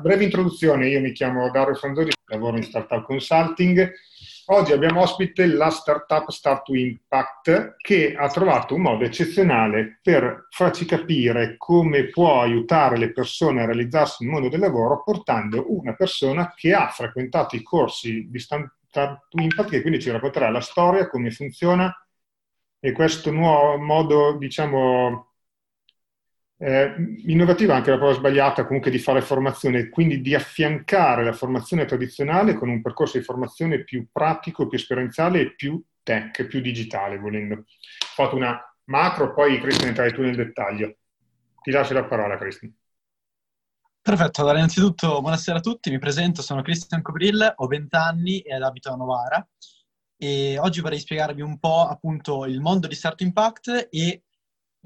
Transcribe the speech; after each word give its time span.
Breve 0.00 0.24
introduzione, 0.24 0.88
io 0.88 1.00
mi 1.00 1.12
chiamo 1.12 1.50
Dario 1.50 1.74
Franzoni, 1.74 2.10
lavoro 2.26 2.56
in 2.56 2.62
Startup 2.62 3.04
Consulting. 3.04 3.92
Oggi 4.46 4.72
abbiamo 4.72 5.00
ospite 5.00 5.46
la 5.46 5.70
startup 5.70 6.30
Start 6.30 6.64
to 6.64 6.74
Impact 6.74 7.76
che 7.78 8.14
ha 8.16 8.28
trovato 8.28 8.74
un 8.74 8.82
modo 8.82 9.04
eccezionale 9.04 9.98
per 10.00 10.46
farci 10.50 10.84
capire 10.84 11.56
come 11.56 12.08
può 12.08 12.40
aiutare 12.42 12.96
le 12.96 13.12
persone 13.12 13.62
a 13.62 13.66
realizzarsi 13.66 14.22
nel 14.22 14.32
mondo 14.32 14.48
del 14.48 14.60
lavoro 14.60 15.02
portando 15.02 15.64
una 15.76 15.94
persona 15.94 16.52
che 16.54 16.72
ha 16.72 16.88
frequentato 16.88 17.56
i 17.56 17.62
corsi 17.62 18.28
di 18.30 18.38
Start 18.38 18.70
to 18.90 19.40
Impact 19.40 19.70
che 19.70 19.80
quindi 19.80 20.00
ci 20.00 20.10
racconterà 20.10 20.48
la 20.50 20.60
storia, 20.60 21.08
come 21.08 21.30
funziona 21.30 21.92
e 22.78 22.92
questo 22.92 23.32
nuovo 23.32 23.78
modo, 23.78 24.36
diciamo, 24.38 25.25
eh, 26.58 26.94
innovativa 27.26 27.74
anche 27.74 27.90
la 27.90 27.98
prova 27.98 28.14
sbagliata 28.14 28.66
comunque 28.66 28.90
di 28.90 28.98
fare 28.98 29.20
formazione, 29.20 29.88
quindi 29.88 30.20
di 30.20 30.34
affiancare 30.34 31.24
la 31.24 31.32
formazione 31.32 31.84
tradizionale 31.84 32.54
con 32.54 32.68
un 32.68 32.80
percorso 32.80 33.18
di 33.18 33.24
formazione 33.24 33.84
più 33.84 34.08
pratico, 34.10 34.66
più 34.66 34.78
esperienziale 34.78 35.40
e 35.40 35.54
più 35.54 35.82
tech, 36.02 36.46
più 36.46 36.60
digitale 36.60 37.18
volendo. 37.18 37.54
Ho 37.54 37.64
fatto 38.14 38.36
una 38.36 38.58
macro, 38.84 39.34
poi 39.34 39.60
Cristian 39.60 39.88
entrai 39.88 40.12
tu 40.12 40.22
nel 40.22 40.36
dettaglio. 40.36 40.96
Ti 41.60 41.70
lascio 41.70 41.94
la 41.94 42.04
parola 42.04 42.38
Cristian. 42.38 42.74
Perfetto, 44.00 44.40
allora 44.40 44.58
innanzitutto 44.58 45.20
buonasera 45.20 45.58
a 45.58 45.60
tutti, 45.60 45.90
mi 45.90 45.98
presento, 45.98 46.40
sono 46.40 46.62
Cristian 46.62 47.02
Cobril, 47.02 47.54
ho 47.56 47.66
20 47.66 47.96
anni 47.96 48.38
e 48.38 48.54
abito 48.54 48.92
a 48.92 48.94
Novara 48.94 49.44
e 50.16 50.58
oggi 50.58 50.80
vorrei 50.80 51.00
spiegarvi 51.00 51.42
un 51.42 51.58
po' 51.58 51.86
appunto 51.88 52.46
il 52.46 52.60
mondo 52.60 52.86
di 52.86 52.94
Start 52.94 53.20
Impact 53.22 53.88
e 53.90 54.22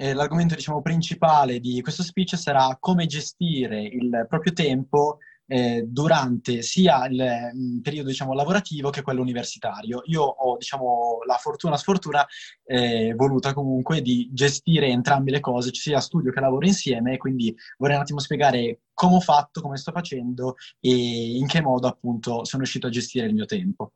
eh, 0.00 0.14
l'argomento 0.14 0.54
diciamo, 0.54 0.80
principale 0.80 1.60
di 1.60 1.82
questo 1.82 2.02
speech 2.02 2.34
sarà 2.38 2.74
come 2.80 3.04
gestire 3.04 3.82
il 3.82 4.24
proprio 4.27 4.54
tempo 4.54 5.18
eh, 5.46 5.84
durante 5.86 6.62
sia 6.62 7.04
il 7.06 7.50
mh, 7.52 7.58
mm, 7.58 7.80
periodo 7.80 8.08
diciamo, 8.08 8.32
lavorativo 8.32 8.88
che 8.88 9.02
quello 9.02 9.20
universitario. 9.20 10.00
Io 10.06 10.22
ho 10.22 10.56
diciamo, 10.56 11.19
la 11.27 11.36
fortuna, 11.36 11.77
sfortuna 11.77 12.27
eh, 12.64 13.12
voluta 13.14 13.52
comunque 13.52 14.00
di 14.00 14.30
gestire 14.33 14.86
entrambe 14.86 15.33
le 15.33 15.41
cose, 15.41 15.69
sia 15.75 16.00
studio 16.00 16.32
che 16.32 16.41
lavoro 16.41 16.64
insieme, 16.64 17.19
quindi 17.19 17.55
vorrei 17.77 17.97
un 17.97 18.03
attimo 18.03 18.20
spiegare 18.20 18.80
come 18.94 19.16
ho 19.16 19.20
fatto, 19.20 19.60
come 19.60 19.77
sto 19.77 19.92
facendo 19.92 20.55
e 20.80 21.36
in 21.36 21.47
che 21.47 21.60
modo 21.60 21.88
appunto 21.88 22.47
sono 22.47 22.62
riuscito 22.62 22.86
a 22.86 22.91
gestire 22.91 23.27
il 23.27 23.34
mio 23.34 23.44
tempo. 23.44 23.92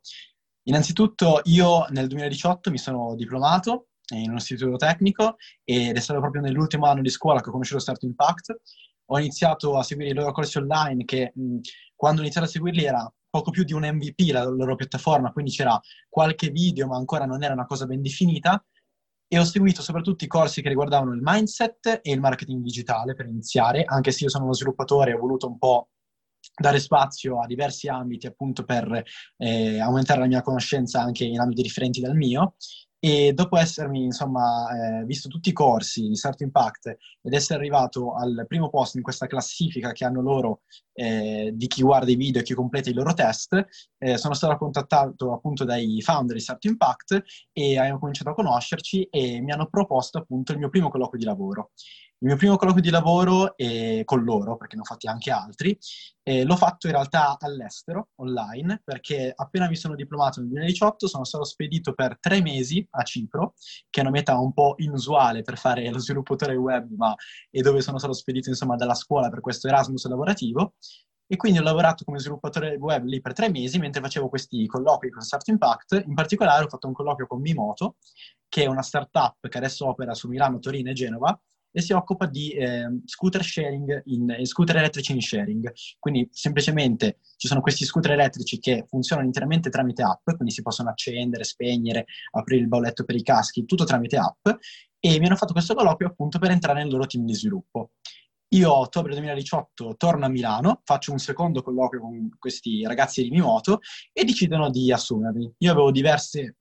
Innanzitutto 0.65 1.41
io 1.45 1.87
nel 1.91 2.09
2018 2.09 2.71
mi 2.71 2.79
sono 2.79 3.15
diplomato 3.15 3.87
in 4.13 4.31
un 4.31 4.37
istituto 4.37 4.77
tecnico 4.77 5.37
ed 5.65 5.97
è 5.97 6.01
stato 6.01 6.21
proprio 6.21 6.43
nell'ultimo 6.43 6.87
anno 6.87 7.01
di 7.01 7.09
scuola 7.09 7.41
che 7.41 7.49
ho 7.49 7.53
conosciuto 7.53 7.81
Start 7.81 8.03
Impact. 8.03 8.61
Ho 9.07 9.19
iniziato 9.19 9.77
a 9.77 9.83
seguire 9.83 10.11
i 10.11 10.15
loro 10.15 10.33
corsi 10.33 10.59
online 10.59 11.05
che 11.05 11.33
mh, 11.35 11.59
quando 11.95 12.21
ho 12.21 12.25
iniziato 12.25 12.47
a 12.47 12.51
seguirli 12.51 12.85
era 12.85 13.13
poco 13.29 13.51
più 13.51 13.65
di 13.65 13.73
un 13.73 13.83
MVP 13.83 14.31
la 14.31 14.45
loro 14.45 14.77
piattaforma, 14.77 15.33
quindi 15.33 15.51
c'era 15.51 15.79
qualche 16.09 16.51
video 16.51 16.87
ma 16.87 16.97
ancora 16.97 17.25
non 17.25 17.43
era 17.43 17.53
una 17.53 17.67
cosa 17.67 17.85
ben 17.87 18.01
definita 18.01 18.65
e 19.27 19.39
ho 19.39 19.45
seguito 19.45 19.83
soprattutto 19.83 20.25
i 20.25 20.29
corsi 20.29 20.63
che 20.63 20.69
riguardavano 20.69 21.13
il 21.13 21.21
mindset 21.23 22.01
e 22.03 22.13
il 22.13 22.21
marketing 22.21 22.63
digitale 22.63 23.15
per 23.15 23.27
iniziare, 23.27 23.83
anche 23.85 24.13
se 24.13 24.25
io 24.25 24.31
sono 24.31 24.45
uno 24.45 24.55
sviluppatore 24.55 25.15
ho 25.15 25.19
voluto 25.19 25.49
un 25.49 25.59
po' 25.59 25.89
dare 26.57 26.79
spazio 26.79 27.41
a 27.41 27.47
diversi 27.47 27.89
ambiti 27.89 28.27
appunto 28.27 28.65
per 28.65 29.03
eh, 29.39 29.81
aumentare 29.81 30.21
la 30.21 30.27
mia 30.27 30.43
conoscenza 30.43 31.01
anche 31.01 31.25
in 31.25 31.41
ambiti 31.41 31.63
differenti 31.63 32.01
dal 32.01 32.15
mio 32.15 32.55
e 33.05 33.35
dopo 33.35 33.59
essermi, 33.59 34.03
insomma, 34.03 35.01
eh, 35.01 35.05
visto 35.05 35.29
tutti 35.29 35.51
i 35.51 35.53
corsi 35.53 36.09
di 36.09 36.17
Start 36.17 36.41
Impact 36.41 36.97
ed 37.21 37.35
essere 37.35 37.59
arrivato 37.59 38.15
al 38.15 38.47
primo 38.49 38.71
posto 38.71 38.97
in 38.97 39.03
questa 39.03 39.27
classifica 39.27 39.93
che 39.93 40.07
hanno 40.07 40.23
loro 40.23 40.63
eh, 40.95 41.51
di 41.53 41.67
chi 41.67 41.83
guarda 41.83 42.11
i 42.11 42.15
video 42.15 42.41
e 42.41 42.45
chi 42.45 42.55
completa 42.55 42.89
i 42.89 42.95
loro 42.95 43.13
test, 43.13 43.63
eh, 43.99 44.17
sono 44.17 44.33
stato 44.33 44.57
contattato 44.57 45.35
appunto 45.35 45.65
dai 45.65 46.01
founder 46.01 46.35
di 46.35 46.41
Start 46.41 46.65
Impact 46.65 47.23
e 47.53 47.79
abbiamo 47.79 47.99
cominciato 47.99 48.31
a 48.31 48.35
conoscerci 48.35 49.03
e 49.11 49.39
mi 49.43 49.53
hanno 49.53 49.69
proposto 49.69 50.17
appunto 50.17 50.53
il 50.53 50.59
mio 50.59 50.71
primo 50.71 50.89
colloquio 50.89 51.21
di 51.21 51.27
lavoro. 51.27 51.73
Il 52.19 52.31
mio 52.31 52.39
primo 52.39 52.57
colloquio 52.57 52.83
di 52.83 52.91
lavoro 52.91 53.55
con 54.05 54.25
loro, 54.25 54.57
perché 54.57 54.77
ne 54.77 54.83
ho 54.83 54.85
fatti 54.85 55.07
anche 55.09 55.31
altri, 55.31 55.77
l'ho 56.23 56.57
fatto 56.57 56.87
in 56.87 56.95
realtà 56.95 57.37
all'estero, 57.39 58.11
online, 58.17 58.81
perché 58.83 59.33
appena 59.35 59.69
mi 59.69 59.77
sono 59.77 59.95
diplomato 59.95 60.41
nel 60.41 60.49
2018 60.49 61.07
sono 61.07 61.25
stato 61.25 61.45
spedito 61.45 61.93
per 61.93 62.19
tre 62.19 62.41
mesi 62.41 62.87
a 62.93 63.03
Cipro, 63.03 63.53
che 63.91 64.01
è 64.01 64.03
una 64.03 64.11
meta 64.13 64.39
un 64.39 64.55
po' 64.55 64.75
inusuale 64.79 65.43
per 65.43 65.59
fare 65.59 65.91
lo 65.91 65.99
sviluppatore 65.99 66.55
web, 66.55 66.91
ma 66.97 67.15
è 67.51 67.61
dove 67.61 67.83
sono 67.83 67.99
stato 67.99 68.15
spedito 68.15 68.49
insomma 68.49 68.77
dalla 68.77 68.95
scuola 68.95 69.29
per 69.29 69.41
questo 69.41 69.69
Erasmus 69.69 70.07
lavorativo. 70.07 70.75
E 71.27 71.37
quindi 71.37 71.59
ho 71.59 71.63
lavorato 71.63 72.05
come 72.05 72.19
sviluppatore 72.19 72.77
web 72.77 73.05
lì 73.05 73.21
per 73.21 73.33
tre 73.33 73.51
mesi 73.51 73.79
mentre 73.79 74.03
facevo 74.03 74.29
questi 74.29 74.67
colloqui 74.67 75.11
con 75.11 75.23
Start 75.23 75.49
Impact. 75.49 76.05
In 76.07 76.15
particolare 76.15 76.65
ho 76.65 76.69
fatto 76.69 76.87
un 76.87 76.93
colloquio 76.93 77.27
con 77.27 77.41
Mimoto, 77.41 77.97
che 78.47 78.65
è 78.65 78.67
una 78.67 78.83
startup 78.83 79.49
che 79.49 79.59
adesso 79.59 79.89
opera 79.89 80.15
su 80.15 80.29
Milano, 80.29 80.59
Torino 80.59 80.91
e 80.91 80.93
Genova, 80.93 81.39
e 81.77 81.81
si 81.81 81.93
occupa 81.93 82.27
di 82.27 82.53
eh, 82.53 82.87
scooter 83.05 83.43
sharing, 83.43 84.03
in, 84.07 84.31
eh, 84.31 84.47
scooter 84.47 84.77
elettrici 84.77 85.11
in 85.11 85.21
sharing. 85.21 85.73
Quindi 85.99 86.29
semplicemente 86.31 87.19
ci 87.37 87.49
sono 87.49 87.61
questi 87.61 87.85
scooter 87.85 88.13
elettrici 88.13 88.61
che 88.61 88.85
funzionano 88.87 89.27
interamente 89.27 89.71
tramite 89.71 90.05
app, 90.05 90.31
quindi 90.37 90.53
si 90.53 90.63
possono 90.63 90.91
accendere, 90.91 91.43
spegnere, 91.43 92.05
aprire 92.31 92.63
il 92.63 92.69
bolletto 92.69 93.05
per 93.05 93.17
i 93.17 93.25
caschi, 93.25 93.65
tutto 93.65 93.83
tramite 93.83 94.17
app. 94.17 94.47
E 95.01 95.19
mi 95.19 95.27
hanno 95.27 95.35
fatto 95.35 95.53
questo 95.53 95.75
colloquio 95.75 96.09
appunto 96.09 96.39
per 96.39 96.53
entrare 96.53 96.81
nel 96.81 96.93
loro 96.93 97.07
team 97.07 97.25
di 97.25 97.35
sviluppo. 97.35 97.91
Io 98.55 98.73
a 98.73 98.79
ottobre 98.79 99.15
2018 99.15 99.97
torno 99.97 100.27
a 100.27 100.29
Milano, 100.29 100.81
faccio 100.85 101.11
un 101.11 101.19
secondo 101.19 101.61
colloquio 101.61 102.01
con 102.01 102.29
questi 102.39 102.85
ragazzi 102.87 103.25
di 103.25 103.31
Mimoto 103.31 103.81
e 104.13 104.23
decidono 104.23 104.71
di 104.71 104.93
assumermi. 104.93 105.55
Io 105.59 105.73
avevo 105.73 105.91
diverse 105.91 106.59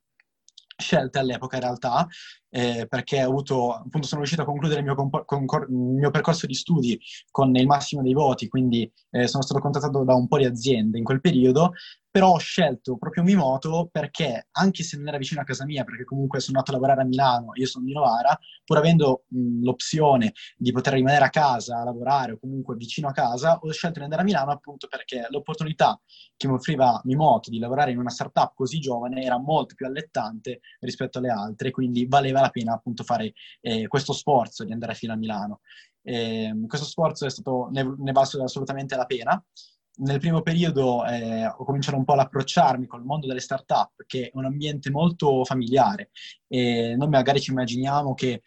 scelte 0.75 1.19
all'epoca 1.19 1.57
in 1.57 1.61
realtà, 1.61 2.07
eh, 2.55 2.85
perché 2.87 3.23
ho 3.23 3.29
avuto, 3.29 3.73
appunto 3.73 4.05
sono 4.05 4.19
riuscito 4.19 4.43
a 4.43 4.45
concludere 4.45 4.81
il 4.81 4.85
mio, 4.85 4.93
compor- 4.93 5.25
concor- 5.25 5.67
il 5.67 5.75
mio, 5.75 6.11
percorso 6.11 6.45
di 6.45 6.53
studi 6.53 6.99
con 7.31 7.55
il 7.55 7.65
massimo 7.65 8.03
dei 8.03 8.13
voti, 8.13 8.47
quindi 8.47 8.89
eh, 9.09 9.27
sono 9.27 9.41
stato 9.41 9.59
contattato 9.59 10.03
da 10.03 10.13
un 10.13 10.27
po' 10.27 10.37
di 10.37 10.45
aziende 10.45 10.99
in 10.99 11.03
quel 11.03 11.19
periodo, 11.19 11.73
però 12.13 12.33
ho 12.33 12.37
scelto 12.37 12.95
proprio 12.95 13.23
Mimoto 13.23 13.89
perché, 13.91 14.49
anche 14.51 14.83
se 14.83 14.97
non 14.97 15.07
era 15.07 15.17
vicino 15.17 15.41
a 15.41 15.43
casa 15.43 15.65
mia, 15.65 15.83
perché 15.83 16.03
comunque 16.03 16.39
sono 16.41 16.59
andato 16.59 16.69
a 16.69 16.79
lavorare 16.79 17.01
a 17.01 17.09
Milano, 17.09 17.53
io 17.55 17.65
sono 17.65 17.85
di 17.85 17.91
Novara, 17.91 18.37
pur 18.63 18.77
avendo 18.77 19.23
mh, 19.29 19.63
l'opzione 19.63 20.33
di 20.55 20.71
poter 20.71 20.93
rimanere 20.93 21.25
a 21.25 21.29
casa 21.31 21.79
a 21.79 21.83
lavorare 21.83 22.33
o 22.33 22.37
comunque 22.37 22.75
vicino 22.75 23.07
a 23.07 23.13
casa, 23.13 23.57
ho 23.57 23.71
scelto 23.71 23.97
di 23.97 24.03
andare 24.03 24.21
a 24.21 24.25
Milano 24.25 24.51
appunto 24.51 24.85
perché 24.87 25.25
l'opportunità 25.29 25.99
che 26.37 26.47
mi 26.47 26.53
offriva 26.53 27.01
Mimoto 27.05 27.49
di 27.49 27.57
lavorare 27.57 27.89
in 27.89 27.97
una 27.97 28.11
startup 28.11 28.53
così 28.53 28.79
giovane 28.79 29.23
era 29.23 29.39
molto 29.39 29.73
più 29.73 29.87
allettante 29.87 30.59
rispetto 30.81 31.17
alle 31.17 31.29
altre, 31.29 31.71
quindi 31.71 32.05
valeva 32.05 32.42
la 32.43 32.49
pena 32.49 32.73
appunto 32.73 33.03
fare 33.03 33.33
eh, 33.61 33.87
questo 33.87 34.13
sforzo 34.13 34.63
di 34.63 34.71
andare 34.71 34.95
fino 34.95 35.13
a 35.13 35.17
Milano. 35.17 35.61
Eh, 36.01 36.53
questo 36.67 36.85
sforzo 36.85 37.25
è 37.25 37.29
stato, 37.29 37.69
ne, 37.71 37.95
ne 37.97 38.11
valso 38.11 38.41
assolutamente 38.43 38.95
la 38.95 39.05
pena 39.05 39.43
nel 39.95 40.19
primo 40.19 40.41
periodo 40.41 41.05
eh, 41.05 41.45
ho 41.45 41.63
cominciato 41.63 41.97
un 41.97 42.03
po' 42.03 42.13
ad 42.13 42.19
approcciarmi 42.19 42.87
col 42.87 43.03
mondo 43.03 43.27
delle 43.27 43.39
start-up, 43.39 44.03
che 44.07 44.27
è 44.27 44.31
un 44.33 44.45
ambiente 44.45 44.89
molto 44.89 45.43
familiare. 45.43 46.09
E 46.47 46.95
noi 46.97 47.09
magari 47.09 47.39
ci 47.39 47.51
immaginiamo 47.51 48.13
che 48.15 48.41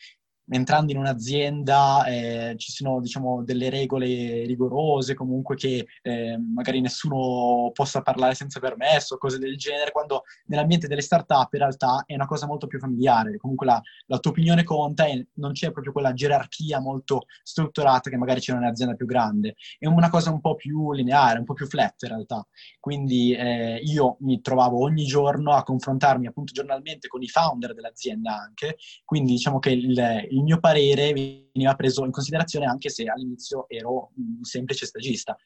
entrando 0.49 0.93
in 0.93 0.99
un'azienda 0.99 2.05
eh, 2.07 2.55
ci 2.57 2.71
sono 2.73 3.01
diciamo, 3.01 3.43
delle 3.43 3.69
regole 3.71 4.45
rigorose, 4.45 5.15
comunque 5.15 5.57
che 5.57 5.87
eh, 6.03 6.39
magari 6.39 6.81
nessuno 6.81 7.71
possa 7.73 8.03
parlare 8.03 8.35
senza 8.35 8.61
permesso, 8.61 9.19
cose 9.19 9.39
del 9.39 9.57
genere, 9.57 9.91
quando 9.91 10.23
nell'ambiente 10.47 10.87
delle 10.87 11.01
start-up 11.01 11.53
in 11.55 11.61
realtà 11.61 12.05
è 12.07 12.15
una 12.15 12.27
cosa 12.27 12.47
molto 12.47 12.67
più 12.67 12.79
familiare, 12.79 13.37
comunque 13.39 13.67
la, 13.67 13.81
la 14.07 14.19
tua 14.19 14.31
opinione 14.31 14.63
conta 14.63 15.07
e 15.07 15.29
non 15.35 15.53
c'è 15.53 15.73
proprio 15.73 15.93
quella 15.93 16.13
gerarchia 16.13 16.81
molto 16.81 17.23
strutturata 17.43 18.11
che 18.11 18.17
magari 18.17 18.41
c'è 18.41 18.53
in 18.53 18.59
un'azienda 18.59 18.95
più 18.95 19.07
grande, 19.07 19.57
è 19.79 19.87
una 19.87 20.11
cosa 20.11 20.31
un 20.31 20.41
po' 20.41 20.55
più 20.55 20.93
lineare, 20.93 21.39
un 21.39 21.45
po' 21.45 21.55
più 21.55 21.67
flat 21.67 22.03
in 22.03 22.09
realtà. 22.09 22.47
Quindi 22.79 23.35
eh, 23.35 23.81
io 23.83 24.17
mi 24.21 24.41
trovavo 24.41 24.81
ogni 24.81 25.05
giorno 25.05 25.53
a 25.53 25.63
confrontarmi 25.63 26.27
appunto 26.27 26.53
giornalmente 26.53 27.09
con 27.09 27.23
i 27.23 27.29
founder 27.29 27.75
dell'azienda 27.75 28.39
anche, 28.39 28.77
quindi 29.05 29.33
diciamo 29.33 29.59
che 29.59 29.71
il 29.71 29.95
il 30.37 30.43
mio 30.43 30.61
parere 30.61 31.13
veniva 31.13 31.75
preso 31.75 32.05
in 32.05 32.11
considerazione 32.11 32.67
anche 32.67 32.91
se 32.91 33.05
all'inizio 33.05 33.69
ero 33.69 34.13
un 34.17 34.43
semplice 34.43 34.87
stagista. 34.87 35.37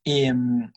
E, 0.00 0.30
um, 0.30 0.70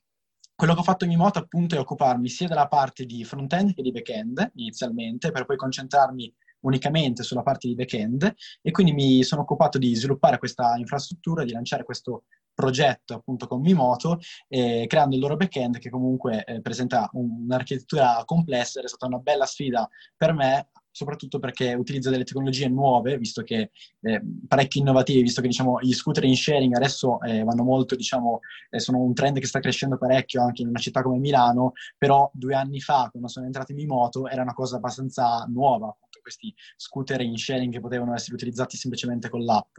quello 0.56 0.74
che 0.74 0.80
ho 0.80 0.84
fatto 0.84 1.04
in 1.04 1.12
Mimoto 1.12 1.40
appunto 1.40 1.76
è 1.76 1.80
occuparmi 1.80 2.30
sia 2.30 2.48
della 2.48 2.68
parte 2.68 3.06
di 3.06 3.26
front-end 3.26 3.74
che 3.74 3.82
di 3.82 3.92
back-end 3.92 4.52
inizialmente, 4.56 5.32
per 5.32 5.46
poi 5.46 5.58
concentrarmi 5.58 6.34
unicamente 6.62 7.24
sulla 7.24 7.44
parte 7.44 7.68
di 7.68 7.76
back-end 7.76 8.34
e 8.62 8.72
quindi 8.72 8.94
mi 8.94 9.22
sono 9.24 9.42
occupato 9.42 9.78
di 9.78 9.94
sviluppare 9.94 10.38
questa 10.38 10.76
infrastruttura, 10.78 11.44
di 11.44 11.52
lanciare 11.52 11.84
questo 11.84 12.24
progetto 12.54 13.16
appunto 13.16 13.48
con 13.48 13.60
Mimoto, 13.60 14.18
eh, 14.48 14.86
creando 14.88 15.16
il 15.16 15.22
loro 15.22 15.36
back-end 15.36 15.78
che 15.78 15.90
comunque 15.90 16.46
eh, 16.46 16.62
presenta 16.62 17.10
un'architettura 17.12 18.24
complessa 18.26 18.80
ed 18.80 18.86
è 18.86 18.88
stata 18.88 19.08
una 19.08 19.20
bella 19.20 19.46
sfida 19.46 19.88
per 20.16 20.34
me 20.34 20.70
soprattutto 20.96 21.40
perché 21.40 21.74
utilizza 21.74 22.10
delle 22.10 22.24
tecnologie 22.24 22.70
nuove, 22.70 23.18
visto 23.18 23.44
che 23.44 23.72
eh, 24.00 24.22
parecchio 24.48 24.80
innovative, 24.80 25.24
visto 25.24 25.42
che 25.42 25.50
diciamo, 25.50 25.82
gli 25.82 25.92
scooter 25.92 26.24
in 26.24 26.38
sharing 26.38 26.74
adesso 26.74 27.20
eh, 27.22 27.44
vanno 27.44 27.64
molto, 27.64 27.96
diciamo, 27.96 28.40
eh, 28.70 28.80
sono 28.80 29.00
un 29.00 29.14
trend 29.14 29.40
che 29.40 29.46
sta 29.46 29.60
crescendo 29.60 29.98
parecchio 29.98 30.42
anche 30.42 30.62
in 30.62 30.70
una 30.70 30.80
città 30.80 31.02
come 31.02 31.18
Milano, 31.18 31.74
però 31.98 32.32
due 32.34 32.56
anni 32.56 32.80
fa, 32.80 33.10
quando 33.12 33.28
sono 33.28 33.46
entrato 33.46 33.74
in 33.74 33.78
Mimoto, 33.80 34.30
era 34.30 34.42
una 34.42 34.54
cosa 34.54 34.78
abbastanza 34.78 35.46
nuova, 35.50 35.88
appunto, 35.88 36.20
questi 36.22 36.56
scooter 36.78 37.20
in 37.20 37.36
sharing 37.36 37.74
che 37.74 37.82
potevano 37.82 38.14
essere 38.14 38.36
utilizzati 38.36 38.78
semplicemente 38.78 39.28
con 39.28 39.44
l'app. 39.44 39.78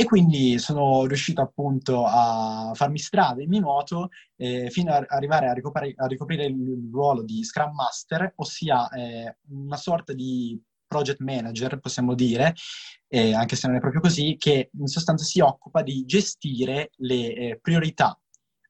E 0.00 0.04
quindi 0.06 0.58
sono 0.58 1.04
riuscito 1.04 1.42
appunto 1.42 2.06
a 2.06 2.70
farmi 2.72 2.98
strada 2.98 3.42
in 3.42 3.50
Mimoto 3.50 4.08
eh, 4.36 4.70
fino 4.70 4.94
ad 4.94 5.04
arrivare 5.06 5.46
a 5.46 5.52
ricoprire, 5.52 5.92
a 5.94 6.06
ricoprire, 6.06 6.46
il 6.46 6.88
ruolo 6.90 7.22
di 7.22 7.44
Scrum 7.44 7.74
Master, 7.74 8.32
ossia 8.36 8.88
eh, 8.88 9.36
una 9.50 9.76
sorta 9.76 10.14
di 10.14 10.58
project 10.86 11.20
manager, 11.20 11.78
possiamo 11.80 12.14
dire, 12.14 12.54
eh, 13.08 13.34
anche 13.34 13.56
se 13.56 13.66
non 13.66 13.76
è 13.76 13.80
proprio 13.80 14.00
così, 14.00 14.36
che 14.38 14.70
in 14.72 14.86
sostanza 14.86 15.22
si 15.22 15.40
occupa 15.40 15.82
di 15.82 16.06
gestire 16.06 16.92
le 16.96 17.34
eh, 17.34 17.58
priorità 17.60 18.18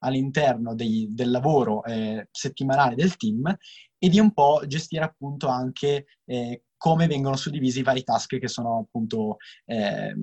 all'interno 0.00 0.74
dei, 0.74 1.06
del 1.12 1.30
lavoro 1.30 1.84
eh, 1.84 2.26
settimanale 2.32 2.96
del 2.96 3.14
team 3.16 3.56
e 3.98 4.08
di 4.08 4.18
un 4.18 4.32
po' 4.32 4.62
gestire 4.66 5.04
appunto 5.04 5.46
anche 5.46 6.06
eh, 6.24 6.64
come 6.80 7.06
vengono 7.06 7.36
suddivisi 7.36 7.80
i 7.80 7.82
vari 7.82 8.02
task 8.02 8.38
che 8.38 8.48
sono 8.48 8.78
appunto 8.78 9.36
eh, 9.66 10.14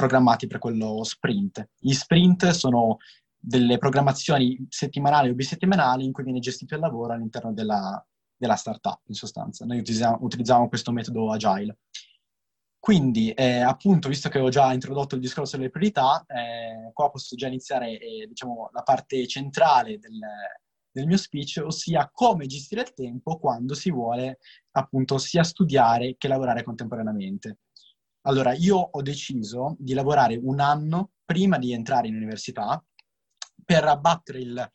programmati 0.00 0.46
per 0.46 0.58
quello 0.58 1.04
sprint. 1.04 1.68
Gli 1.78 1.92
sprint 1.92 2.48
sono 2.50 2.96
delle 3.38 3.76
programmazioni 3.76 4.66
settimanali 4.68 5.28
o 5.28 5.34
bisettimanali 5.34 6.04
in 6.04 6.12
cui 6.12 6.24
viene 6.24 6.40
gestito 6.40 6.74
il 6.74 6.80
lavoro 6.80 7.12
all'interno 7.12 7.52
della, 7.52 8.02
della 8.34 8.56
startup, 8.56 9.00
in 9.06 9.14
sostanza. 9.14 9.66
Noi 9.66 9.78
utilizziamo, 9.78 10.18
utilizziamo 10.20 10.68
questo 10.68 10.90
metodo 10.92 11.30
agile. 11.30 11.78
Quindi, 12.78 13.30
eh, 13.32 13.60
appunto, 13.60 14.08
visto 14.08 14.30
che 14.30 14.38
ho 14.38 14.48
già 14.48 14.72
introdotto 14.72 15.14
il 15.14 15.20
discorso 15.20 15.58
delle 15.58 15.68
priorità, 15.68 16.24
eh, 16.26 16.90
qua 16.94 17.10
posso 17.10 17.36
già 17.36 17.46
iniziare, 17.46 17.98
eh, 17.98 18.26
diciamo, 18.26 18.70
la 18.72 18.82
parte 18.82 19.26
centrale 19.26 19.98
del, 19.98 20.18
del 20.90 21.06
mio 21.06 21.18
speech, 21.18 21.60
ossia 21.62 22.08
come 22.10 22.46
gestire 22.46 22.80
il 22.80 22.94
tempo 22.94 23.38
quando 23.38 23.74
si 23.74 23.90
vuole 23.90 24.38
appunto 24.72 25.18
sia 25.18 25.42
studiare 25.42 26.16
che 26.16 26.28
lavorare 26.28 26.62
contemporaneamente. 26.62 27.58
Allora, 28.22 28.52
io 28.52 28.76
ho 28.76 29.02
deciso 29.02 29.76
di 29.78 29.94
lavorare 29.94 30.38
un 30.42 30.60
anno 30.60 31.12
prima 31.24 31.58
di 31.58 31.72
entrare 31.72 32.08
in 32.08 32.16
università 32.16 32.82
per 33.64 33.84
abbattere 33.84 34.40
il, 34.40 34.70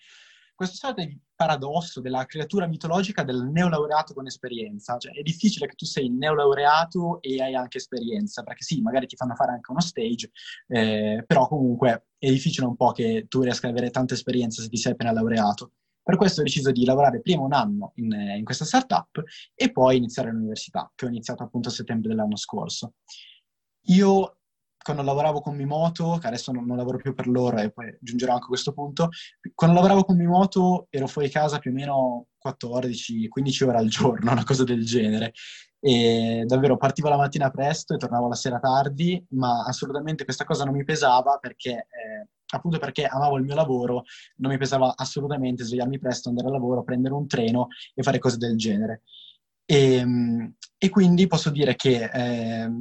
questo 0.55 0.75
sorta 0.75 1.03
di 1.03 1.19
paradosso 1.35 2.01
della 2.01 2.25
creatura 2.25 2.65
mitologica 2.65 3.23
del 3.23 3.47
neolaureato 3.51 4.13
con 4.13 4.25
esperienza. 4.25 4.97
Cioè, 4.97 5.11
è 5.11 5.21
difficile 5.21 5.67
che 5.67 5.75
tu 5.75 5.85
sei 5.85 6.09
neolaureato 6.09 7.21
e 7.21 7.41
hai 7.41 7.53
anche 7.53 7.77
esperienza, 7.77 8.41
perché 8.41 8.63
sì, 8.63 8.81
magari 8.81 9.05
ti 9.05 9.15
fanno 9.15 9.35
fare 9.35 9.51
anche 9.51 9.69
uno 9.69 9.81
stage, 9.81 10.31
eh, 10.67 11.23
però 11.27 11.47
comunque 11.47 12.07
è 12.17 12.29
difficile 12.29 12.65
un 12.65 12.75
po' 12.75 12.93
che 12.93 13.25
tu 13.27 13.41
riesca 13.41 13.67
ad 13.67 13.73
avere 13.73 13.91
tanta 13.91 14.13
esperienza 14.13 14.61
se 14.61 14.69
ti 14.69 14.77
sei 14.77 14.93
appena 14.93 15.11
laureato. 15.11 15.73
Per 16.01 16.17
questo 16.17 16.41
ho 16.41 16.43
deciso 16.43 16.71
di 16.71 16.85
lavorare 16.85 17.19
prima 17.19 17.43
un 17.43 17.53
anno 17.53 17.91
in, 17.95 18.11
in 18.11 18.43
questa 18.43 18.63
startup 18.63 19.23
e 19.55 19.71
poi 19.71 19.97
iniziare 19.97 20.31
l'università, 20.31 20.91
che 20.95 21.05
ho 21.05 21.07
iniziato 21.07 21.43
appunto 21.43 21.69
a 21.69 21.71
settembre 21.71 22.09
dell'anno 22.09 22.37
scorso. 22.37 22.93
Io 23.85 24.37
quando 24.85 25.01
lavoravo 25.01 25.41
con 25.41 25.55
Mimoto, 25.55 26.19
che 26.21 26.27
adesso 26.27 26.51
non, 26.51 26.63
non, 26.65 26.77
lavoro 26.77 26.97
più 26.97 27.15
per 27.15 27.27
loro 27.27 27.57
e 27.57 27.71
poi 27.71 27.97
giungerò 27.99 28.33
anche 28.33 28.45
a 28.45 28.49
questo 28.49 28.71
punto, 28.71 29.09
quando 29.55 29.75
lavoravo 29.75 30.03
con 30.03 30.15
Mimoto 30.15 30.85
ero 30.91 31.07
fuori 31.07 31.27
casa 31.27 31.57
più 31.57 31.71
o 31.71 31.73
meno 31.73 32.27
14-15 32.47 33.63
ore 33.67 33.77
al 33.77 33.87
giorno, 33.87 34.29
una 34.31 34.43
cosa 34.43 34.63
del 34.63 34.85
genere. 34.85 35.33
E 35.79 36.43
davvero 36.45 36.77
partivo 36.77 37.09
la 37.09 37.17
mattina 37.17 37.49
presto 37.49 37.95
e 37.95 37.97
tornavo 37.97 38.27
la 38.27 38.35
sera 38.35 38.59
tardi, 38.59 39.23
ma 39.29 39.63
assolutamente 39.63 40.23
questa 40.23 40.43
cosa 40.43 40.65
non 40.65 40.75
mi 40.75 40.83
pesava 40.83 41.37
perché 41.39 41.71
eh, 41.71 42.27
appunto 42.47 42.77
perché 42.77 43.05
amavo 43.05 43.37
il 43.37 43.43
mio 43.43 43.55
lavoro, 43.55 44.03
non 44.37 44.51
mi 44.51 44.57
pesava 44.57 44.93
assolutamente 44.95 45.63
svegliarmi 45.63 45.97
presto, 45.97 46.29
andare 46.29 46.47
al 46.47 46.53
lavoro, 46.53 46.83
prendere 46.83 47.15
un 47.15 47.27
treno 47.27 47.69
e 47.95 48.03
fare 48.03 48.19
cose 48.19 48.37
del 48.37 48.55
genere. 48.55 49.01
E, 49.65 49.95
ehm, 49.95 50.55
e 50.77 50.89
quindi 50.89 51.25
posso 51.25 51.49
dire 51.49 51.75
che 51.75 52.03
eh, 52.03 52.71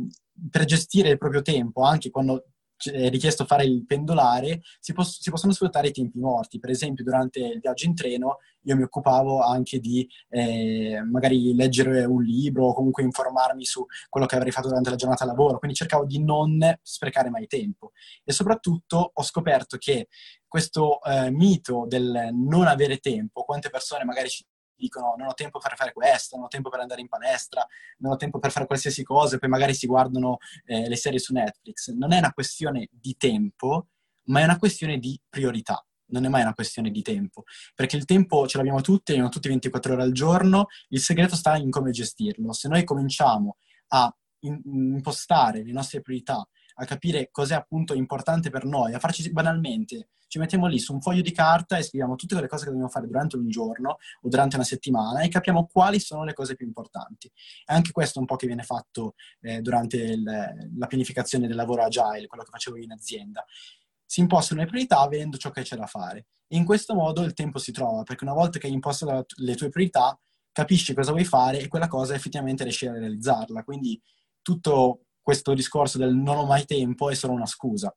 per 0.50 0.64
gestire 0.64 1.10
il 1.10 1.18
proprio 1.18 1.42
tempo, 1.42 1.82
anche 1.82 2.10
quando 2.10 2.44
è 2.90 3.08
richiesto 3.08 3.44
fare 3.44 3.64
il 3.64 3.84
pendolare, 3.86 4.60
si, 4.80 4.92
poss- 4.92 5.20
si, 5.20 5.30
possono 5.30 5.52
sfruttare 5.52 5.88
i 5.88 5.92
tempi 5.92 6.18
morti. 6.18 6.58
Per 6.58 6.70
esempio, 6.70 7.04
durante 7.04 7.40
il 7.40 7.60
viaggio 7.60 7.86
in 7.86 7.94
treno 7.94 8.38
io 8.62 8.76
mi 8.76 8.82
occupavo 8.82 9.40
anche 9.40 9.78
di 9.78 10.08
eh, 10.30 11.02
magari 11.10 11.54
leggere 11.54 12.04
un 12.04 12.22
libro 12.22 12.66
o 12.66 12.74
comunque 12.74 13.02
informarmi 13.02 13.64
su 13.64 13.84
quello 14.08 14.26
che 14.26 14.36
avrei 14.36 14.52
fatto 14.52 14.68
durante 14.68 14.90
la 14.90 14.96
giornata 14.96 15.24
lavoro, 15.24 15.58
quindi 15.58 15.76
cercavo 15.76 16.04
di 16.04 16.22
non 16.22 16.58
sprecare 16.82 17.30
mai 17.30 17.46
tempo. 17.46 17.92
E 18.24 18.32
soprattutto 18.32 19.10
ho 19.12 19.22
scoperto 19.22 19.76
che 19.76 20.08
questo 20.48 21.02
eh, 21.02 21.30
mito 21.30 21.84
del 21.88 22.30
non 22.32 22.66
avere 22.66 22.98
tempo, 22.98 23.42
quante 23.42 23.70
persone 23.70 24.04
magari 24.04 24.28
ci 24.28 24.44
dicono 24.76 25.14
non 25.16 25.28
ho 25.28 25.34
tempo 25.34 25.58
per 25.58 25.76
fare 25.76 25.92
questo, 25.92 26.36
non 26.36 26.46
ho 26.46 26.48
tempo 26.48 26.68
per 26.68 26.80
andare 26.80 27.00
in 27.00 27.08
palestra, 27.08 27.66
non 27.98 28.12
ho 28.12 28.16
tempo 28.16 28.38
per 28.38 28.50
fare 28.50 28.66
qualsiasi 28.66 29.02
cosa 29.02 29.36
e 29.36 29.38
poi 29.38 29.48
magari 29.48 29.74
si 29.74 29.86
guardano 29.86 30.38
eh, 30.66 30.88
le 30.88 30.96
serie 30.96 31.18
su 31.18 31.32
Netflix. 31.32 31.92
Non 31.92 32.12
è 32.12 32.18
una 32.18 32.32
questione 32.32 32.88
di 32.90 33.16
tempo, 33.16 33.88
ma 34.24 34.40
è 34.40 34.44
una 34.44 34.58
questione 34.58 34.98
di 34.98 35.20
priorità. 35.28 35.84
Non 36.06 36.24
è 36.24 36.28
mai 36.28 36.42
una 36.42 36.54
questione 36.54 36.90
di 36.90 37.02
tempo, 37.02 37.44
perché 37.74 37.96
il 37.96 38.04
tempo 38.04 38.46
ce 38.46 38.58
l'abbiamo 38.58 38.82
tutti, 38.82 39.12
abbiamo 39.12 39.30
tutti 39.30 39.48
24 39.48 39.94
ore 39.94 40.02
al 40.02 40.12
giorno, 40.12 40.66
il 40.88 41.00
segreto 41.00 41.34
sta 41.34 41.56
in 41.56 41.70
come 41.70 41.90
gestirlo. 41.90 42.52
Se 42.52 42.68
noi 42.68 42.84
cominciamo 42.84 43.56
a 43.88 44.14
impostare 44.40 45.64
le 45.64 45.72
nostre 45.72 46.02
priorità 46.02 46.46
a 46.74 46.84
capire 46.84 47.28
cos'è 47.30 47.54
appunto 47.54 47.94
importante 47.94 48.50
per 48.50 48.64
noi, 48.64 48.94
a 48.94 48.98
farci 48.98 49.30
banalmente, 49.30 50.08
ci 50.34 50.40
mettiamo 50.40 50.66
lì 50.66 50.80
su 50.80 50.92
un 50.92 51.00
foglio 51.00 51.22
di 51.22 51.30
carta 51.30 51.76
e 51.76 51.82
scriviamo 51.82 52.16
tutte 52.16 52.34
quelle 52.34 52.48
cose 52.48 52.64
che 52.64 52.70
dobbiamo 52.70 52.90
fare 52.90 53.06
durante 53.06 53.36
un 53.36 53.48
giorno 53.48 53.98
o 54.20 54.28
durante 54.28 54.56
una 54.56 54.64
settimana 54.64 55.20
e 55.20 55.28
capiamo 55.28 55.68
quali 55.70 56.00
sono 56.00 56.24
le 56.24 56.32
cose 56.32 56.56
più 56.56 56.66
importanti. 56.66 57.28
E 57.28 57.72
anche 57.72 57.92
questo 57.92 58.18
è 58.18 58.20
un 58.20 58.26
po' 58.26 58.34
che 58.34 58.48
viene 58.48 58.64
fatto 58.64 59.14
eh, 59.42 59.60
durante 59.60 59.96
il, 59.96 60.24
la 60.76 60.86
pianificazione 60.88 61.46
del 61.46 61.54
lavoro 61.54 61.84
agile, 61.84 62.26
quello 62.26 62.42
che 62.42 62.50
facevo 62.50 62.76
io 62.76 62.82
in 62.82 62.90
azienda. 62.90 63.44
Si 64.04 64.18
impostano 64.18 64.60
le 64.60 64.66
priorità 64.66 65.06
vedendo 65.06 65.36
ciò 65.36 65.50
che 65.50 65.62
c'è 65.62 65.76
da 65.76 65.86
fare. 65.86 66.26
E 66.48 66.56
in 66.56 66.64
questo 66.64 66.94
modo 66.94 67.22
il 67.22 67.32
tempo 67.32 67.58
si 67.58 67.70
trova, 67.70 68.02
perché 68.02 68.24
una 68.24 68.34
volta 68.34 68.58
che 68.58 68.66
hai 68.66 68.72
imposto 68.72 69.26
le 69.36 69.54
tue 69.54 69.68
priorità, 69.68 70.18
capisci 70.50 70.94
cosa 70.94 71.12
vuoi 71.12 71.24
fare 71.24 71.60
e 71.60 71.68
quella 71.68 71.86
cosa 71.86 72.14
effettivamente 72.14 72.64
riesci 72.64 72.88
a 72.88 72.92
realizzarla. 72.92 73.62
Quindi 73.62 74.02
tutto 74.42 75.03
questo 75.24 75.54
discorso 75.54 75.96
del 75.96 76.14
non 76.14 76.36
ho 76.36 76.44
mai 76.44 76.66
tempo 76.66 77.08
è 77.10 77.14
solo 77.14 77.32
una 77.32 77.46
scusa. 77.46 77.92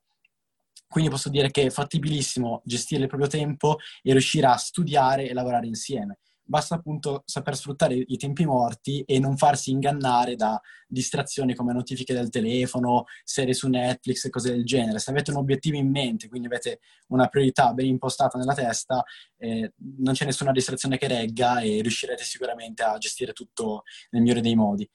Quindi 0.88 1.10
posso 1.10 1.28
dire 1.28 1.50
che 1.50 1.66
è 1.66 1.70
fattibilissimo 1.70 2.62
gestire 2.64 3.02
il 3.02 3.08
proprio 3.08 3.28
tempo 3.28 3.76
e 4.02 4.12
riuscire 4.12 4.46
a 4.46 4.56
studiare 4.56 5.28
e 5.28 5.34
lavorare 5.34 5.66
insieme. 5.66 6.20
Basta 6.42 6.76
appunto 6.76 7.24
saper 7.26 7.54
sfruttare 7.54 7.94
i 7.94 8.16
tempi 8.16 8.46
morti 8.46 9.02
e 9.02 9.18
non 9.18 9.36
farsi 9.36 9.70
ingannare 9.70 10.34
da 10.34 10.58
distrazioni 10.86 11.54
come 11.54 11.74
notifiche 11.74 12.14
del 12.14 12.30
telefono, 12.30 13.04
serie 13.22 13.52
su 13.52 13.68
Netflix 13.68 14.24
e 14.24 14.30
cose 14.30 14.52
del 14.52 14.64
genere. 14.64 14.98
Se 14.98 15.10
avete 15.10 15.30
un 15.30 15.36
obiettivo 15.36 15.76
in 15.76 15.90
mente, 15.90 16.26
quindi 16.26 16.46
avete 16.46 16.80
una 17.08 17.26
priorità 17.26 17.74
ben 17.74 17.84
impostata 17.84 18.38
nella 18.38 18.54
testa, 18.54 19.04
eh, 19.36 19.74
non 19.98 20.14
c'è 20.14 20.24
nessuna 20.24 20.52
distrazione 20.52 20.96
che 20.96 21.06
regga 21.06 21.60
e 21.60 21.82
riuscirete 21.82 22.24
sicuramente 22.24 22.82
a 22.82 22.96
gestire 22.96 23.34
tutto 23.34 23.82
nel 24.08 24.22
migliore 24.22 24.40
dei 24.40 24.54
modi. 24.54 24.88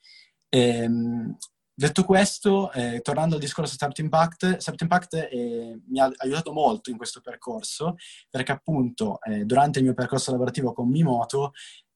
Ehm, 0.48 1.36
Detto 1.76 2.04
questo, 2.04 2.70
eh, 2.70 3.00
tornando 3.00 3.34
al 3.34 3.40
discorso 3.40 3.74
Start 3.74 3.98
Impact, 3.98 4.58
Start 4.58 4.80
Impact 4.82 5.14
eh, 5.14 5.80
mi 5.88 5.98
ha 5.98 6.08
aiutato 6.18 6.52
molto 6.52 6.90
in 6.90 6.96
questo 6.96 7.20
percorso 7.20 7.96
perché 8.30 8.52
appunto 8.52 9.20
eh, 9.22 9.44
durante 9.44 9.80
il 9.80 9.84
mio 9.86 9.94
percorso 9.94 10.30
lavorativo 10.30 10.72
con 10.72 10.88
Mimoto 10.88 11.52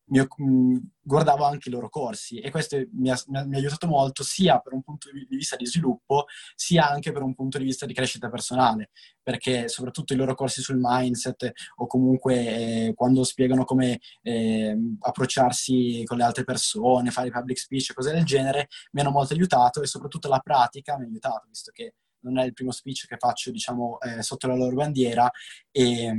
mi, 0.09 0.21
mh, 0.21 0.77
guardavo 1.03 1.45
anche 1.45 1.69
i 1.69 1.73
loro 1.73 1.89
corsi 1.89 2.39
e 2.39 2.51
questo 2.51 2.77
mi 2.93 3.11
ha, 3.11 3.21
mi 3.27 3.39
ha, 3.39 3.59
aiutato 3.59 3.87
molto 3.87 4.23
sia 4.23 4.59
per 4.59 4.73
un 4.73 4.83
punto 4.83 5.11
di 5.11 5.27
vista 5.29 5.57
di 5.57 5.67
sviluppo 5.67 6.27
sia 6.55 6.89
anche 6.89 7.13
per 7.13 7.23
un 7.23 7.35
punto 7.35 7.59
di 7.59 7.65
vista 7.65 7.87
di 7.87 7.95
crescita 7.95 8.29
personale 8.29 8.91
perché 9.23 9.69
soprattutto 9.69 10.13
i 10.13 10.17
loro 10.17 10.35
corsi 10.35 10.61
sul 10.61 10.79
mindset 10.81 11.53
o 11.77 11.87
comunque 11.87 12.87
eh, 12.89 12.93
quando 12.95 13.25
spiegano 13.25 13.65
come 13.65 14.01
eh, 14.23 14.77
approcciarsi 15.01 16.03
con 16.05 16.19
le 16.19 16.25
altre 16.25 16.45
persone, 16.45 17.11
fare 17.11 17.31
public 17.31 17.59
speech 17.59 17.91
e 17.91 17.95
cose 17.95 18.13
del 18.13 18.25
genere 18.25 18.69
mi 18.93 19.01
hanno 19.01 19.11
molto 19.11 19.35
aiutato 19.35 19.83
e 19.83 19.87
soprattutto 19.87 20.29
la 20.29 20.41
pratica 20.41 20.97
mi 20.97 21.05
ha 21.05 21.07
aiutato 21.07 21.47
visto 21.49 21.71
che 21.73 21.95
non 22.21 22.39
è 22.39 22.45
il 22.45 22.53
primo 22.53 22.71
speech 22.71 23.07
che 23.07 23.17
faccio, 23.19 23.51
diciamo, 23.51 23.99
eh, 24.01 24.23
sotto 24.23 24.47
la 24.47 24.55
loro 24.55 24.75
bandiera 24.75 25.31
e, 25.71 26.13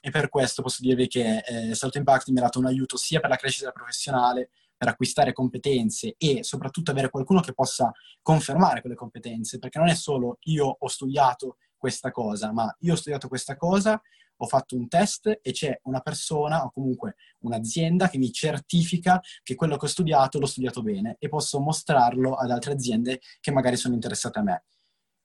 e, 0.00 0.10
per 0.10 0.28
questo 0.28 0.62
posso 0.62 0.78
dirvi 0.80 1.08
che 1.08 1.38
eh, 1.38 1.74
Salto 1.74 1.98
Impact 1.98 2.28
mi 2.30 2.38
ha 2.38 2.42
dato 2.42 2.58
un 2.58 2.66
aiuto 2.66 2.96
sia 2.96 3.20
per 3.20 3.30
la 3.30 3.36
crescita 3.36 3.70
professionale, 3.70 4.50
per 4.76 4.88
acquistare 4.88 5.32
competenze 5.32 6.14
e 6.18 6.42
soprattutto 6.42 6.90
avere 6.90 7.08
qualcuno 7.08 7.40
che 7.40 7.52
possa 7.52 7.92
confermare 8.20 8.80
quelle 8.80 8.96
competenze, 8.96 9.58
perché 9.58 9.78
non 9.78 9.88
è 9.88 9.94
solo 9.94 10.38
io 10.42 10.76
ho 10.78 10.88
studiato 10.88 11.56
questa 11.76 12.10
cosa, 12.10 12.52
ma 12.52 12.74
io 12.80 12.94
ho 12.94 12.96
studiato 12.96 13.28
questa 13.28 13.56
cosa, 13.56 14.00
ho 14.36 14.46
fatto 14.46 14.76
un 14.76 14.88
test 14.88 15.38
e 15.40 15.52
c'è 15.52 15.78
una 15.84 16.00
persona 16.00 16.64
o 16.64 16.72
comunque 16.72 17.14
un'azienda 17.40 18.08
che 18.08 18.18
mi 18.18 18.32
certifica 18.32 19.20
che 19.42 19.54
quello 19.54 19.76
che 19.76 19.84
ho 19.84 19.88
studiato 19.88 20.38
l'ho 20.38 20.46
studiato 20.46 20.82
bene 20.82 21.16
e 21.18 21.28
posso 21.28 21.60
mostrarlo 21.60 22.34
ad 22.34 22.50
altre 22.50 22.72
aziende 22.72 23.20
che 23.40 23.52
magari 23.52 23.76
sono 23.76 23.94
interessate 23.94 24.38
a 24.40 24.42
me. 24.42 24.64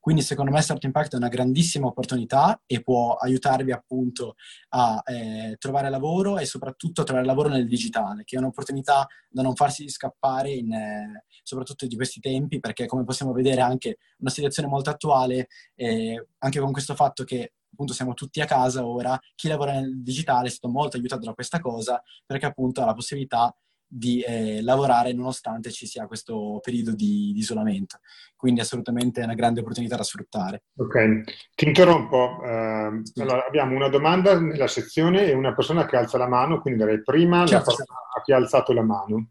Quindi 0.08 0.24
secondo 0.24 0.52
me 0.52 0.62
Start 0.62 0.86
Impact 0.86 1.16
è 1.16 1.18
una 1.18 1.28
grandissima 1.28 1.88
opportunità 1.88 2.62
e 2.66 2.82
può 2.82 3.16
aiutarvi 3.16 3.74
appunto 3.74 4.36
a 4.70 5.04
eh, 5.04 5.58
trovare 5.60 5.90
lavoro 5.90 6.38
e 6.38 6.46
soprattutto 6.46 7.02
a 7.02 7.04
trovare 7.04 7.26
lavoro 7.26 7.50
nel 7.50 7.68
digitale, 7.68 8.24
che 8.24 8.38
è 8.38 8.40
un'opportunità 8.40 9.06
da 9.28 9.42
non 9.42 9.54
farsi 9.54 9.90
scappare 9.90 10.52
in, 10.52 10.72
eh, 10.72 11.26
soprattutto 11.44 11.86
di 11.88 11.98
questi 11.98 12.22
tempi, 12.22 12.62
perché 12.62 12.86
come 12.86 13.04
possiamo 13.04 13.34
vedere 13.34 13.60
anche 13.60 13.98
una 14.20 14.30
situazione 14.30 14.70
molto 14.70 14.92
attuale, 14.92 15.50
eh, 15.76 16.28
anche 16.38 16.60
con 16.62 16.72
questo 16.72 16.96
fatto 16.96 17.26
che 17.26 17.52
appunto 17.70 17.92
siamo 17.92 18.14
tutti 18.14 18.40
a 18.40 18.46
casa 18.46 18.86
ora, 18.86 19.20
chi 19.36 19.50
lavora 19.50 19.74
nel 19.74 20.02
digitale 20.02 20.48
è 20.48 20.52
stato 20.52 20.72
molto 20.72 20.96
aiutato 20.96 21.26
da 21.26 21.34
questa 21.34 21.60
cosa 21.60 22.02
perché 22.26 22.46
appunto 22.46 22.82
ha 22.82 22.86
la 22.86 22.94
possibilità 22.94 23.54
di 23.88 24.22
eh, 24.22 24.62
lavorare 24.62 25.13
nonostante 25.13 25.72
ci 25.72 25.88
sia 25.88 26.06
questo 26.08 26.60
periodo 26.62 26.94
di, 26.94 27.32
di, 27.34 27.39
isolamento. 27.39 28.00
Quindi 28.36 28.60
assolutamente 28.60 29.22
è 29.22 29.24
una 29.24 29.34
grande 29.34 29.62
opportunità 29.62 29.96
da 29.96 30.03
sfruttare. 30.03 30.63
Ok, 30.75 31.24
ti 31.56 31.65
interrompo. 31.65 32.38
Uh, 32.41 33.01
allora, 33.22 33.46
abbiamo 33.48 33.75
una 33.75 33.88
domanda 33.88 34.39
nella 34.39 34.67
sezione 34.67 35.25
e 35.25 35.34
una 35.34 35.53
persona 35.53 35.86
che 35.86 35.96
alza 35.96 36.17
la 36.17 36.27
mano, 36.27 36.60
quindi 36.60 36.79
darei 36.79 37.01
prima 37.01 37.46
certo, 37.46 37.72
la 37.72 37.75
persona 37.75 37.98
che 38.24 38.34
ha 38.34 38.38
alzato 38.38 38.74
la 38.74 38.84
mano. 38.84 39.29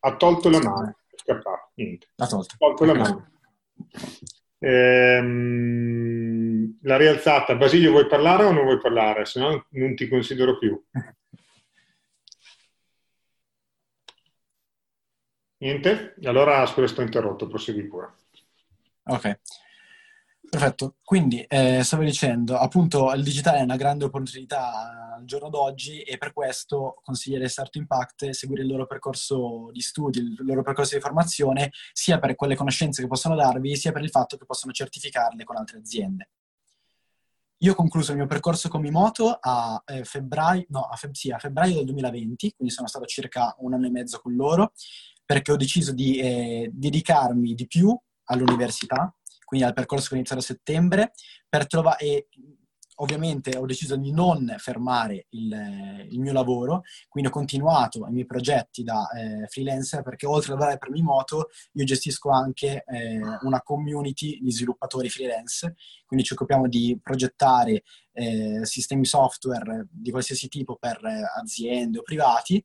Ha 0.00 0.16
tolto 0.16 0.48
la 0.48 0.60
mano, 0.62 0.96
è 1.08 1.16
scappato, 1.16 1.72
niente. 1.74 2.06
Ha 2.16 2.26
tolto. 2.26 2.54
Ha 2.54 2.58
tolto 2.58 2.84
la 2.84 2.94
mano. 2.94 3.30
Ehm, 4.60 6.08
la 6.82 6.96
rialzata. 6.96 7.56
Basilio, 7.56 7.90
vuoi 7.90 8.06
parlare 8.06 8.44
o 8.44 8.52
non 8.52 8.62
vuoi 8.64 8.78
parlare? 8.78 9.24
Se 9.24 9.40
no 9.40 9.66
non 9.70 9.94
ti 9.96 10.08
considero 10.08 10.56
più. 10.58 10.80
Niente? 15.58 16.14
Allora 16.24 16.64
scusa, 16.66 16.86
sto 16.86 17.02
interrotto, 17.02 17.48
prosegui 17.48 17.86
pure. 17.86 18.14
Ok. 19.04 19.40
Perfetto, 20.50 20.96
quindi 21.04 21.42
eh, 21.42 21.82
stavo 21.82 22.04
dicendo, 22.04 22.56
appunto 22.56 23.12
il 23.12 23.22
digitale 23.22 23.58
è 23.58 23.62
una 23.62 23.76
grande 23.76 24.06
opportunità 24.06 25.14
al 25.16 25.24
giorno 25.26 25.50
d'oggi 25.50 26.00
e 26.00 26.16
per 26.16 26.32
questo 26.32 27.00
consiglierei 27.02 27.50
Start 27.50 27.76
Impact 27.76 28.30
seguire 28.30 28.62
il 28.62 28.68
loro 28.68 28.86
percorso 28.86 29.68
di 29.72 29.82
studi, 29.82 30.20
il 30.20 30.36
loro 30.46 30.62
percorso 30.62 30.94
di 30.94 31.02
formazione, 31.02 31.70
sia 31.92 32.18
per 32.18 32.34
quelle 32.34 32.56
conoscenze 32.56 33.02
che 33.02 33.08
possono 33.08 33.34
darvi, 33.34 33.76
sia 33.76 33.92
per 33.92 34.02
il 34.02 34.08
fatto 34.08 34.38
che 34.38 34.46
possono 34.46 34.72
certificarle 34.72 35.44
con 35.44 35.56
altre 35.56 35.78
aziende. 35.78 36.30
Io 37.58 37.72
ho 37.72 37.74
concluso 37.74 38.12
il 38.12 38.18
mio 38.18 38.26
percorso 38.26 38.70
con 38.70 38.80
Mimoto 38.80 39.36
a, 39.38 39.82
eh, 39.84 40.04
febbraio, 40.04 40.64
no, 40.68 40.82
a, 40.82 40.96
feb- 40.96 41.12
sì, 41.12 41.30
a 41.30 41.38
febbraio 41.38 41.74
del 41.74 41.84
2020, 41.84 42.54
quindi 42.54 42.72
sono 42.72 42.88
stato 42.88 43.04
circa 43.04 43.54
un 43.58 43.74
anno 43.74 43.86
e 43.86 43.90
mezzo 43.90 44.18
con 44.20 44.34
loro 44.34 44.72
perché 45.28 45.52
ho 45.52 45.56
deciso 45.56 45.92
di 45.92 46.16
eh, 46.16 46.70
dedicarmi 46.72 47.52
di 47.52 47.66
più 47.66 47.94
all'università, 48.30 49.14
quindi 49.44 49.66
al 49.66 49.74
percorso 49.74 50.08
che 50.08 50.14
ho 50.14 50.16
iniziato 50.16 50.40
a 50.40 50.44
settembre, 50.44 51.12
per 51.46 51.66
trovare, 51.66 52.28
ovviamente 52.94 53.54
ho 53.54 53.66
deciso 53.66 53.96
di 53.96 54.10
non 54.10 54.54
fermare 54.56 55.26
il, 55.28 56.06
il, 56.08 56.18
mio 56.18 56.32
lavoro, 56.32 56.80
quindi 57.10 57.28
ho 57.28 57.32
continuato 57.32 58.06
i 58.06 58.10
miei 58.10 58.24
progetti 58.24 58.82
da 58.82 59.06
eh, 59.10 59.46
freelancer 59.48 60.00
perché 60.00 60.24
oltre 60.24 60.52
a 60.52 60.54
lavorare 60.54 60.78
per 60.78 60.88
Mimoto 60.88 61.48
io 61.72 61.84
gestisco 61.84 62.30
anche 62.30 62.84
eh, 62.86 63.20
una 63.42 63.60
community 63.60 64.40
di 64.40 64.50
sviluppatori 64.50 65.10
freelance, 65.10 65.74
quindi 66.06 66.24
ci 66.24 66.32
occupiamo 66.32 66.68
di 66.68 66.98
progettare 67.02 67.82
eh, 68.12 68.60
sistemi 68.62 69.04
software 69.04 69.88
di 69.90 70.10
qualsiasi 70.10 70.48
tipo 70.48 70.76
per 70.76 71.04
eh, 71.04 71.20
aziende 71.38 71.98
o 71.98 72.02
privati 72.02 72.64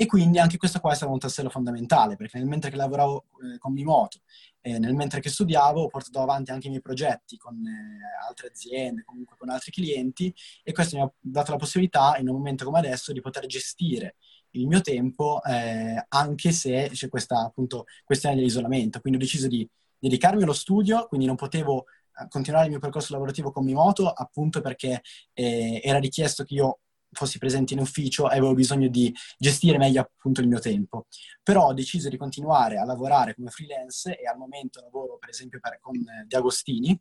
e 0.00 0.06
quindi 0.06 0.38
anche 0.38 0.58
questo 0.58 0.78
qua 0.78 0.92
è 0.92 0.94
stato 0.94 1.10
un 1.10 1.18
tassello 1.18 1.50
fondamentale, 1.50 2.14
perché 2.14 2.38
nel 2.38 2.46
mentre 2.46 2.70
che 2.70 2.76
lavoravo 2.76 3.24
eh, 3.42 3.58
con 3.58 3.72
Mimoto, 3.72 4.20
eh, 4.60 4.78
nel 4.78 4.94
mentre 4.94 5.18
che 5.18 5.28
studiavo, 5.28 5.82
ho 5.82 5.88
portato 5.88 6.20
avanti 6.20 6.52
anche 6.52 6.68
i 6.68 6.70
miei 6.70 6.80
progetti 6.80 7.36
con 7.36 7.56
eh, 7.66 8.24
altre 8.24 8.46
aziende, 8.46 9.02
comunque 9.02 9.34
con 9.36 9.48
altri 9.48 9.72
clienti, 9.72 10.32
e 10.62 10.70
questo 10.70 10.96
mi 10.96 11.02
ha 11.02 11.12
dato 11.18 11.50
la 11.50 11.56
possibilità, 11.56 12.16
in 12.16 12.28
un 12.28 12.36
momento 12.36 12.64
come 12.64 12.78
adesso, 12.78 13.12
di 13.12 13.20
poter 13.20 13.46
gestire 13.46 14.14
il 14.50 14.68
mio 14.68 14.82
tempo, 14.82 15.42
eh, 15.42 16.06
anche 16.10 16.52
se 16.52 16.90
c'è 16.92 17.08
questa 17.08 17.40
appunto 17.40 17.86
questione 18.04 18.36
dell'isolamento. 18.36 19.00
Quindi 19.00 19.18
ho 19.18 19.22
deciso 19.22 19.48
di 19.48 19.68
dedicarmi 19.98 20.44
allo 20.44 20.52
studio, 20.52 21.08
quindi 21.08 21.26
non 21.26 21.34
potevo 21.34 21.86
eh, 22.20 22.28
continuare 22.28 22.66
il 22.66 22.70
mio 22.70 22.80
percorso 22.80 23.12
lavorativo 23.14 23.50
con 23.50 23.64
Mimoto, 23.64 24.08
appunto 24.08 24.60
perché 24.60 25.02
eh, 25.32 25.80
era 25.82 25.98
richiesto 25.98 26.44
che 26.44 26.54
io 26.54 26.78
fossi 27.12 27.38
presente 27.38 27.74
in 27.74 27.80
ufficio 27.80 28.30
e 28.30 28.36
avevo 28.36 28.54
bisogno 28.54 28.88
di 28.88 29.12
gestire 29.38 29.78
meglio 29.78 30.00
appunto 30.00 30.40
il 30.40 30.48
mio 30.48 30.58
tempo. 30.58 31.06
Però 31.42 31.66
ho 31.66 31.74
deciso 31.74 32.08
di 32.08 32.16
continuare 32.16 32.78
a 32.78 32.84
lavorare 32.84 33.34
come 33.34 33.50
freelance 33.50 34.18
e 34.18 34.26
al 34.26 34.36
momento 34.36 34.80
lavoro 34.80 35.18
per 35.18 35.30
esempio 35.30 35.58
per, 35.60 35.78
con 35.80 35.96
Di 36.26 36.36
Agostini 36.36 37.00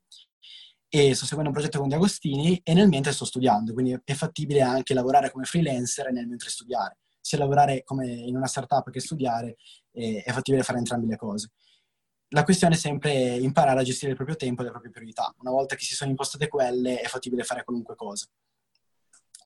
e 0.90 1.14
sto 1.14 1.26
seguendo 1.26 1.50
un 1.50 1.56
progetto 1.56 1.80
con 1.80 1.90
Di 1.90 1.96
Agostini 1.96 2.60
e 2.64 2.74
nel 2.74 2.88
mentre 2.88 3.12
sto 3.12 3.26
studiando, 3.26 3.74
quindi 3.74 4.00
è 4.04 4.14
fattibile 4.14 4.62
anche 4.62 4.94
lavorare 4.94 5.32
come 5.32 5.44
freelancer 5.46 6.12
nel 6.12 6.28
mentre 6.28 6.50
studiare. 6.50 7.00
Sia 7.20 7.38
lavorare 7.38 7.84
come 7.84 8.08
in 8.08 8.38
una 8.38 8.48
startup 8.48 8.90
che 8.90 9.02
studiare 9.02 9.58
eh, 9.92 10.24
è 10.24 10.32
fattibile 10.32 10.64
fare 10.64 10.78
entrambe 10.78 11.08
le 11.08 11.18
cose. 11.18 11.52
La 12.30 12.44
questione 12.44 12.76
è 12.76 12.78
sempre 12.78 13.36
imparare 13.38 13.82
a 13.82 13.84
gestire 13.84 14.12
il 14.12 14.18
proprio 14.18 14.38
tempo 14.38 14.62
e 14.62 14.66
le 14.66 14.72
proprie 14.72 14.92
priorità. 14.92 15.34
Una 15.40 15.52
volta 15.52 15.76
che 15.76 15.84
si 15.84 15.94
sono 15.94 16.10
impostate 16.10 16.48
quelle, 16.48 17.00
è 17.00 17.08
fattibile 17.08 17.44
fare 17.44 17.64
qualunque 17.64 17.96
cosa. 17.96 18.28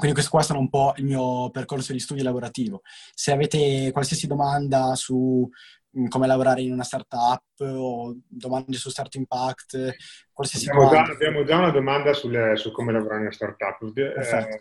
Quindi 0.01 0.17
questo 0.17 0.31
qua 0.35 0.41
stato 0.41 0.59
un 0.59 0.69
po' 0.69 0.93
il 0.95 1.05
mio 1.05 1.51
percorso 1.51 1.93
di 1.93 1.99
studio 1.99 2.23
lavorativo. 2.23 2.81
Se 3.13 3.31
avete 3.31 3.91
qualsiasi 3.91 4.25
domanda 4.25 4.95
su 4.95 5.47
mm, 5.95 6.07
come 6.07 6.25
lavorare 6.25 6.63
in 6.63 6.71
una 6.71 6.81
startup 6.81 7.43
o 7.59 8.17
domande 8.27 8.77
su 8.77 8.89
Start 8.89 9.13
Impact, 9.13 9.95
qualsiasi 10.33 10.69
abbiamo 10.69 10.89
domanda. 10.89 11.07
Già, 11.07 11.13
abbiamo 11.13 11.43
già 11.43 11.57
una 11.59 11.69
domanda 11.69 12.13
sulle, 12.13 12.55
su 12.55 12.71
come 12.71 12.91
lavorare 12.91 13.17
in 13.19 13.25
una 13.25 13.31
startup. 13.31 13.95
Eh, 13.95 14.59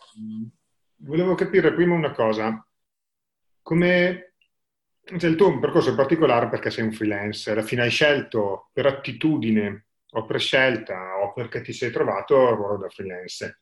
volevo 0.97 1.35
capire 1.35 1.73
prima 1.73 1.95
una 1.95 2.13
cosa. 2.13 2.63
Come, 3.63 4.35
cioè 5.17 5.31
il 5.31 5.37
tuo 5.37 5.59
percorso 5.59 5.93
è 5.93 5.95
particolare 5.95 6.51
perché 6.51 6.71
sei 6.71 6.85
un 6.85 6.93
freelancer, 6.93 7.57
alla 7.57 7.67
fine 7.67 7.81
hai 7.81 7.91
scelto 7.91 8.69
per 8.75 8.85
attitudine 8.85 9.87
o 10.11 10.27
per 10.27 10.39
scelta 10.39 11.17
o 11.23 11.33
perché 11.33 11.63
ti 11.63 11.73
sei 11.73 11.91
trovato 11.91 12.51
il 12.51 12.57
ruolo 12.57 12.77
da 12.77 12.91
freelancer. 12.91 13.59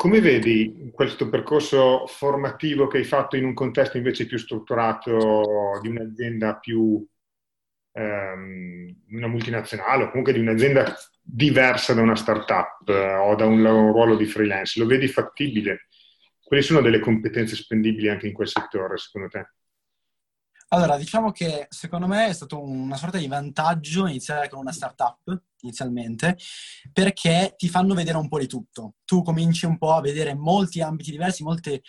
Come 0.00 0.22
vedi 0.22 0.90
questo 0.94 1.28
percorso 1.28 2.06
formativo 2.06 2.86
che 2.86 2.96
hai 2.96 3.04
fatto 3.04 3.36
in 3.36 3.44
un 3.44 3.52
contesto 3.52 3.98
invece 3.98 4.24
più 4.24 4.38
strutturato 4.38 5.78
di 5.82 5.88
un'azienda 5.88 6.56
più, 6.56 7.06
ehm, 7.92 8.96
una 9.10 9.26
multinazionale 9.26 10.04
o 10.04 10.08
comunque 10.08 10.32
di 10.32 10.38
un'azienda 10.38 10.96
diversa 11.20 11.92
da 11.92 12.00
una 12.00 12.16
startup 12.16 12.88
eh, 12.88 13.14
o 13.16 13.34
da 13.34 13.44
un, 13.44 13.62
un, 13.62 13.92
ruolo 13.92 14.16
di 14.16 14.24
freelance? 14.24 14.80
Lo 14.80 14.86
vedi 14.86 15.06
fattibile? 15.06 15.88
Quali 16.42 16.62
sono 16.62 16.80
delle 16.80 17.00
competenze 17.00 17.54
spendibili 17.54 18.08
anche 18.08 18.26
in 18.26 18.32
quel 18.32 18.48
settore, 18.48 18.96
secondo 18.96 19.28
te? 19.28 19.50
Allora, 20.72 20.96
diciamo 20.96 21.32
che 21.32 21.66
secondo 21.68 22.06
me 22.06 22.28
è 22.28 22.32
stato 22.32 22.62
una 22.62 22.96
sorta 22.96 23.18
di 23.18 23.26
vantaggio 23.26 24.06
iniziare 24.06 24.48
con 24.48 24.60
una 24.60 24.70
startup 24.70 25.42
inizialmente, 25.62 26.38
perché 26.92 27.54
ti 27.56 27.68
fanno 27.68 27.92
vedere 27.92 28.16
un 28.18 28.28
po' 28.28 28.38
di 28.38 28.46
tutto. 28.46 28.94
Tu 29.04 29.22
cominci 29.22 29.66
un 29.66 29.78
po' 29.78 29.94
a 29.94 30.00
vedere 30.00 30.32
molti 30.34 30.80
ambiti 30.80 31.10
diversi, 31.10 31.42
molte, 31.42 31.82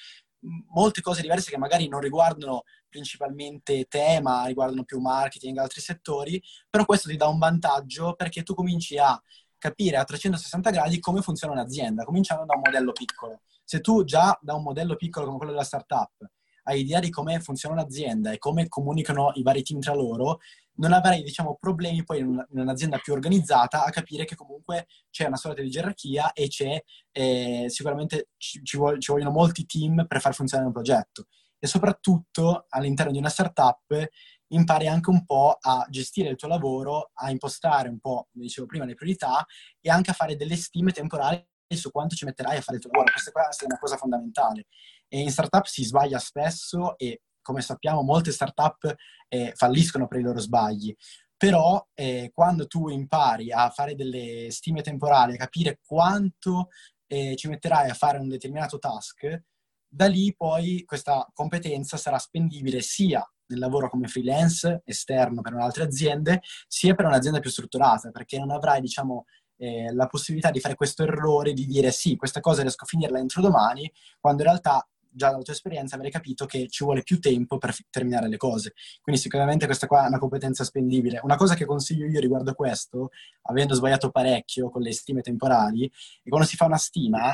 molte 0.74 1.02
cose 1.02 1.22
diverse 1.22 1.52
che 1.52 1.60
magari 1.60 1.88
non 1.88 2.00
riguardano 2.00 2.64
principalmente 2.90 3.86
te, 3.86 4.20
ma 4.20 4.46
riguardano 4.46 4.84
più 4.84 5.00
marketing 5.00 5.58
altri 5.60 5.80
settori, 5.80 6.42
però 6.68 6.84
questo 6.86 7.08
ti 7.08 7.18
dà 7.18 7.28
un 7.28 7.38
vantaggio 7.38 8.16
perché 8.16 8.42
tu 8.42 8.56
cominci 8.56 8.98
a 8.98 9.22
capire 9.60 9.98
a 9.98 10.04
360 10.04 10.72
gradi 10.72 11.00
come 11.00 11.22
funziona 11.22 11.54
un'azienda, 11.54 12.04
cominciando 12.04 12.46
da 12.46 12.56
un 12.56 12.62
modello 12.66 12.94
piccolo. 12.94 13.42
Se 13.64 13.80
tu 13.80 14.04
già 14.04 14.36
da 14.42 14.56
un 14.56 14.64
modello 14.64 14.96
piccolo 14.96 15.28
come 15.28 15.38
quello 15.38 15.52
della 15.52 15.64
startup 15.64 16.14
hai 16.64 16.82
idea 16.82 17.00
di 17.00 17.10
come 17.10 17.40
funziona 17.40 17.76
un'azienda 17.76 18.32
e 18.32 18.38
come 18.38 18.68
comunicano 18.68 19.32
i 19.36 19.44
vari 19.44 19.64
team 19.64 19.80
tra 19.80 19.94
loro, 19.94 20.40
non 20.76 20.94
avrai, 20.94 21.22
diciamo, 21.22 21.58
problemi 21.60 22.04
poi 22.04 22.20
in, 22.20 22.46
un'azienda 22.50 22.98
più 22.98 23.14
organizzata 23.14 23.84
a 23.84 23.90
capire 23.90 24.26
che 24.26 24.36
comunque 24.36 24.88
c'è 25.10 25.26
una 25.26 25.36
sorta 25.36 25.62
di 25.62 25.70
gerarchia 25.70 26.32
e 26.34 26.48
c'è, 26.48 26.82
eh, 27.12 27.66
sicuramente 27.68 28.30
ci, 28.38 28.62
ci, 28.64 28.78
vogliono 28.78 29.32
molti 29.32 29.66
team 29.66 30.06
per 30.08 30.22
far 30.22 30.34
funzionare 30.34 30.68
un 30.68 30.74
progetto. 30.74 31.28
E 31.60 31.68
soprattutto 31.68 32.66
all'interno 32.70 33.12
di 33.12 33.20
una 33.20 33.30
startup 33.30 34.10
impari 34.48 34.88
anche 34.88 35.10
un 35.10 35.26
po' 35.26 35.58
a 35.60 35.86
gestire 35.90 36.30
il 36.30 36.36
tuo 36.36 36.48
lavoro, 36.48 37.12
a 37.14 37.30
impostare 37.30 37.90
un 37.90 38.00
po', 38.00 38.28
come 38.32 38.46
dicevo 38.46 38.68
prima, 38.68 38.86
le 38.86 38.96
priorità 38.96 39.46
e 39.80 39.90
anche 39.90 40.12
a 40.12 40.14
fare 40.14 40.36
delle 40.36 40.56
stime 40.56 40.92
temporali 40.92 41.46
su 41.70 41.92
quanto 41.92 42.16
ci 42.16 42.26
metterai 42.26 42.58
a 42.58 42.62
fare 42.62 42.78
il 42.78 42.84
tuo 42.84 42.92
lavoro. 42.92 43.12
Questa 43.14 43.32
è 43.32 43.66
una 43.66 43.78
cosa 43.78 43.98
fondamentale. 43.98 44.66
E 45.14 45.20
in 45.20 45.30
startup 45.30 45.66
si 45.66 45.84
sbaglia 45.84 46.20
spesso 46.20 46.98
e 46.98 47.24
come 47.42 47.62
sappiamo 47.62 48.02
molte 48.02 48.32
startup 48.32 48.96
eh, 49.28 49.52
falliscono 49.56 50.08
per 50.08 50.20
i 50.20 50.24
loro 50.24 50.40
sbagli. 50.40 50.96
Però 51.36 51.86
eh, 51.94 52.32
quando 52.34 52.66
tu 52.68 52.88
impari 52.88 53.52
a 53.52 53.70
fare 53.72 53.96
delle 53.96 54.48
stime 54.52 54.82
temporali, 54.82 55.34
a 55.34 55.38
capire 55.38 55.80
quanto 55.86 56.70
e 57.08 57.36
ci 57.36 57.50
metterai 57.50 57.90
a 57.90 57.94
fare 57.94 58.20
un 58.20 58.30
determinato 58.30 58.80
task, 58.80 59.44
da 59.86 60.08
lì 60.08 60.34
poi 60.34 60.86
questa 60.86 61.30
competenza 61.34 61.98
sarà 61.98 62.18
spendibile 62.18 62.80
sia 62.80 63.22
nel 63.48 63.60
lavoro 63.60 63.90
come 63.90 64.08
freelance 64.08 64.82
esterno 64.86 65.42
per 65.42 65.54
altre 65.56 65.84
aziende, 65.84 66.42
sia 66.68 66.96
per 66.96 67.06
un'azienda 67.06 67.40
più 67.40 67.50
strutturata, 67.50 68.12
perché 68.12 68.40
non 68.40 68.52
avrai, 68.52 68.80
diciamo, 68.80 69.26
eh, 69.58 69.92
la 69.94 70.08
possibilità 70.08 70.52
di 70.52 70.62
fare 70.62 70.76
questo 70.76 71.04
errore 71.04 71.52
di 71.52 71.66
dire 71.66 71.92
sì, 71.92 72.16
questa 72.16 72.40
cosa 72.40 72.62
riesco 72.62 72.86
a 72.86 72.88
finirla 72.88 73.20
entro 73.20 73.42
domani, 73.42 73.92
quando 74.20 74.44
in 74.44 74.48
realtà 74.48 74.88
già 75.12 75.30
dalla 75.30 75.44
tua 75.44 75.54
esperienza 75.54 75.96
avrei 75.96 76.12
capito 76.12 76.46
che 76.46 76.68
ci 76.70 76.84
vuole 76.84 77.04
più 77.04 77.20
tempo 77.20 77.58
per 77.58 77.76
terminare 77.90 78.28
le 78.28 78.38
cose. 78.38 78.74
Quindi 79.02 79.22
sicuramente 79.22 79.66
questa 79.66 79.88
qua 79.88 80.06
è 80.06 80.08
una 80.08 80.20
competenza 80.20 80.64
spendibile. 80.64 81.20
Una 81.24 81.36
cosa 81.36 81.56
che 81.56 81.66
consiglio 81.66 82.06
io 82.06 82.20
riguardo 82.20 82.54
questo, 82.54 83.10
avendo 83.44 83.74
sbagliato 83.74 84.10
parecchio 84.10 84.70
con 84.70 84.82
le 84.82 84.94
stime 84.94 85.22
temporali, 85.22 85.92
è 86.24 86.30
quando 86.30 86.48
si 86.48 86.56
fa 86.56 86.66
una 86.66 86.78
stima, 86.78 87.34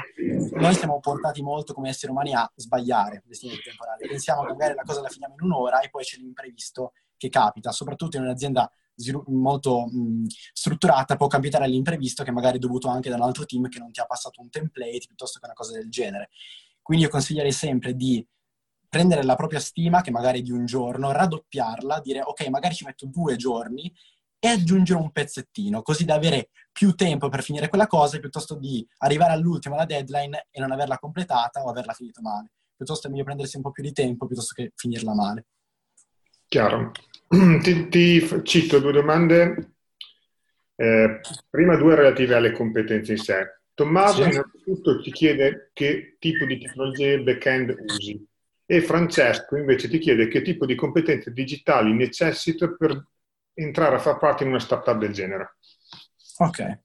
noi 0.54 0.74
siamo 0.74 1.00
portati 1.00 1.42
molto 1.42 1.74
come 1.74 1.90
esseri 1.90 2.12
umani 2.12 2.34
a 2.34 2.52
sbagliare 2.56 3.24
le 3.26 3.34
stime 3.34 3.58
temporali. 3.64 4.08
Pensiamo 4.08 4.44
che 4.44 4.52
magari 4.52 4.74
la 4.74 4.84
cosa 4.84 5.02
la 5.02 5.10
finiamo 5.10 5.36
in 5.36 5.46
un'ora 5.46 5.80
e 5.80 5.90
poi 5.90 6.04
c'è 6.04 6.18
l'imprevisto 6.18 6.94
che 7.18 7.30
capita, 7.30 7.72
soprattutto 7.72 8.18
in 8.18 8.24
un'azienda 8.24 8.72
molto 9.28 9.86
mh, 9.86 10.26
strutturata 10.54 11.16
può 11.16 11.28
capitare 11.28 11.68
l'imprevisto 11.68 12.24
che 12.24 12.32
magari 12.32 12.58
è 12.58 12.60
dovuto 12.60 12.88
anche 12.88 13.10
da 13.10 13.16
un 13.16 13.22
altro 13.22 13.46
team 13.46 13.68
che 13.70 13.80
non 13.80 13.92
ti 13.92 14.00
ha 14.00 14.06
passato 14.06 14.42
un 14.42 14.50
template 14.50 15.06
piuttosto 15.08 15.40
che 15.40 15.46
una 15.46 15.54
cosa 15.54 15.74
del 15.74 15.90
genere. 15.90 16.30
Quindi 16.88 17.04
io 17.04 17.12
consiglierei 17.12 17.52
sempre 17.52 17.96
di 17.96 18.26
prendere 18.88 19.22
la 19.24 19.36
propria 19.36 19.60
stima, 19.60 20.00
che 20.00 20.10
magari 20.10 20.40
è 20.40 20.42
di 20.42 20.52
un 20.52 20.66
giorno, 20.66 21.12
raddoppiarla, 21.12 22.00
dire 22.00 22.22
ok, 22.22 22.48
magari 22.48 22.76
ci 22.76 22.86
metto 22.86 23.06
due 23.08 23.36
giorni 23.36 23.94
e 24.40 24.48
aggiungere 24.48 24.98
un 24.98 25.12
pezzettino, 25.12 25.82
così 25.82 26.06
da 26.06 26.14
avere 26.14 26.48
più 26.72 26.94
tempo 26.94 27.28
per 27.28 27.44
finire 27.44 27.68
quella 27.68 27.88
cosa, 27.88 28.18
piuttosto 28.20 28.56
di 28.56 28.88
arrivare 29.00 29.34
all'ultimo, 29.34 29.76
alla 29.76 29.84
deadline, 29.84 30.48
e 30.50 30.62
non 30.62 30.72
averla 30.72 30.98
completata 30.98 31.62
o 31.62 31.70
averla 31.70 31.92
finita 31.92 32.22
male. 32.22 32.52
Piuttosto 32.74 33.08
è 33.08 33.10
meglio 33.10 33.26
prendersi 33.26 33.58
un 33.58 33.64
po' 33.64 33.72
più 33.72 33.84
di 33.84 33.92
tempo 33.92 34.26
piuttosto 34.26 34.54
che 34.54 34.72
finirla 34.74 35.14
male. 35.14 35.48
Chiaro. 36.48 36.94
Ti, 37.62 37.90
ti 37.90 38.42
cito 38.44 38.80
due 38.80 38.94
domande. 38.94 39.74
Eh, 40.74 41.20
prima 41.50 41.76
due 41.76 41.96
relative 41.96 42.36
alle 42.36 42.54
competenze 42.54 43.12
in 43.12 43.18
sé. 43.18 43.57
Tommaso 43.78 44.24
sì. 44.24 44.30
innanzitutto 44.30 45.00
ti 45.02 45.12
chiede 45.12 45.70
che 45.72 46.16
tipo 46.18 46.46
di 46.46 46.58
tecnologie 46.58 47.22
back-end 47.22 47.76
usi 47.86 48.28
e 48.66 48.82
Francesco 48.82 49.56
invece 49.56 49.88
ti 49.88 50.00
chiede 50.00 50.28
che 50.30 50.42
tipo 50.42 50.66
di 50.66 50.74
competenze 50.74 51.32
digitali 51.32 51.94
necessita 51.94 52.74
per 52.76 53.08
entrare 53.54 53.98
a 53.98 54.00
far 54.00 54.18
parte 54.18 54.42
in 54.42 54.50
una 54.50 54.58
startup 54.58 54.98
del 54.98 55.14
genere. 55.14 55.58
Ok, 56.40 56.80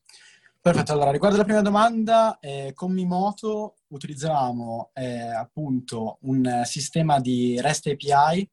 perfetto. 0.60 0.92
Allora, 0.92 1.12
riguardo 1.12 1.38
la 1.38 1.44
prima 1.44 1.62
domanda, 1.62 2.38
eh, 2.40 2.72
con 2.74 2.92
Mimoto 2.92 3.76
utilizzavamo 3.86 4.90
eh, 4.92 5.28
appunto 5.28 6.18
un 6.22 6.60
sistema 6.64 7.20
di 7.20 7.58
REST 7.58 7.86
API 7.86 8.50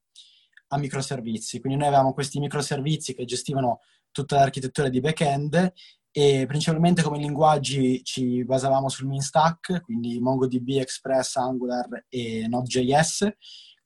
a 0.68 0.78
microservizi, 0.78 1.60
quindi 1.60 1.78
noi 1.78 1.88
avevamo 1.88 2.14
questi 2.14 2.40
microservizi 2.40 3.14
che 3.14 3.26
gestivano 3.26 3.80
tutta 4.10 4.36
l'architettura 4.36 4.88
di 4.88 5.00
back-end 5.00 5.74
e 6.12 6.44
principalmente 6.46 7.02
come 7.02 7.18
linguaggi 7.18 8.02
ci 8.02 8.44
basavamo 8.44 8.88
sul 8.88 9.06
main 9.06 9.20
stack, 9.20 9.80
quindi 9.82 10.18
MongoDB, 10.18 10.68
Express, 10.78 11.36
Angular 11.36 12.06
e 12.08 12.46
Node.js, 12.48 13.28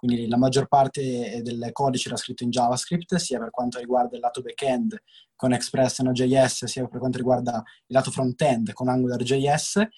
quindi 0.05 0.29
la 0.29 0.37
maggior 0.37 0.67
parte 0.67 1.41
del 1.43 1.71
codice 1.73 2.09
era 2.09 2.17
scritto 2.17 2.45
in 2.45 2.51
JavaScript, 2.51 3.15
sia 3.17 3.39
per 3.39 3.51
quanto 3.51 3.79
riguarda 3.79 4.17
il 4.17 4.23
lato 4.23 4.43
back-end 4.43 5.01
con 5.35 5.53
Express 5.53 6.01
e 6.01 6.03
Node.js, 6.03 6.65
sia 6.67 6.87
per 6.87 6.99
quanto 6.99 7.19
riguarda 7.19 7.57
il 7.57 7.95
lato 7.95 8.11
front-end 8.11 8.73
con 8.73 8.89
AngularJS. 8.89 9.89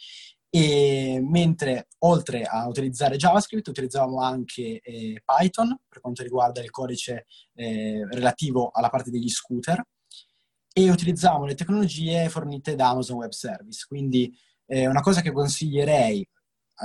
E 0.48 1.20
mentre 1.20 1.88
oltre 2.04 2.44
a 2.44 2.68
utilizzare 2.68 3.16
JavaScript 3.16 3.66
utilizzavamo 3.66 4.22
anche 4.22 4.80
eh, 4.80 5.20
Python 5.24 5.76
per 5.88 6.00
quanto 6.00 6.22
riguarda 6.22 6.62
il 6.62 6.70
codice 6.70 7.26
eh, 7.54 8.06
relativo 8.08 8.70
alla 8.72 8.88
parte 8.88 9.10
degli 9.10 9.28
scooter 9.28 9.82
e 10.78 10.90
utilizzavamo 10.90 11.46
le 11.46 11.54
tecnologie 11.54 12.28
fornite 12.28 12.74
da 12.74 12.90
Amazon 12.90 13.16
Web 13.16 13.30
Service. 13.30 13.86
Quindi 13.88 14.30
eh, 14.66 14.86
una 14.86 15.00
cosa 15.00 15.22
che 15.22 15.32
consiglierei, 15.32 16.28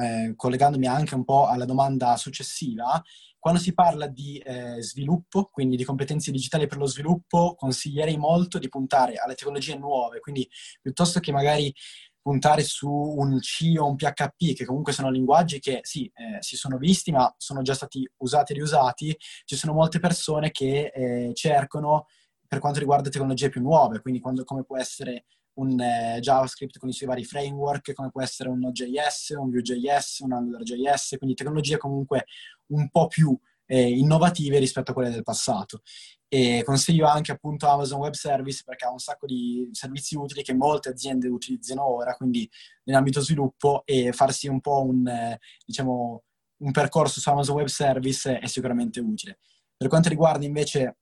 eh, 0.01 0.33
collegandomi 0.33 0.87
anche 0.87 1.13
un 1.13 1.25
po' 1.25 1.47
alla 1.47 1.65
domanda 1.65 2.15
successiva, 2.15 3.03
quando 3.37 3.59
si 3.59 3.73
parla 3.73 4.07
di 4.07 4.37
eh, 4.37 4.81
sviluppo, 4.81 5.49
quindi 5.51 5.75
di 5.75 5.83
competenze 5.83 6.31
digitali 6.31 6.67
per 6.67 6.77
lo 6.77 6.85
sviluppo, 6.85 7.53
consiglierei 7.55 8.15
molto 8.15 8.59
di 8.59 8.69
puntare 8.69 9.15
alle 9.17 9.35
tecnologie 9.35 9.75
nuove, 9.77 10.21
quindi 10.21 10.49
piuttosto 10.81 11.19
che 11.19 11.33
magari 11.33 11.73
puntare 12.21 12.63
su 12.63 12.89
un 12.89 13.39
C 13.39 13.73
o 13.77 13.87
un 13.87 13.97
PHP, 13.97 14.53
che 14.55 14.63
comunque 14.63 14.93
sono 14.93 15.09
linguaggi 15.09 15.59
che 15.59 15.79
sì, 15.81 16.05
eh, 16.15 16.37
si 16.39 16.55
sono 16.55 16.77
visti, 16.77 17.11
ma 17.11 17.33
sono 17.37 17.61
già 17.61 17.73
stati 17.73 18.09
usati 18.19 18.53
e 18.53 18.55
riusati, 18.55 19.17
ci 19.43 19.57
sono 19.57 19.73
molte 19.73 19.99
persone 19.99 20.51
che 20.51 20.93
eh, 20.95 21.31
cercano 21.33 22.05
per 22.51 22.59
quanto 22.59 22.79
riguarda 22.79 23.07
tecnologie 23.07 23.47
più 23.47 23.61
nuove, 23.61 24.01
quindi 24.01 24.19
quando, 24.19 24.43
come 24.43 24.65
può 24.65 24.77
essere 24.77 25.23
un 25.53 25.79
eh, 25.79 26.17
JavaScript 26.19 26.79
con 26.79 26.89
i 26.89 26.91
suoi 26.91 27.07
vari 27.07 27.23
framework, 27.23 27.93
come 27.93 28.11
può 28.11 28.21
essere 28.21 28.49
un 28.49 28.59
Node.js, 28.59 29.35
un 29.37 29.49
Vue.js, 29.49 30.19
un 30.19 30.33
AngularJS, 30.33 31.15
quindi 31.17 31.33
tecnologie 31.33 31.77
comunque 31.77 32.25
un 32.73 32.89
po' 32.89 33.07
più 33.07 33.39
eh, 33.67 33.89
innovative 33.89 34.59
rispetto 34.59 34.91
a 34.91 34.93
quelle 34.93 35.11
del 35.11 35.23
passato. 35.23 35.81
E 36.27 36.61
consiglio 36.65 37.07
anche 37.07 37.31
appunto 37.31 37.69
Amazon 37.69 38.01
Web 38.01 38.15
Service 38.15 38.63
perché 38.65 38.83
ha 38.83 38.91
un 38.91 38.99
sacco 38.99 39.27
di 39.27 39.69
servizi 39.71 40.17
utili 40.17 40.43
che 40.43 40.53
molte 40.53 40.89
aziende 40.89 41.29
utilizzano 41.29 41.85
ora, 41.85 42.15
quindi 42.15 42.49
nell'ambito 42.83 43.21
sviluppo 43.21 43.83
e 43.85 44.11
farsi 44.11 44.49
un 44.49 44.59
po' 44.59 44.83
un, 44.83 45.07
eh, 45.07 45.39
diciamo, 45.65 46.23
un 46.63 46.71
percorso 46.71 47.21
su 47.21 47.29
Amazon 47.29 47.55
Web 47.55 47.67
Service 47.67 48.39
è 48.39 48.47
sicuramente 48.47 48.99
utile. 48.99 49.39
Per 49.77 49.87
quanto 49.87 50.09
riguarda 50.09 50.43
invece 50.43 50.97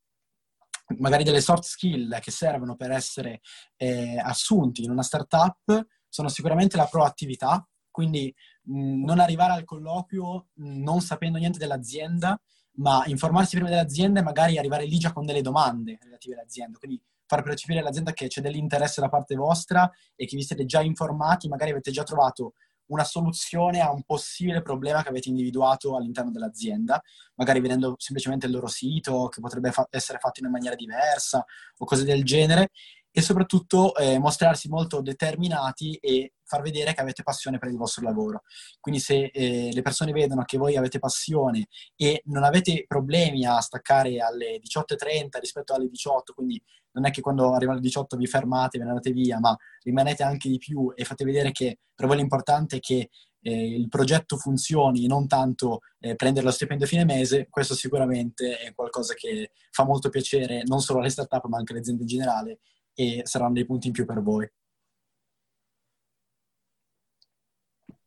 magari 0.97 1.23
delle 1.23 1.41
soft 1.41 1.63
skill 1.63 2.19
che 2.19 2.31
servono 2.31 2.75
per 2.75 2.91
essere 2.91 3.41
eh, 3.77 4.19
assunti 4.19 4.83
in 4.83 4.91
una 4.91 5.03
startup 5.03 5.85
sono 6.07 6.27
sicuramente 6.27 6.75
la 6.75 6.87
proattività, 6.87 7.67
quindi 7.91 8.33
mh, 8.63 9.03
non 9.03 9.19
arrivare 9.19 9.53
al 9.53 9.65
colloquio 9.65 10.47
mh, 10.53 10.81
non 10.81 11.01
sapendo 11.01 11.37
niente 11.37 11.59
dell'azienda, 11.59 12.39
ma 12.77 13.03
informarsi 13.05 13.55
prima 13.55 13.69
dell'azienda 13.69 14.19
e 14.19 14.23
magari 14.23 14.57
arrivare 14.57 14.85
lì 14.85 14.97
già 14.97 15.11
con 15.11 15.25
delle 15.25 15.41
domande 15.41 15.97
relative 16.01 16.35
all'azienda. 16.35 16.77
Quindi 16.77 17.01
far 17.25 17.43
percepire 17.43 17.79
all'azienda 17.79 18.11
che 18.11 18.27
c'è 18.27 18.41
dell'interesse 18.41 19.01
da 19.01 19.09
parte 19.09 19.35
vostra 19.35 19.89
e 20.15 20.25
che 20.25 20.35
vi 20.35 20.43
siete 20.43 20.65
già 20.65 20.81
informati, 20.81 21.47
magari 21.47 21.71
avete 21.71 21.91
già 21.91 22.03
trovato 22.03 22.53
una 22.89 23.03
soluzione 23.03 23.81
a 23.81 23.91
un 23.91 24.03
possibile 24.03 24.61
problema 24.61 25.01
che 25.01 25.09
avete 25.09 25.29
individuato 25.29 25.95
all'interno 25.95 26.31
dell'azienda, 26.31 27.01
magari 27.35 27.59
vedendo 27.59 27.95
semplicemente 27.97 28.45
il 28.45 28.51
loro 28.51 28.67
sito, 28.67 29.27
che 29.27 29.41
potrebbe 29.41 29.71
fa- 29.71 29.87
essere 29.89 30.19
fatto 30.19 30.39
in 30.39 30.45
una 30.45 30.55
maniera 30.55 30.75
diversa 30.75 31.43
o 31.77 31.85
cose 31.85 32.03
del 32.03 32.23
genere, 32.23 32.69
e 33.11 33.21
soprattutto 33.21 33.95
eh, 33.95 34.19
mostrarsi 34.19 34.69
molto 34.69 35.01
determinati 35.01 35.95
e 35.95 36.33
far 36.43 36.61
vedere 36.61 36.93
che 36.93 37.01
avete 37.01 37.23
passione 37.23 37.57
per 37.57 37.69
il 37.69 37.77
vostro 37.77 38.03
lavoro. 38.03 38.43
Quindi 38.79 38.99
se 38.99 39.25
eh, 39.33 39.69
le 39.71 39.81
persone 39.81 40.11
vedono 40.11 40.43
che 40.43 40.57
voi 40.57 40.75
avete 40.75 40.99
passione 40.99 41.67
e 41.95 42.21
non 42.25 42.43
avete 42.43 42.85
problemi 42.87 43.45
a 43.45 43.59
staccare 43.59 44.19
alle 44.19 44.59
18.30 44.59 45.39
rispetto 45.39 45.73
alle 45.73 45.87
18, 45.87 46.33
quindi 46.33 46.61
non 46.91 47.05
è 47.05 47.11
che 47.11 47.21
quando 47.21 47.53
arrivano 47.53 47.77
le 47.77 47.83
18 47.83 48.17
vi 48.17 48.27
fermate, 48.27 48.77
ve 48.77 48.83
ne 48.83 48.89
andate 48.89 49.11
via, 49.11 49.39
ma 49.39 49.55
rimanete 49.83 50.23
anche 50.23 50.49
di 50.49 50.57
più 50.57 50.91
e 50.95 51.03
fate 51.03 51.23
vedere 51.23 51.51
che 51.51 51.79
per 51.93 52.07
voi 52.07 52.17
l'importante 52.17 52.77
è 52.77 52.79
che 52.79 53.09
eh, 53.41 53.75
il 53.75 53.87
progetto 53.87 54.37
funzioni, 54.37 55.07
non 55.07 55.27
tanto 55.27 55.79
eh, 55.99 56.15
prendere 56.15 56.45
lo 56.45 56.51
stipendio 56.51 56.85
a 56.85 56.89
fine 56.89 57.05
mese, 57.05 57.47
questo 57.49 57.73
sicuramente 57.73 58.57
è 58.57 58.73
qualcosa 58.73 59.13
che 59.13 59.51
fa 59.71 59.85
molto 59.85 60.09
piacere 60.09 60.63
non 60.65 60.81
solo 60.81 60.99
alle 60.99 61.09
startup 61.09 61.45
ma 61.45 61.57
anche 61.57 61.71
alle 61.71 61.81
aziende 61.81 62.01
in 62.01 62.07
generale 62.07 62.59
e 62.93 63.21
saranno 63.23 63.53
dei 63.53 63.65
punti 63.65 63.87
in 63.87 63.93
più 63.93 64.05
per 64.05 64.21
voi. 64.21 64.49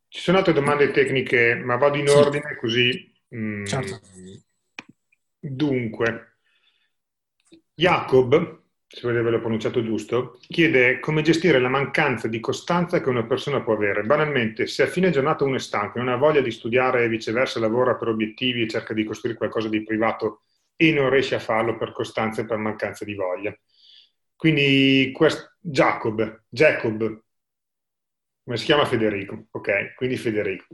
Ci 0.07 0.21
sono 0.21 0.37
altre 0.37 0.53
domande 0.53 0.91
tecniche, 0.91 1.55
ma 1.55 1.75
vado 1.75 1.97
in 1.97 2.07
sì. 2.07 2.15
ordine 2.15 2.55
così. 2.57 3.13
Mm, 3.35 3.65
certo. 3.65 3.99
Dunque, 5.39 6.37
Jacob 7.73 8.61
se 8.95 9.11
l'ho 9.11 9.39
pronunciato 9.39 9.83
giusto, 9.83 10.39
chiede 10.47 10.99
come 10.99 11.23
gestire 11.23 11.59
la 11.59 11.67
mancanza 11.67 12.27
di 12.27 12.39
costanza 12.39 13.01
che 13.01 13.09
una 13.09 13.25
persona 13.25 13.61
può 13.61 13.73
avere. 13.73 14.03
Banalmente, 14.03 14.67
se 14.67 14.83
a 14.83 14.87
fine 14.87 15.09
giornata 15.09 15.43
uno 15.43 15.55
è 15.55 15.59
stanco 15.59 15.97
e 15.97 16.01
non 16.01 16.13
ha 16.13 16.15
voglia 16.15 16.41
di 16.41 16.51
studiare 16.51 17.03
e 17.03 17.09
viceversa 17.09 17.59
lavora 17.59 17.95
per 17.95 18.09
obiettivi 18.09 18.61
e 18.61 18.67
cerca 18.67 18.93
di 18.93 19.03
costruire 19.03 19.35
qualcosa 19.35 19.67
di 19.67 19.81
privato 19.81 20.43
e 20.75 20.93
non 20.93 21.09
riesce 21.09 21.33
a 21.33 21.39
farlo 21.39 21.75
per 21.75 21.91
costanza 21.91 22.41
e 22.41 22.45
per 22.45 22.57
mancanza 22.57 23.03
di 23.03 23.15
voglia. 23.15 23.57
Quindi 24.43 25.13
quest- 25.13 25.55
Jacob, 25.61 26.43
Jacob, 26.49 27.23
come 28.43 28.57
si 28.57 28.65
chiama 28.65 28.83
Federico? 28.83 29.45
Ok, 29.51 29.95
quindi 29.95 30.17
Federico. 30.17 30.65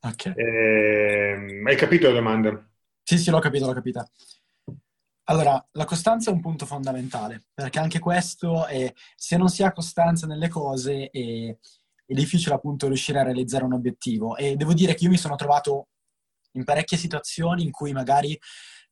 Okay. 0.00 0.32
Eh, 0.34 1.62
hai 1.64 1.76
capito 1.76 2.08
la 2.08 2.14
domanda? 2.14 2.68
Sì, 3.04 3.16
sì, 3.16 3.30
l'ho 3.30 3.38
capito, 3.38 3.66
l'ho 3.66 3.72
capita. 3.72 4.04
Allora, 5.28 5.64
la 5.74 5.84
costanza 5.84 6.30
è 6.30 6.34
un 6.34 6.40
punto 6.40 6.66
fondamentale, 6.66 7.44
perché 7.54 7.78
anche 7.78 8.00
questo 8.00 8.66
è, 8.66 8.92
se 9.14 9.36
non 9.36 9.48
si 9.48 9.62
ha 9.62 9.70
costanza 9.70 10.26
nelle 10.26 10.48
cose, 10.48 11.08
è, 11.10 11.56
è 12.06 12.12
difficile 12.14 12.56
appunto 12.56 12.88
riuscire 12.88 13.20
a 13.20 13.22
realizzare 13.22 13.62
un 13.62 13.74
obiettivo 13.74 14.36
e 14.36 14.56
devo 14.56 14.74
dire 14.74 14.94
che 14.94 15.04
io 15.04 15.10
mi 15.10 15.18
sono 15.18 15.36
trovato 15.36 15.90
in 16.54 16.64
parecchie 16.64 16.98
situazioni 16.98 17.62
in 17.62 17.70
cui 17.70 17.92
magari 17.92 18.36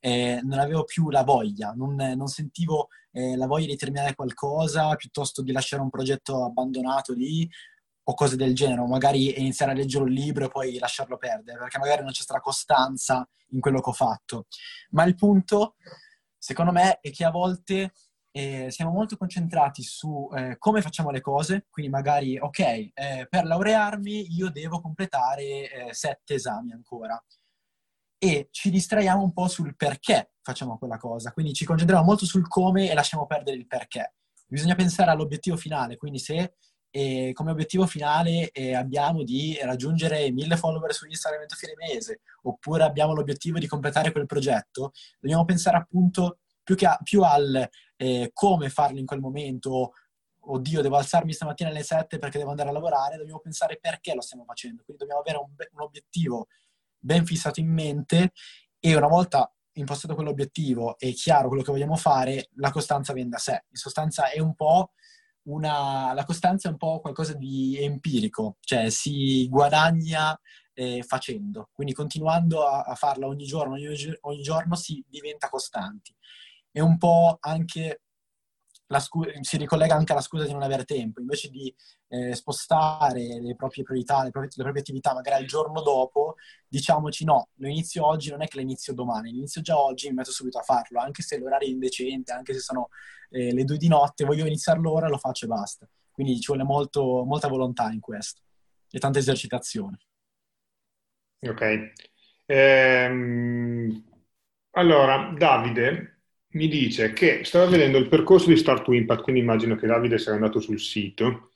eh, 0.04 0.40
non 0.42 0.58
avevo 0.58 0.82
più 0.82 1.10
la 1.10 1.22
voglia, 1.22 1.72
non, 1.76 1.94
non 1.94 2.26
sentivo 2.26 2.88
eh, 3.12 3.36
la 3.36 3.46
voglia 3.46 3.66
di 3.66 3.76
terminare 3.76 4.16
qualcosa 4.16 4.96
piuttosto 4.96 5.42
di 5.42 5.52
lasciare 5.52 5.80
un 5.80 5.90
progetto 5.90 6.44
abbandonato 6.44 7.12
lì 7.12 7.48
o 8.04 8.14
cose 8.14 8.34
del 8.34 8.52
genere, 8.52 8.80
o 8.80 8.88
magari 8.88 9.38
iniziare 9.38 9.70
a 9.70 9.74
leggere 9.76 10.02
un 10.02 10.10
libro 10.10 10.46
e 10.46 10.48
poi 10.48 10.76
lasciarlo 10.78 11.18
perdere, 11.18 11.56
perché 11.56 11.78
magari 11.78 12.02
non 12.02 12.10
c'è 12.10 12.22
stata 12.22 12.40
costanza 12.40 13.24
in 13.50 13.60
quello 13.60 13.80
che 13.80 13.90
ho 13.90 13.92
fatto. 13.92 14.46
Ma 14.90 15.04
il 15.04 15.14
punto, 15.14 15.76
secondo 16.36 16.72
me, 16.72 16.98
è 16.98 17.12
che 17.12 17.24
a 17.24 17.30
volte 17.30 17.92
eh, 18.32 18.72
siamo 18.72 18.90
molto 18.90 19.16
concentrati 19.16 19.84
su 19.84 20.28
eh, 20.34 20.56
come 20.58 20.82
facciamo 20.82 21.10
le 21.10 21.20
cose, 21.20 21.66
quindi 21.70 21.92
magari, 21.92 22.36
ok, 22.36 22.58
eh, 22.58 22.92
per 23.30 23.44
laurearmi 23.44 24.34
io 24.34 24.50
devo 24.50 24.80
completare 24.80 25.70
eh, 25.70 25.94
sette 25.94 26.34
esami 26.34 26.72
ancora 26.72 27.22
e 28.24 28.46
ci 28.52 28.70
distraiamo 28.70 29.20
un 29.20 29.32
po' 29.32 29.48
sul 29.48 29.74
perché 29.74 30.34
facciamo 30.42 30.78
quella 30.78 30.96
cosa, 30.96 31.32
quindi 31.32 31.52
ci 31.54 31.64
concentriamo 31.64 32.04
molto 32.04 32.24
sul 32.24 32.46
come 32.46 32.88
e 32.88 32.94
lasciamo 32.94 33.26
perdere 33.26 33.56
il 33.56 33.66
perché. 33.66 34.14
Bisogna 34.46 34.76
pensare 34.76 35.10
all'obiettivo 35.10 35.56
finale, 35.56 35.96
quindi 35.96 36.20
se 36.20 36.54
eh, 36.90 37.32
come 37.32 37.50
obiettivo 37.50 37.84
finale 37.84 38.52
eh, 38.52 38.76
abbiamo 38.76 39.24
di 39.24 39.58
raggiungere 39.60 40.30
mille 40.30 40.56
follower 40.56 40.92
su 40.92 41.06
Instagram 41.06 41.42
entro 41.42 41.58
fine 41.58 41.72
mese, 41.76 42.20
oppure 42.42 42.84
abbiamo 42.84 43.12
l'obiettivo 43.12 43.58
di 43.58 43.66
completare 43.66 44.12
quel 44.12 44.26
progetto, 44.26 44.92
dobbiamo 45.18 45.44
pensare 45.44 45.78
appunto 45.78 46.38
più, 46.62 46.76
che 46.76 46.86
a, 46.86 46.96
più 47.02 47.24
al 47.24 47.68
eh, 47.96 48.30
come 48.32 48.68
farlo 48.68 49.00
in 49.00 49.06
quel 49.06 49.18
momento, 49.18 49.94
oddio, 50.38 50.80
devo 50.80 50.96
alzarmi 50.96 51.32
stamattina 51.32 51.70
alle 51.70 51.82
7 51.82 52.18
perché 52.20 52.38
devo 52.38 52.50
andare 52.50 52.68
a 52.68 52.72
lavorare, 52.72 53.16
dobbiamo 53.16 53.40
pensare 53.40 53.78
perché 53.80 54.14
lo 54.14 54.20
stiamo 54.20 54.44
facendo. 54.44 54.82
Quindi 54.84 55.02
dobbiamo 55.02 55.22
avere 55.22 55.38
un, 55.38 55.50
un 55.72 55.80
obiettivo 55.80 56.46
ben 57.02 57.26
fissato 57.26 57.60
in 57.60 57.72
mente 57.72 58.32
e 58.78 58.96
una 58.96 59.08
volta 59.08 59.52
impostato 59.74 60.14
quell'obiettivo 60.14 60.98
e 60.98 61.12
chiaro 61.12 61.48
quello 61.48 61.62
che 61.62 61.72
vogliamo 61.72 61.96
fare, 61.96 62.50
la 62.56 62.70
costanza 62.70 63.12
viene 63.12 63.30
da 63.30 63.38
sé. 63.38 63.64
In 63.68 63.76
sostanza 63.76 64.30
è 64.30 64.38
un 64.38 64.54
po' 64.54 64.92
una... 65.44 66.12
la 66.12 66.24
costanza 66.24 66.68
è 66.68 66.72
un 66.72 66.78
po' 66.78 67.00
qualcosa 67.00 67.34
di 67.34 67.78
empirico, 67.78 68.56
cioè 68.60 68.90
si 68.90 69.48
guadagna 69.48 70.38
eh, 70.74 71.02
facendo, 71.06 71.70
quindi 71.72 71.92
continuando 71.92 72.66
a, 72.66 72.82
a 72.82 72.94
farla 72.94 73.26
ogni 73.26 73.44
giorno, 73.44 73.74
ogni, 73.74 73.88
ogni 74.20 74.42
giorno 74.42 74.74
si 74.74 75.04
diventa 75.08 75.48
costanti 75.48 76.14
è 76.72 76.80
un 76.80 76.96
po' 76.96 77.36
anche 77.40 78.00
scu- 79.00 79.40
si 79.40 79.56
ricollega 79.56 79.94
anche 79.94 80.12
alla 80.12 80.20
scusa 80.20 80.44
di 80.44 80.52
non 80.52 80.62
avere 80.62 80.84
tempo, 80.84 81.20
invece 81.20 81.48
di 81.48 81.74
eh, 82.08 82.34
spostare 82.34 83.40
le 83.40 83.54
proprie 83.56 83.84
priorità, 83.84 84.22
le 84.22 84.30
proprie, 84.30 84.50
le 84.54 84.62
proprie, 84.62 84.82
attività 84.82 85.14
magari 85.14 85.42
il 85.42 85.48
giorno 85.48 85.82
dopo, 85.82 86.36
diciamoci 86.66 87.24
no, 87.24 87.48
lo 87.54 87.68
inizio 87.68 88.06
oggi, 88.06 88.30
non 88.30 88.42
è 88.42 88.46
che 88.46 88.56
lo 88.56 88.62
inizio 88.62 88.92
domani, 88.94 89.30
inizio 89.30 89.60
già 89.60 89.78
oggi 89.78 90.08
mi 90.08 90.14
metto 90.14 90.32
subito 90.32 90.58
a 90.58 90.62
farlo, 90.62 91.00
anche 91.00 91.22
se 91.22 91.38
l'orario 91.38 91.68
è 91.68 91.70
indecente, 91.70 92.32
anche 92.32 92.52
se 92.52 92.60
sono 92.60 92.88
eh, 93.30 93.52
le 93.52 93.64
due 93.64 93.76
di 93.76 93.88
notte, 93.88 94.24
voglio 94.24 94.46
iniziarlo 94.46 94.90
ora, 94.92 95.08
lo 95.08 95.18
faccio 95.18 95.46
e 95.46 95.48
basta. 95.48 95.88
Quindi 96.10 96.38
ci 96.40 96.46
vuole 96.48 96.62
molto, 96.62 97.24
molta 97.24 97.48
volontà 97.48 97.90
in 97.90 98.00
questo 98.00 98.42
e 98.90 98.98
tanta 98.98 99.18
esercitazione. 99.18 99.98
Ok. 101.40 101.92
Ehm, 102.46 104.04
allora, 104.72 105.32
Davide, 105.36 106.11
mi 106.52 106.68
dice 106.68 107.12
che 107.12 107.44
stava 107.44 107.66
vedendo 107.66 107.98
il 107.98 108.08
percorso 108.08 108.48
di 108.48 108.56
Start 108.56 108.84
to 108.84 108.92
Impact, 108.92 109.22
quindi 109.22 109.40
immagino 109.40 109.76
che 109.76 109.86
Davide 109.86 110.18
sia 110.18 110.32
andato 110.32 110.60
sul 110.60 110.80
sito, 110.80 111.50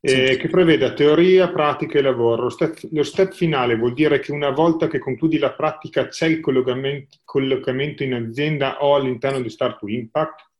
eh, 0.00 0.36
che 0.36 0.48
prevede 0.48 0.94
teoria, 0.94 1.50
pratica 1.50 1.98
e 1.98 2.02
lavoro. 2.02 2.44
Lo 2.44 2.50
step, 2.50 2.88
lo 2.90 3.02
step, 3.04 3.32
finale 3.32 3.76
vuol 3.76 3.94
dire 3.94 4.18
che 4.18 4.32
una 4.32 4.50
volta 4.50 4.88
che 4.88 4.98
concludi 4.98 5.38
la 5.38 5.52
pratica 5.52 6.08
c'è 6.08 6.26
il 6.26 6.40
collocamento, 6.40 7.18
collocamento 7.24 8.02
in 8.02 8.14
azienda 8.14 8.82
o 8.82 8.96
all'interno 8.96 9.40
di 9.40 9.48
Start 9.48 9.78
to 9.78 9.88
Impact? 9.88 10.50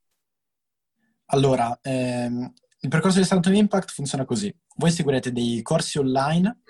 Allora, 1.26 1.78
ehm, 1.82 2.52
il 2.80 2.88
percorso 2.88 3.18
di 3.18 3.24
Start 3.24 3.42
to 3.42 3.50
Impact 3.50 3.90
funziona 3.90 4.24
così. 4.24 4.54
Voi 4.76 4.90
seguirete 4.90 5.32
dei 5.32 5.60
corsi 5.62 5.98
online, 5.98 6.60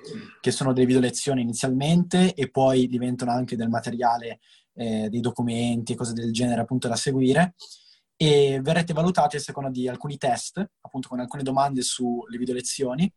che 0.41 0.51
sono 0.51 0.73
delle 0.73 0.87
video 0.87 1.01
lezioni 1.01 1.43
inizialmente, 1.43 2.33
e 2.35 2.49
poi 2.49 2.87
diventano 2.87 3.33
anche 3.33 3.57
del 3.57 3.69
materiale 3.69 4.41
eh, 4.75 5.09
dei 5.09 5.21
documenti 5.21 5.95
cose 5.95 6.13
del 6.13 6.33
genere 6.33 6.61
appunto 6.61 6.89
da 6.89 6.97
seguire 6.97 7.55
e 8.17 8.61
verrete 8.63 8.93
valutati 8.93 9.37
a 9.37 9.41
seconda 9.41 9.71
di 9.71 9.89
alcuni 9.89 10.17
test, 10.17 10.65
appunto 10.81 11.09
con 11.09 11.21
alcune 11.21 11.43
domande 11.43 11.83
sulle 11.83 12.39
video 12.39 12.55
lezioni 12.55 13.13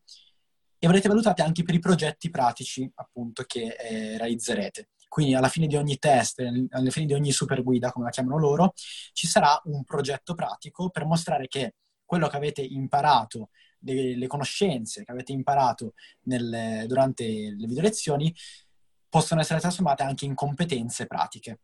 e 0.78 0.88
verrete 0.88 1.08
valutati 1.08 1.42
anche 1.42 1.64
per 1.64 1.76
i 1.76 1.80
progetti 1.80 2.30
pratici 2.30 2.90
appunto 2.96 3.44
che 3.44 3.76
eh, 3.80 4.18
realizzerete. 4.18 4.90
Quindi 5.08 5.34
alla 5.36 5.48
fine 5.48 5.68
di 5.68 5.76
ogni 5.76 5.98
test, 5.98 6.40
alla 6.70 6.90
fine 6.90 7.06
di 7.06 7.14
ogni 7.14 7.32
super 7.32 7.64
guida, 7.64 7.92
come 7.92 8.06
la 8.06 8.12
chiamano 8.12 8.38
loro, 8.38 8.74
ci 9.14 9.28
sarà 9.28 9.60
un 9.66 9.84
progetto 9.84 10.34
pratico 10.34 10.90
per 10.90 11.06
mostrare 11.06 11.48
che 11.48 11.76
quello 12.04 12.28
che 12.28 12.36
avete 12.36 12.62
imparato, 12.62 13.50
le, 13.80 14.18
le 14.18 14.28
conoscenze 14.28 15.04
che 15.04 15.12
avete 15.12 15.32
imparato 15.32 15.94
nel, 16.24 16.86
durante 16.88 17.24
le 17.26 17.68
video 17.68 17.82
lezioni, 17.82 18.34
possono 19.16 19.40
essere 19.40 19.62
trasformate 19.62 20.04
anche 20.04 20.26
in 20.26 20.36
competenze 20.36 21.06
pratiche. 21.06 21.60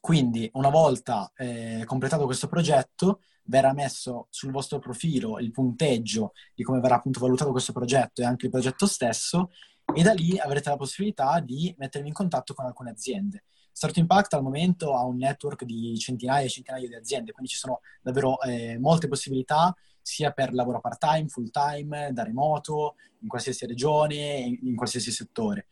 Quindi, 0.00 0.48
una 0.54 0.70
volta 0.70 1.30
eh, 1.36 1.82
completato 1.84 2.24
questo 2.24 2.48
progetto, 2.48 3.20
verrà 3.44 3.74
messo 3.74 4.28
sul 4.30 4.52
vostro 4.52 4.78
profilo 4.78 5.38
il 5.38 5.50
punteggio 5.50 6.32
di 6.54 6.62
come 6.62 6.80
verrà 6.80 6.94
appunto 6.94 7.20
valutato 7.20 7.50
questo 7.50 7.72
progetto 7.72 8.22
e 8.22 8.24
anche 8.24 8.46
il 8.46 8.50
progetto 8.50 8.86
stesso, 8.86 9.50
e 9.94 10.02
da 10.02 10.14
lì 10.14 10.38
avrete 10.38 10.70
la 10.70 10.76
possibilità 10.76 11.40
di 11.40 11.74
mettervi 11.76 12.08
in 12.08 12.14
contatto 12.14 12.54
con 12.54 12.64
alcune 12.64 12.88
aziende. 12.88 13.44
Start 13.70 13.98
Impact 13.98 14.32
al 14.32 14.42
momento 14.42 14.94
ha 14.94 15.04
un 15.04 15.18
network 15.18 15.62
di 15.64 15.98
centinaia 15.98 16.46
e 16.46 16.48
centinaia 16.48 16.88
di 16.88 16.94
aziende, 16.94 17.32
quindi 17.32 17.52
ci 17.52 17.58
sono 17.58 17.80
davvero 18.00 18.40
eh, 18.40 18.78
molte 18.78 19.08
possibilità 19.08 19.76
sia 20.00 20.30
per 20.30 20.54
lavoro 20.54 20.80
part-time, 20.80 21.28
full-time, 21.28 22.12
da 22.14 22.22
remoto, 22.22 22.94
in 23.20 23.28
qualsiasi 23.28 23.66
regione, 23.66 24.38
in, 24.38 24.58
in 24.62 24.74
qualsiasi 24.74 25.10
settore 25.10 25.66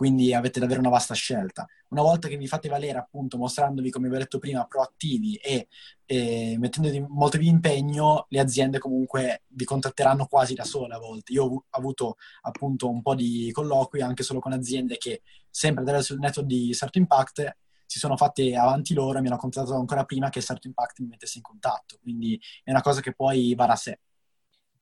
quindi 0.00 0.32
avete 0.32 0.60
davvero 0.60 0.80
una 0.80 0.88
vasta 0.88 1.12
scelta. 1.12 1.68
Una 1.88 2.00
volta 2.00 2.26
che 2.26 2.38
vi 2.38 2.46
fate 2.46 2.70
valere, 2.70 2.96
appunto, 2.96 3.36
mostrandovi, 3.36 3.90
come 3.90 4.08
vi 4.08 4.14
ho 4.14 4.18
detto 4.18 4.38
prima, 4.38 4.64
proattivi 4.64 5.34
e, 5.34 5.68
e 6.06 6.56
mettendovi 6.58 7.04
molto 7.06 7.36
di 7.36 7.46
impegno, 7.46 8.24
le 8.30 8.40
aziende 8.40 8.78
comunque 8.78 9.42
vi 9.48 9.66
contatteranno 9.66 10.24
quasi 10.24 10.54
da 10.54 10.64
sole 10.64 10.94
a 10.94 10.98
volte. 10.98 11.34
Io 11.34 11.44
ho 11.44 11.64
avuto 11.68 12.16
appunto 12.40 12.88
un 12.88 13.02
po' 13.02 13.14
di 13.14 13.50
colloqui 13.52 14.00
anche 14.00 14.22
solo 14.22 14.40
con 14.40 14.52
aziende 14.52 14.96
che, 14.96 15.20
sempre 15.50 15.82
attraverso 15.82 16.14
il 16.14 16.20
network 16.20 16.48
di 16.48 16.72
Start 16.72 16.96
Impact, 16.96 17.56
si 17.84 17.98
sono 17.98 18.16
fatte 18.16 18.56
avanti 18.56 18.94
loro 18.94 19.18
e 19.18 19.20
mi 19.20 19.26
hanno 19.26 19.36
contattato 19.36 19.74
ancora 19.74 20.06
prima 20.06 20.30
che 20.30 20.40
Start 20.40 20.64
Impact 20.64 21.00
mi 21.00 21.08
mettesse 21.08 21.36
in 21.36 21.42
contatto. 21.42 21.98
Quindi 22.00 22.40
è 22.64 22.70
una 22.70 22.80
cosa 22.80 23.02
che 23.02 23.12
poi 23.12 23.54
va 23.54 23.66
da 23.66 23.76
sé. 23.76 24.00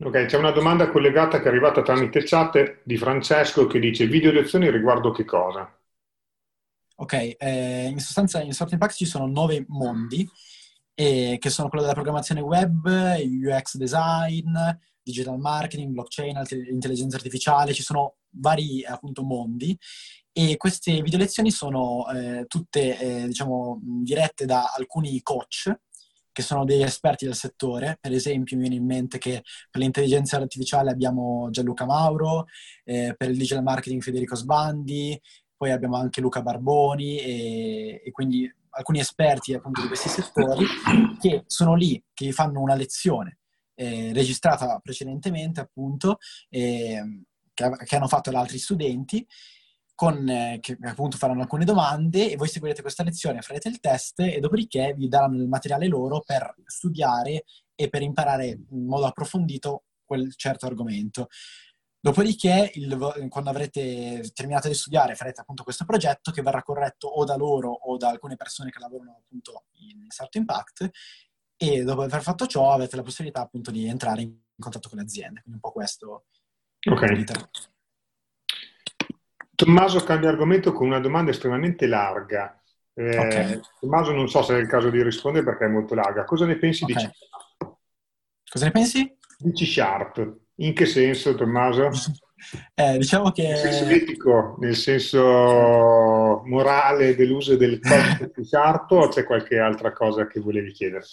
Ok, 0.00 0.26
c'è 0.26 0.36
una 0.36 0.52
domanda 0.52 0.90
collegata 0.90 1.38
che 1.38 1.46
è 1.46 1.48
arrivata 1.48 1.82
tramite 1.82 2.22
chat 2.22 2.82
di 2.84 2.96
Francesco 2.96 3.66
che 3.66 3.80
dice 3.80 4.06
video 4.06 4.30
lezioni 4.30 4.70
riguardo 4.70 5.10
che 5.10 5.24
cosa? 5.24 5.76
Ok, 7.00 7.34
eh, 7.36 7.88
in 7.90 7.98
sostanza 7.98 8.40
in 8.40 8.52
Start 8.52 8.72
Impact 8.72 8.94
ci 8.94 9.06
sono 9.06 9.26
nove 9.26 9.64
mondi, 9.68 10.28
eh, 10.94 11.36
che 11.40 11.50
sono 11.50 11.68
quello 11.68 11.82
della 11.82 11.96
programmazione 11.96 12.40
web, 12.40 12.86
UX 12.86 13.76
design, 13.76 14.56
digital 15.02 15.36
marketing, 15.36 15.92
blockchain, 15.92 16.42
intelligenza 16.70 17.16
artificiale, 17.16 17.72
ci 17.72 17.82
sono 17.82 18.18
vari 18.30 18.84
appunto 18.84 19.24
mondi 19.24 19.76
e 20.30 20.56
queste 20.56 21.02
video 21.02 21.18
lezioni 21.18 21.50
sono 21.50 22.06
eh, 22.10 22.44
tutte 22.46 22.98
eh, 23.00 23.26
diciamo 23.26 23.80
dirette 23.82 24.44
da 24.44 24.72
alcuni 24.76 25.20
coach 25.22 25.72
che 26.38 26.44
sono 26.44 26.64
degli 26.64 26.82
esperti 26.82 27.24
del 27.24 27.34
settore. 27.34 27.98
Per 28.00 28.12
esempio, 28.12 28.56
mi 28.56 28.62
viene 28.62 28.76
in 28.76 28.86
mente 28.86 29.18
che 29.18 29.42
per 29.68 29.80
l'intelligenza 29.80 30.36
artificiale 30.36 30.92
abbiamo 30.92 31.48
Gianluca 31.50 31.84
Mauro, 31.84 32.46
eh, 32.84 33.12
per 33.16 33.30
il 33.30 33.36
digital 33.36 33.64
marketing 33.64 34.00
Federico 34.00 34.36
Sbandi, 34.36 35.20
poi 35.56 35.72
abbiamo 35.72 35.96
anche 35.96 36.20
Luca 36.20 36.40
Barboni 36.40 37.18
e, 37.18 38.02
e 38.04 38.10
quindi 38.12 38.48
alcuni 38.70 39.00
esperti 39.00 39.52
appunto 39.52 39.80
di 39.80 39.88
questi 39.88 40.08
settori 40.08 40.64
che 41.18 41.42
sono 41.46 41.74
lì, 41.74 42.00
che 42.14 42.26
vi 42.26 42.32
fanno 42.32 42.60
una 42.60 42.76
lezione 42.76 43.38
eh, 43.74 44.12
registrata 44.12 44.78
precedentemente 44.78 45.58
appunto, 45.58 46.18
eh, 46.50 47.24
che, 47.52 47.70
che 47.84 47.96
hanno 47.96 48.06
fatto 48.06 48.30
da 48.30 48.38
altri 48.38 48.58
studenti 48.58 49.26
con, 49.98 50.28
eh, 50.28 50.58
che 50.60 50.78
appunto 50.82 51.16
faranno 51.16 51.40
alcune 51.40 51.64
domande 51.64 52.30
e 52.30 52.36
voi 52.36 52.46
seguirete 52.46 52.82
questa 52.82 53.02
lezione, 53.02 53.42
farete 53.42 53.68
il 53.68 53.80
test 53.80 54.20
e 54.20 54.38
dopodiché 54.38 54.94
vi 54.96 55.08
daranno 55.08 55.42
il 55.42 55.48
materiale 55.48 55.88
loro 55.88 56.22
per 56.24 56.54
studiare 56.66 57.42
e 57.74 57.88
per 57.88 58.02
imparare 58.02 58.46
in 58.46 58.86
modo 58.86 59.06
approfondito 59.06 59.86
quel 60.04 60.36
certo 60.36 60.66
argomento. 60.66 61.26
Dopodiché, 61.98 62.70
il, 62.74 63.26
quando 63.28 63.50
avrete 63.50 64.30
terminato 64.32 64.68
di 64.68 64.74
studiare, 64.74 65.16
farete 65.16 65.40
appunto 65.40 65.64
questo 65.64 65.84
progetto 65.84 66.30
che 66.30 66.42
verrà 66.42 66.62
corretto 66.62 67.08
o 67.08 67.24
da 67.24 67.34
loro 67.34 67.72
o 67.72 67.96
da 67.96 68.10
alcune 68.10 68.36
persone 68.36 68.70
che 68.70 68.78
lavorano 68.78 69.22
appunto 69.24 69.64
in 69.80 70.04
Start 70.06 70.36
Impact 70.36 70.90
e 71.56 71.82
dopo 71.82 72.02
aver 72.02 72.22
fatto 72.22 72.46
ciò 72.46 72.70
avete 72.70 72.94
la 72.94 73.02
possibilità 73.02 73.40
appunto 73.40 73.72
di 73.72 73.88
entrare 73.88 74.22
in 74.22 74.32
contatto 74.56 74.88
con 74.88 74.98
le 74.98 75.04
aziende. 75.04 75.40
Quindi 75.40 75.54
un 75.54 75.60
po' 75.60 75.72
questo 75.72 76.26
Ok. 76.88 77.24
Tommaso 79.58 80.04
cambia 80.04 80.28
argomento 80.28 80.72
con 80.72 80.86
una 80.86 81.00
domanda 81.00 81.32
estremamente 81.32 81.88
larga. 81.88 82.62
Eh, 82.94 83.18
okay. 83.18 83.60
Tommaso 83.80 84.12
non 84.12 84.28
so 84.28 84.40
se 84.42 84.54
è 84.54 84.60
il 84.60 84.68
caso 84.68 84.88
di 84.88 85.02
rispondere 85.02 85.44
perché 85.44 85.64
è 85.64 85.68
molto 85.68 85.96
larga. 85.96 86.22
Cosa 86.22 86.46
ne 86.46 86.56
pensi 86.58 86.84
okay. 86.84 86.94
di 86.94 87.02
C-Sharp? 87.02 87.76
Cosa 88.48 88.64
ne 88.66 88.70
pensi? 88.70 89.16
Di 89.36 89.52
C-Sharp. 89.52 90.36
In 90.60 90.74
che 90.74 90.86
senso, 90.86 91.34
Tommaso? 91.34 91.90
Eh, 92.72 92.98
diciamo 92.98 93.32
che... 93.32 93.48
Nel 93.48 93.56
senso 93.56 93.84
etico, 93.86 94.56
nel 94.60 94.76
senso 94.76 96.40
morale 96.44 97.16
dell'uso 97.16 97.56
del 97.56 97.80
codice 97.82 98.30
C-Sharp 98.30 98.92
o 98.92 99.08
c'è 99.08 99.24
qualche 99.24 99.58
altra 99.58 99.92
cosa 99.92 100.28
che 100.28 100.38
volevi 100.38 100.70
chiedere? 100.70 101.04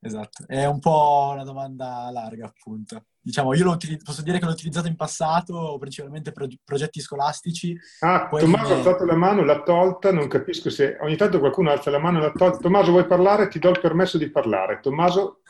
Esatto, 0.00 0.46
è 0.46 0.64
un 0.64 0.78
po' 0.78 1.32
una 1.34 1.44
domanda 1.44 2.08
larga 2.10 2.46
appunto. 2.46 3.04
Diciamo, 3.28 3.52
io 3.52 3.76
posso 4.02 4.22
dire 4.22 4.38
che 4.38 4.46
l'ho 4.46 4.52
utilizzato 4.52 4.86
in 4.86 4.96
passato, 4.96 5.76
principalmente 5.78 6.32
per 6.32 6.48
progetti 6.64 6.98
scolastici. 6.98 7.78
Ah, 8.00 8.26
Tommaso 8.26 8.72
ha 8.72 8.76
alzato 8.78 9.04
la 9.04 9.16
mano, 9.16 9.44
l'ha 9.44 9.60
tolta, 9.60 10.10
non 10.10 10.28
capisco 10.28 10.70
se... 10.70 10.96
Ogni 11.02 11.14
tanto 11.14 11.38
qualcuno 11.38 11.70
alza 11.70 11.90
la 11.90 11.98
mano 11.98 12.20
e 12.20 12.22
l'ha 12.22 12.32
tolta. 12.32 12.56
Tommaso, 12.56 12.90
vuoi 12.90 13.04
parlare? 13.04 13.48
Ti 13.48 13.58
do 13.58 13.68
il 13.68 13.80
permesso 13.80 14.16
di 14.16 14.30
parlare. 14.30 14.80
Tommaso, 14.80 15.42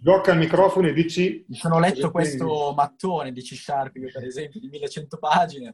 blocca 0.00 0.32
il 0.32 0.38
microfono 0.38 0.88
e 0.88 0.92
dici... 0.92 1.44
Mi 1.46 1.54
sono 1.54 1.78
letto 1.78 2.10
questo 2.10 2.74
mattone 2.74 3.30
di 3.30 3.42
C-Sharp, 3.42 3.92
per 3.92 4.24
esempio, 4.24 4.58
di 4.58 4.66
1100 4.66 5.18
pagine. 5.18 5.72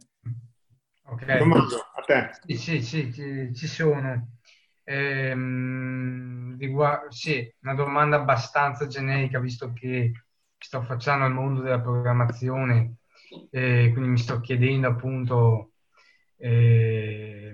Ok. 1.05 1.39
Tommaso, 1.39 1.79
a 1.95 2.03
te. 2.03 2.31
Sì, 2.45 2.57
sì, 2.59 2.83
sì, 2.83 3.11
ci, 3.11 3.55
ci 3.55 3.67
sono. 3.67 4.37
Ehm, 4.85 6.59
riguardo, 6.59 7.11
sì, 7.11 7.51
una 7.63 7.75
domanda 7.75 8.17
abbastanza 8.17 8.87
generica, 8.87 9.41
visto 9.41 9.73
che 9.73 10.13
sto 10.65 10.83
facendo 10.83 11.25
al 11.25 11.33
mondo 11.33 11.61
della 11.61 11.81
programmazione, 11.81 12.97
eh, 13.51 13.91
quindi 13.93 14.11
mi 14.11 14.19
sto 14.19 14.41
chiedendo 14.41 14.89
appunto 14.89 15.73
eh, 16.37 17.53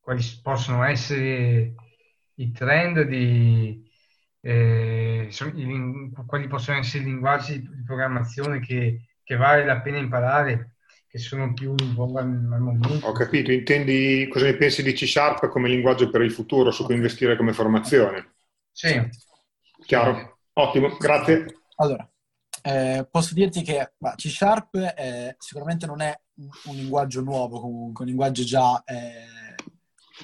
quali 0.00 0.22
possono 0.42 0.84
essere 0.84 1.74
i 2.34 2.50
trend 2.52 3.02
di 3.02 3.88
eh, 4.42 5.28
quali 6.26 6.46
possono 6.46 6.78
essere 6.78 7.02
i 7.02 7.06
linguaggi 7.06 7.60
di 7.60 7.82
programmazione 7.84 8.60
che, 8.60 9.02
che 9.22 9.36
vale 9.36 9.64
la 9.64 9.80
pena 9.80 9.98
imparare 9.98 10.74
che 11.06 11.18
sono 11.18 11.52
più 11.52 11.74
in 11.76 11.94
voga 11.94 12.20
al 12.20 12.28
momento. 12.28 13.06
Ho 13.06 13.12
capito, 13.12 13.50
intendi 13.50 14.28
cosa 14.30 14.44
ne 14.44 14.56
pensi 14.56 14.82
di 14.82 14.92
C 14.92 15.06
Sharp 15.08 15.48
come 15.48 15.68
linguaggio 15.68 16.08
per 16.08 16.22
il 16.22 16.30
futuro 16.30 16.70
su 16.70 16.84
cui 16.84 16.94
investire 16.94 17.36
come 17.36 17.52
formazione? 17.52 18.34
Sì. 18.70 19.08
Chiaro, 19.84 20.29
ottimo, 20.60 20.96
grazie. 20.98 21.62
Allora, 21.76 22.08
eh, 22.62 23.06
posso 23.10 23.34
dirti 23.34 23.62
che 23.62 23.94
C 24.16 24.28
Sharp 24.28 24.74
eh, 24.74 25.36
sicuramente 25.38 25.86
non 25.86 26.00
è 26.00 26.18
un 26.64 26.74
linguaggio 26.74 27.22
nuovo, 27.22 27.60
comunque, 27.60 28.04
un 28.04 28.10
linguaggio 28.10 28.44
già 28.44 28.82
eh, 28.84 29.54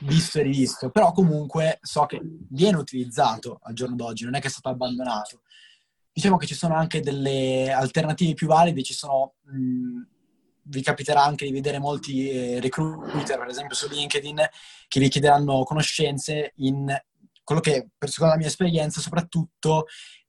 visto 0.02 0.38
e 0.38 0.42
rivisto, 0.42 0.90
però 0.90 1.12
comunque 1.12 1.78
so 1.82 2.06
che 2.06 2.20
viene 2.22 2.76
utilizzato 2.76 3.58
al 3.62 3.74
giorno 3.74 3.96
d'oggi, 3.96 4.24
non 4.24 4.34
è 4.34 4.40
che 4.40 4.48
è 4.48 4.50
stato 4.50 4.68
abbandonato. 4.68 5.42
Diciamo 6.12 6.36
che 6.36 6.46
ci 6.46 6.54
sono 6.54 6.74
anche 6.74 7.00
delle 7.00 7.70
alternative 7.70 8.34
più 8.34 8.46
valide, 8.46 8.82
ci 8.82 8.94
sono 8.94 9.34
mh, 9.42 10.02
vi 10.68 10.82
capiterà 10.82 11.22
anche 11.22 11.44
di 11.44 11.52
vedere 11.52 11.78
molti 11.78 12.28
eh, 12.28 12.60
recruiter, 12.60 13.38
per 13.38 13.48
esempio 13.48 13.76
su 13.76 13.88
LinkedIn, 13.88 14.36
che 14.88 15.00
vi 15.00 15.08
chiederanno 15.08 15.62
conoscenze 15.64 16.52
in 16.56 16.86
quello 17.44 17.60
che, 17.60 17.88
per 17.96 18.08
secondo 18.08 18.32
la 18.32 18.38
mia 18.38 18.48
esperienza, 18.48 19.00
soprattutto 19.00 19.86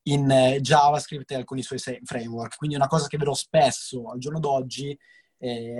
in 0.07 0.29
eh, 0.29 0.59
JavaScript 0.61 1.31
e 1.31 1.35
alcuni 1.35 1.61
suoi 1.61 1.79
framework. 1.79 2.57
Quindi 2.57 2.75
una 2.75 2.87
cosa 2.87 3.07
che 3.07 3.17
vedo 3.17 3.33
spesso 3.33 4.09
al 4.09 4.19
giorno 4.19 4.39
d'oggi, 4.39 4.97
eh, 5.39 5.75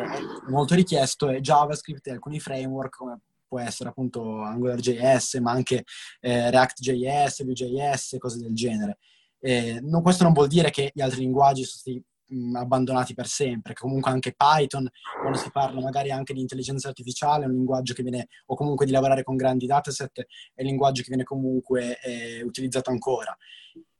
molto 0.50 0.76
richiesto, 0.76 1.30
è 1.30 1.40
JavaScript 1.40 2.08
e 2.08 2.12
alcuni 2.12 2.40
framework 2.40 2.96
come 2.96 3.20
può 3.48 3.60
essere 3.60 3.90
appunto 3.90 4.42
AngularJS, 4.42 5.36
ma 5.36 5.52
anche 5.52 5.84
eh, 6.20 6.52
React.js, 6.52 7.44
Vue.js, 7.44 8.18
cose 8.20 8.40
del 8.40 8.54
genere. 8.54 8.98
Eh, 9.40 9.80
non, 9.82 10.02
questo 10.02 10.24
non 10.24 10.34
vuol 10.34 10.48
dire 10.48 10.70
che 10.70 10.92
gli 10.94 11.02
altri 11.02 11.22
linguaggi 11.22 11.63
sono 11.63 11.80
stati 11.80 12.04
mh, 12.36 12.56
abbandonati 12.56 13.13
per 13.13 13.28
sempre. 13.28 13.74
Comunque 13.74 14.12
anche 14.12 14.36
Python, 14.36 14.90
quando 15.22 15.38
si 15.38 15.50
parla 15.52 15.80
magari 15.82 16.12
anche 16.12 16.34
di 16.34 16.42
intelligenza 16.42 16.90
artificiale, 16.90 17.46
è 17.46 17.48
un 17.48 17.54
linguaggio 17.54 17.94
che 17.94 18.04
viene, 18.04 18.28
o 18.48 18.56
comunque 18.56 18.86
di 18.86 18.92
lavorare 18.92 19.24
con 19.24 19.36
grandi 19.36 19.66
dataset, 19.66 20.26
è 20.54 20.62
un 20.62 20.68
linguaggio 20.68 21.02
che 21.02 21.10
viene 21.10 21.24
comunque 21.24 22.00
eh, 22.02 22.44
utilizzato 22.44 22.90
ancora. 22.90 23.36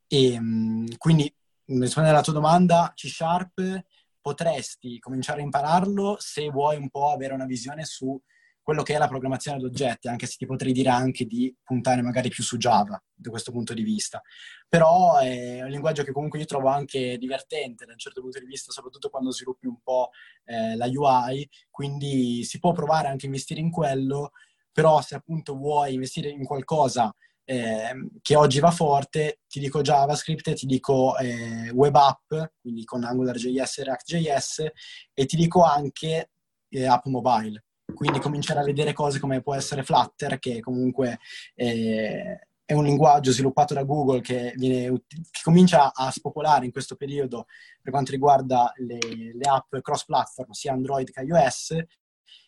E, 0.08 0.40
mh, 0.40 0.98
quindi, 0.98 1.34
rispondendo 1.66 2.18
alla 2.18 2.24
tua 2.24 2.34
domanda, 2.34 2.92
C 2.96 3.08
Sharp 3.08 3.86
potresti 4.22 5.00
cominciare 5.00 5.42
a 5.42 5.44
impararlo 5.44 6.18
se 6.20 6.50
vuoi 6.50 6.78
un 6.78 6.90
po' 6.90 7.12
avere 7.12 7.34
una 7.34 7.46
visione 7.46 7.86
su 7.86 8.20
quello 8.68 8.84
che 8.84 8.96
è 8.96 8.98
la 8.98 9.08
programmazione 9.08 9.60
ad 9.60 9.64
oggetti, 9.64 10.10
anche 10.10 10.26
se 10.26 10.36
ti 10.38 10.46
potrei 10.46 10.74
dire 10.74 10.90
anche 10.90 11.24
di 11.24 11.56
puntare 11.64 12.02
magari 12.02 12.28
più 12.28 12.44
su 12.44 12.58
Java 12.58 13.02
da 13.14 13.30
questo 13.30 13.54
punto 13.54 13.74
di 13.74 13.82
vista. 13.82 14.22
Però 14.68 15.20
è 15.20 15.62
un 15.64 15.70
linguaggio 15.70 16.04
che 16.04 16.12
comunque 16.12 16.40
io 16.40 16.44
trovo 16.44 16.68
anche 16.68 17.18
divertente 17.18 17.86
da 17.86 17.94
un 17.94 17.98
certo 17.98 18.20
punto 18.20 18.40
di 18.40 18.46
vista, 18.46 18.74
soprattutto 18.74 19.10
quando 19.10 19.32
sviluppi 19.32 19.68
un 19.68 19.80
po' 19.82 20.10
eh, 20.44 20.76
la 20.76 20.88
UI, 20.88 21.50
quindi 21.70 22.44
si 22.44 22.60
può 22.60 22.74
provare 22.74 23.08
anche 23.08 23.24
a 23.24 23.30
investire 23.30 23.62
in 23.62 23.72
quello, 23.72 24.32
però 24.74 25.00
se 25.00 25.16
appunto 25.16 25.56
vuoi 25.56 25.94
investire 25.94 26.28
in 26.28 26.44
qualcosa 26.44 27.16
eh, 27.50 28.10
che 28.22 28.36
oggi 28.36 28.60
va 28.60 28.72
forte, 28.72 29.40
ti 29.48 29.62
dico 29.62 29.80
JavaScript, 29.82 30.54
ti 30.54 30.66
dico 30.66 31.18
eh, 31.18 31.70
web 31.70 31.96
app, 31.96 32.34
quindi 32.60 32.84
con 32.84 33.06
AngularJS 33.06 33.78
e 33.78 33.84
React.js, 33.86 34.66
e 35.14 35.26
ti 35.26 35.38
dico 35.38 35.64
anche 35.64 36.32
eh, 36.68 36.86
app 36.86 37.06
mobile. 37.06 37.64
Quindi 37.94 38.20
cominciare 38.20 38.60
a 38.60 38.66
vedere 38.66 38.92
cose 38.92 39.18
come 39.20 39.42
può 39.42 39.56
essere 39.56 39.84
Flutter, 39.84 40.40
che 40.40 40.60
comunque 40.60 41.20
eh, 41.56 42.50
è 42.66 42.74
un 42.74 42.84
linguaggio 42.84 43.32
sviluppato 43.32 43.74
da 43.74 43.84
Google 43.84 44.20
che, 44.20 44.52
viene, 44.58 45.04
che, 45.08 45.42
comincia 45.42 45.94
a 45.94 46.12
spopolare 46.12 46.66
in 46.66 46.72
questo 46.74 46.98
periodo 46.98 47.46
per 47.82 47.94
quanto 47.94 48.12
riguarda 48.12 48.74
le, 48.76 49.00
le 49.34 49.50
app 49.50 49.74
cross-platform, 49.82 50.52
sia 50.52 50.74
Android 50.74 51.10
che 51.10 51.22
iOS, 51.22 51.78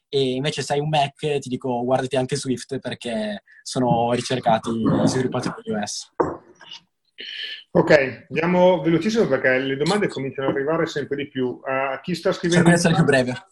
e 0.09 0.33
invece 0.33 0.61
se 0.61 0.73
hai 0.73 0.79
un 0.79 0.89
Mac 0.89 1.15
ti 1.17 1.49
dico 1.49 1.83
guardati 1.83 2.15
anche 2.15 2.35
Swift 2.35 2.79
perché 2.79 3.43
sono 3.61 4.11
ricercati 4.13 4.69
e 5.03 5.07
sviluppati 5.07 5.51
per 5.53 5.63
iOS. 5.65 6.13
Ok, 7.71 8.25
andiamo 8.29 8.81
velocissimo 8.81 9.27
perché 9.27 9.59
le 9.59 9.77
domande 9.77 10.07
cominciano 10.07 10.49
ad 10.49 10.55
arrivare 10.55 10.87
sempre 10.87 11.15
di 11.15 11.27
più. 11.27 11.45
Uh, 11.47 11.99
chi 12.01 12.15
sta 12.15 12.31
scrivendo? 12.31 12.69
Cerco 12.69 12.69
di 12.69 12.75
essere 12.75 12.95
più 12.95 13.03
breve. 13.03 13.47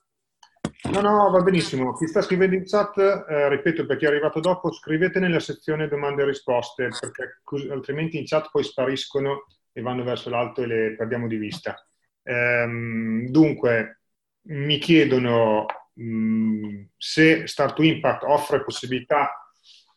No, 0.92 1.02
no, 1.02 1.30
va 1.30 1.42
benissimo. 1.42 1.94
Chi 1.94 2.08
sta 2.08 2.22
scrivendo 2.22 2.56
in 2.56 2.66
chat, 2.66 2.98
eh, 2.98 3.50
ripeto, 3.50 3.86
per 3.86 3.98
chi 3.98 4.06
è 4.06 4.08
arrivato 4.08 4.40
dopo, 4.40 4.72
scrivete 4.72 5.20
nella 5.20 5.40
sezione 5.40 5.88
domande 5.88 6.24
e 6.24 6.26
risposte, 6.26 6.90
perché 7.00 7.42
così, 7.44 7.70
altrimenti 7.70 8.18
in 8.18 8.26
chat 8.26 8.50
poi 8.52 8.64
spariscono 8.64 9.46
e 9.72 9.82
vanno 9.82 10.04
verso 10.04 10.30
l'alto 10.30 10.64
e 10.64 10.68
le 10.68 10.96
perdiamo 10.96 11.28
di 11.28 11.38
vista. 11.38 11.76
Ehm, 12.24 13.28
dunque, 13.30 14.02
mi 14.50 14.78
chiedono 14.78 15.66
mh, 15.98 16.04
mm, 16.04 16.84
se 16.98 17.48
Start 17.48 17.76
to 17.76 17.84
Impact 17.84 18.24
offre 18.24 18.64
possibilità 18.64 19.32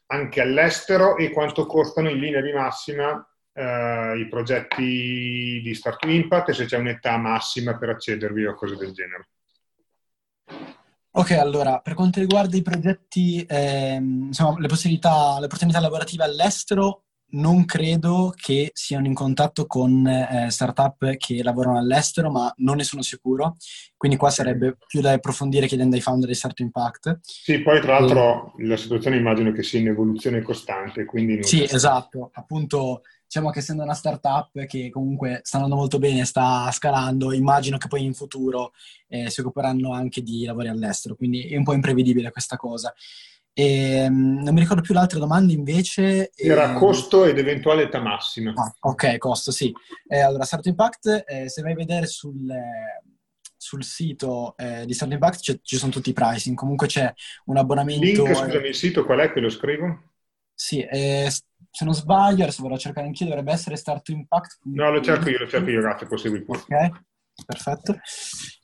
anche 0.07 0.41
all'estero 0.41 1.17
e 1.17 1.31
quanto 1.31 1.67
costano 1.67 2.09
in 2.09 2.19
linea 2.19 2.41
di 2.41 2.53
massima 2.53 3.25
eh, 3.53 4.19
i 4.19 4.29
progetti 4.29 5.61
di 5.63 5.75
Start 5.75 6.01
to 6.01 6.09
Impact 6.09 6.49
e 6.49 6.55
se 6.55 6.65
c'è 6.65 6.79
un'età 6.79 7.17
massima 7.17 7.77
per 7.77 7.91
accedervi 7.91 8.47
o 8.47 8.55
cose 8.55 8.77
del 8.77 8.93
genere. 8.93 9.29
Ok, 11.13 11.33
allora, 11.33 11.81
per 11.81 11.95
quanto 11.95 12.21
riguarda 12.21 12.57
i 12.57 12.63
progetti, 12.63 13.45
ehm, 13.49 14.27
insomma, 14.27 14.61
le 14.61 14.69
possibilità, 14.69 15.39
le 15.41 15.47
opportunità 15.47 15.81
lavorative 15.81 16.23
all'estero, 16.23 17.07
non 17.33 17.64
credo 17.64 18.33
che 18.37 18.71
siano 18.73 19.07
in 19.07 19.14
contatto 19.14 19.66
con 19.66 20.07
eh, 20.07 20.49
startup 20.51 21.16
che 21.16 21.43
lavorano 21.43 21.79
all'estero, 21.79 22.31
ma 22.31 22.53
non 22.59 22.77
ne 22.77 22.85
sono 22.85 23.03
sicuro. 23.03 23.57
Quindi 23.97 24.16
qua 24.16 24.31
sarebbe 24.31 24.77
più 24.87 25.01
da 25.01 25.12
approfondire 25.12 25.66
chiedendo 25.66 25.97
ai 25.97 26.03
founder 26.03 26.29
di 26.29 26.35
Start 26.35 26.61
Impact. 26.61 27.21
Sì, 27.23 27.61
poi 27.61 27.81
tra 27.81 27.99
l'altro 27.99 28.55
e... 28.59 28.66
la 28.66 28.77
situazione 28.77 29.16
immagino 29.16 29.53
che 29.53 29.62
sia 29.62 29.81
in 29.81 29.88
evoluzione 29.88 30.43
costante. 30.43 31.05
Quindi 31.05 31.43
sì, 31.43 31.62
esatto. 31.62 32.31
Appunto, 32.33 33.03
diciamo 33.25 33.51
che 33.51 33.61
essendo 33.61 33.85
una 33.85 33.95
startup 33.95 34.64
che 34.66 34.90
comunque 34.90 35.40
sta 35.45 35.59
andando 35.59 35.77
molto 35.77 35.99
bene, 35.99 36.25
sta 36.25 36.69
scalando, 36.73 37.33
immagino 37.33 37.77
che 37.79 37.87
poi 37.87 38.05
in 38.05 38.14
futuro 38.14 38.73
eh, 39.07 39.31
si 39.31 39.40
occuperanno 39.40 39.93
anche 39.93 40.23
di 40.23 40.45
lavori 40.45 40.66
all'estero, 40.66 41.14
quindi 41.14 41.47
è 41.47 41.57
un 41.57 41.62
po' 41.62 41.73
imprevedibile 41.73 42.33
questa 42.33 42.57
cosa. 42.57 42.93
E, 43.53 44.05
ehm, 44.05 44.43
non 44.43 44.55
mi 44.55 44.61
ricordo 44.61 44.83
più 44.83 44.95
l'altra 44.95 45.19
domanda 45.19 45.53
invece. 45.53 46.31
Era 46.35 46.73
eh, 46.73 46.75
costo 46.75 47.25
ed 47.25 47.39
eventuale 47.39 47.83
età 47.83 48.01
massima. 48.01 48.53
Ah, 48.55 48.75
ok, 48.81 49.19
costo, 49.19 49.51
sì. 49.51 49.73
Eh, 50.07 50.21
allora, 50.21 50.45
Start 50.45 50.67
Impact, 50.67 51.25
eh, 51.27 51.49
se 51.49 51.63
vai 51.63 51.73
a 51.73 51.77
vedere 51.77 52.07
sul, 52.07 52.49
sul 53.57 53.85
sito 53.85 54.55
eh, 54.57 54.87
di 54.87 54.95
Start 54.95 55.13
Impact 55.13 55.61
ci 55.63 55.77
sono 55.77 55.93
tutti 55.93 56.11
i 56.11 56.15
pricing, 56.15 56.57
comunque 56.57 56.87
c'è 56.87 57.13
un 57.47 57.57
abbonamento... 57.57 58.25
Link, 58.25 58.37
scusami, 58.37 58.69
il 58.69 58.75
sito 58.75 59.05
qual 59.05 59.21
è 59.21 59.33
che 59.33 59.41
lo 59.41 59.51
scrivo? 59.51 60.13
Sì, 60.55 60.81
eh, 60.81 61.31
se 61.71 61.85
non 61.85 61.95
sbaglio, 61.95 62.43
adesso 62.43 62.63
vado 62.63 62.75
a 62.75 62.79
cercare 62.79 63.07
anch'io, 63.07 63.27
dovrebbe 63.27 63.53
essere 63.53 63.77
Start 63.77 64.09
Impact. 64.11 64.59
No, 64.65 64.91
lo 64.91 65.01
cerco 65.01 65.29
io, 65.29 65.39
lo 65.39 65.49
cerco 65.49 65.71
io, 65.71 65.81
grazie, 65.81 66.07
possibile. 66.07 66.45
Ok, 66.47 66.91
perfetto. 67.47 67.99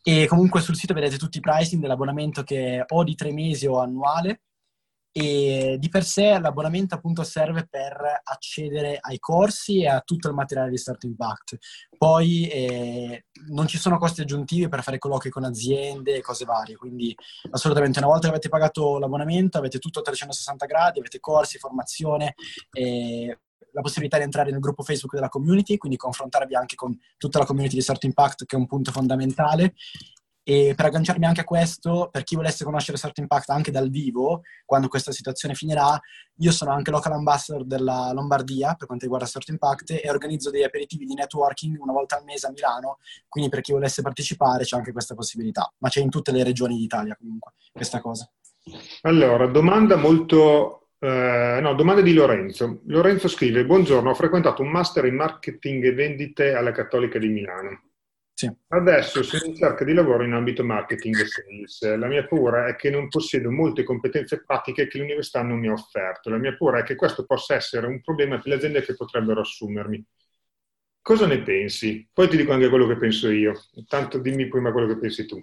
E 0.02 0.26
comunque 0.26 0.60
sul 0.60 0.76
sito 0.76 0.94
vedete 0.94 1.16
tutti 1.16 1.38
i 1.38 1.40
pricing 1.40 1.80
dell'abbonamento 1.80 2.42
che 2.42 2.84
o 2.86 3.02
di 3.02 3.14
tre 3.14 3.32
mesi 3.32 3.66
o 3.66 3.80
annuale 3.80 4.42
e 5.18 5.78
di 5.78 5.88
per 5.88 6.04
sé 6.04 6.38
l'abbonamento 6.38 6.94
appunto 6.94 7.24
serve 7.24 7.66
per 7.66 8.20
accedere 8.22 8.98
ai 9.00 9.18
corsi 9.18 9.80
e 9.80 9.88
a 9.88 10.02
tutto 10.02 10.28
il 10.28 10.34
materiale 10.34 10.68
di 10.68 10.76
Start 10.76 11.04
Impact. 11.04 11.56
Poi 11.96 12.46
eh, 12.48 13.24
non 13.46 13.66
ci 13.66 13.78
sono 13.78 13.96
costi 13.96 14.20
aggiuntivi 14.20 14.68
per 14.68 14.82
fare 14.82 14.98
colloqui 14.98 15.30
con 15.30 15.44
aziende 15.44 16.16
e 16.16 16.20
cose 16.20 16.44
varie, 16.44 16.76
quindi 16.76 17.16
assolutamente 17.50 17.98
una 17.98 18.08
volta 18.08 18.26
che 18.26 18.34
avete 18.34 18.50
pagato 18.50 18.98
l'abbonamento 18.98 19.56
avete 19.56 19.78
tutto 19.78 20.00
a 20.00 20.02
360 20.02 20.66
gradi, 20.66 20.98
avete 20.98 21.18
corsi, 21.18 21.56
formazione, 21.56 22.34
eh, 22.72 23.38
la 23.72 23.80
possibilità 23.80 24.18
di 24.18 24.24
entrare 24.24 24.50
nel 24.50 24.60
gruppo 24.60 24.82
Facebook 24.82 25.14
della 25.14 25.30
community, 25.30 25.78
quindi 25.78 25.96
confrontarvi 25.96 26.54
anche 26.54 26.74
con 26.74 26.94
tutta 27.16 27.38
la 27.38 27.46
community 27.46 27.76
di 27.76 27.80
Start 27.80 28.04
Impact 28.04 28.44
che 28.44 28.54
è 28.54 28.58
un 28.58 28.66
punto 28.66 28.92
fondamentale 28.92 29.72
e 30.48 30.74
per 30.76 30.86
agganciarmi 30.86 31.24
anche 31.26 31.40
a 31.40 31.44
questo, 31.44 32.08
per 32.12 32.22
chi 32.22 32.36
volesse 32.36 32.62
conoscere 32.62 32.96
Start 32.96 33.18
Impact 33.18 33.50
anche 33.50 33.72
dal 33.72 33.90
vivo, 33.90 34.42
quando 34.64 34.86
questa 34.86 35.10
situazione 35.10 35.56
finirà, 35.56 36.00
io 36.36 36.52
sono 36.52 36.70
anche 36.70 36.92
local 36.92 37.14
ambassador 37.14 37.64
della 37.64 38.12
Lombardia 38.12 38.74
per 38.74 38.86
quanto 38.86 39.06
riguarda 39.06 39.26
Start 39.26 39.48
Impact 39.48 39.90
e 39.90 40.08
organizzo 40.08 40.50
degli 40.50 40.62
aperitivi 40.62 41.04
di 41.04 41.14
networking 41.14 41.80
una 41.80 41.92
volta 41.92 42.16
al 42.16 42.22
mese 42.22 42.46
a 42.46 42.52
Milano, 42.52 42.98
quindi 43.26 43.50
per 43.50 43.60
chi 43.60 43.72
volesse 43.72 44.02
partecipare 44.02 44.62
c'è 44.62 44.76
anche 44.76 44.92
questa 44.92 45.16
possibilità, 45.16 45.68
ma 45.78 45.88
c'è 45.88 46.00
in 46.00 46.10
tutte 46.10 46.30
le 46.30 46.44
regioni 46.44 46.76
d'Italia 46.76 47.16
comunque 47.16 47.54
questa 47.72 48.00
cosa. 48.00 48.30
Allora, 49.00 49.48
domanda 49.48 49.96
molto 49.96 50.90
eh, 51.00 51.58
no, 51.60 51.74
domanda 51.74 52.02
di 52.02 52.14
Lorenzo. 52.14 52.82
Lorenzo 52.86 53.26
scrive: 53.26 53.66
Buongiorno, 53.66 54.10
ho 54.10 54.14
frequentato 54.14 54.62
un 54.62 54.68
master 54.68 55.06
in 55.06 55.16
marketing 55.16 55.86
e 55.86 55.92
vendite 55.92 56.54
alla 56.54 56.70
Cattolica 56.70 57.18
di 57.18 57.26
Milano. 57.30 57.80
Sì. 58.36 58.54
Adesso 58.68 59.22
sono 59.22 59.46
in 59.46 59.56
cerca 59.56 59.82
di 59.82 59.94
lavoro 59.94 60.22
in 60.22 60.34
ambito 60.34 60.62
marketing 60.62 61.18
e 61.18 61.26
sales. 61.26 61.96
La 61.96 62.06
mia 62.06 62.26
paura 62.26 62.66
è 62.66 62.76
che 62.76 62.90
non 62.90 63.08
possiedo 63.08 63.50
molte 63.50 63.82
competenze 63.82 64.44
pratiche 64.44 64.88
che 64.88 64.98
l'università 64.98 65.40
non 65.40 65.58
mi 65.58 65.68
ha 65.68 65.72
offerto. 65.72 66.28
La 66.28 66.36
mia 66.36 66.54
paura 66.54 66.80
è 66.80 66.82
che 66.82 66.96
questo 66.96 67.24
possa 67.24 67.54
essere 67.54 67.86
un 67.86 68.02
problema 68.02 68.36
per 68.36 68.48
le 68.48 68.54
aziende 68.56 68.82
che 68.82 68.94
potrebbero 68.94 69.40
assumermi. 69.40 70.04
Cosa 71.00 71.26
ne 71.26 71.40
pensi? 71.40 72.06
Poi 72.12 72.28
ti 72.28 72.36
dico 72.36 72.52
anche 72.52 72.68
quello 72.68 72.86
che 72.86 72.98
penso 72.98 73.30
io. 73.30 73.58
Intanto 73.76 74.18
dimmi 74.18 74.48
prima 74.48 74.70
quello 74.70 74.88
che 74.88 74.98
pensi 74.98 75.24
tu. 75.24 75.42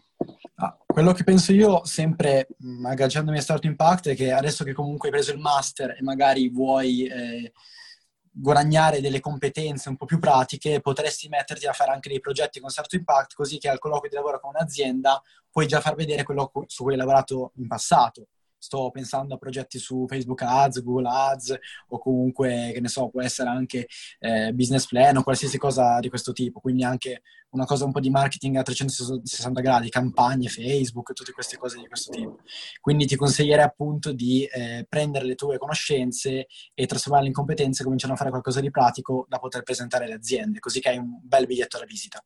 Ah, 0.57 0.77
quello 0.85 1.13
che 1.13 1.23
penso 1.23 1.51
io, 1.51 1.83
sempre 1.85 2.47
agganciandomi 2.85 3.39
a 3.39 3.41
Start 3.41 3.63
Impact, 3.63 4.09
è 4.09 4.15
che 4.15 4.31
adesso 4.31 4.63
che 4.63 4.73
comunque 4.73 5.07
hai 5.07 5.15
preso 5.15 5.33
il 5.33 5.39
master 5.39 5.95
e 5.97 6.03
magari 6.03 6.47
vuoi... 6.47 7.07
Eh, 7.07 7.51
guadagnare 8.35 8.99
delle 8.99 9.19
competenze 9.19 9.89
un 9.89 9.95
po' 9.95 10.05
più 10.05 10.17
pratiche, 10.17 10.81
potresti 10.81 11.29
metterti 11.29 11.67
a 11.67 11.73
fare 11.73 11.91
anche 11.91 12.09
dei 12.09 12.19
progetti 12.19 12.59
con 12.59 12.69
certo 12.69 12.95
impact, 12.95 13.35
così 13.35 13.59
che 13.59 13.69
al 13.69 13.79
colloquio 13.79 14.09
di 14.09 14.15
lavoro 14.15 14.39
con 14.39 14.51
un'azienda 14.55 15.21
puoi 15.51 15.67
già 15.67 15.79
far 15.79 15.95
vedere 15.95 16.23
quello 16.23 16.51
su 16.65 16.83
cui 16.83 16.93
hai 16.93 16.97
lavorato 16.97 17.51
in 17.57 17.67
passato 17.67 18.27
sto 18.63 18.89
pensando 18.91 19.33
a 19.33 19.37
progetti 19.37 19.77
su 19.77 20.05
Facebook 20.07 20.41
Ads, 20.41 20.81
Google 20.83 21.09
Ads 21.09 21.57
o 21.89 21.99
comunque, 21.99 22.71
che 22.73 22.79
ne 22.79 22.87
so, 22.87 23.09
può 23.09 23.21
essere 23.21 23.49
anche 23.49 23.87
eh, 24.19 24.53
business 24.53 24.87
plan 24.87 25.17
o 25.17 25.23
qualsiasi 25.23 25.57
cosa 25.57 25.99
di 25.99 26.07
questo 26.07 26.31
tipo, 26.31 26.61
quindi 26.61 26.85
anche 26.85 27.23
una 27.49 27.65
cosa 27.65 27.83
un 27.83 27.91
po' 27.91 27.99
di 27.99 28.09
marketing 28.09 28.55
a 28.55 28.63
360 28.63 29.59
gradi, 29.59 29.89
campagne, 29.89 30.47
Facebook, 30.47 31.11
tutte 31.11 31.33
queste 31.33 31.57
cose 31.57 31.77
di 31.77 31.87
questo 31.87 32.11
tipo. 32.11 32.39
Quindi 32.79 33.05
ti 33.05 33.17
consiglierei 33.17 33.65
appunto 33.65 34.13
di 34.13 34.45
eh, 34.45 34.85
prendere 34.87 35.25
le 35.25 35.35
tue 35.35 35.57
conoscenze 35.57 36.47
e 36.73 36.85
trasformarle 36.85 37.27
in 37.27 37.33
competenze 37.33 37.81
e 37.81 37.83
cominciare 37.83 38.13
a 38.13 38.15
fare 38.15 38.29
qualcosa 38.29 38.61
di 38.61 38.71
pratico 38.71 39.25
da 39.27 39.39
poter 39.39 39.63
presentare 39.63 40.05
alle 40.05 40.15
aziende, 40.15 40.59
così 40.59 40.79
che 40.79 40.89
hai 40.89 40.97
un 40.97 41.19
bel 41.21 41.45
biglietto 41.45 41.75
alla 41.75 41.85
visita. 41.85 42.23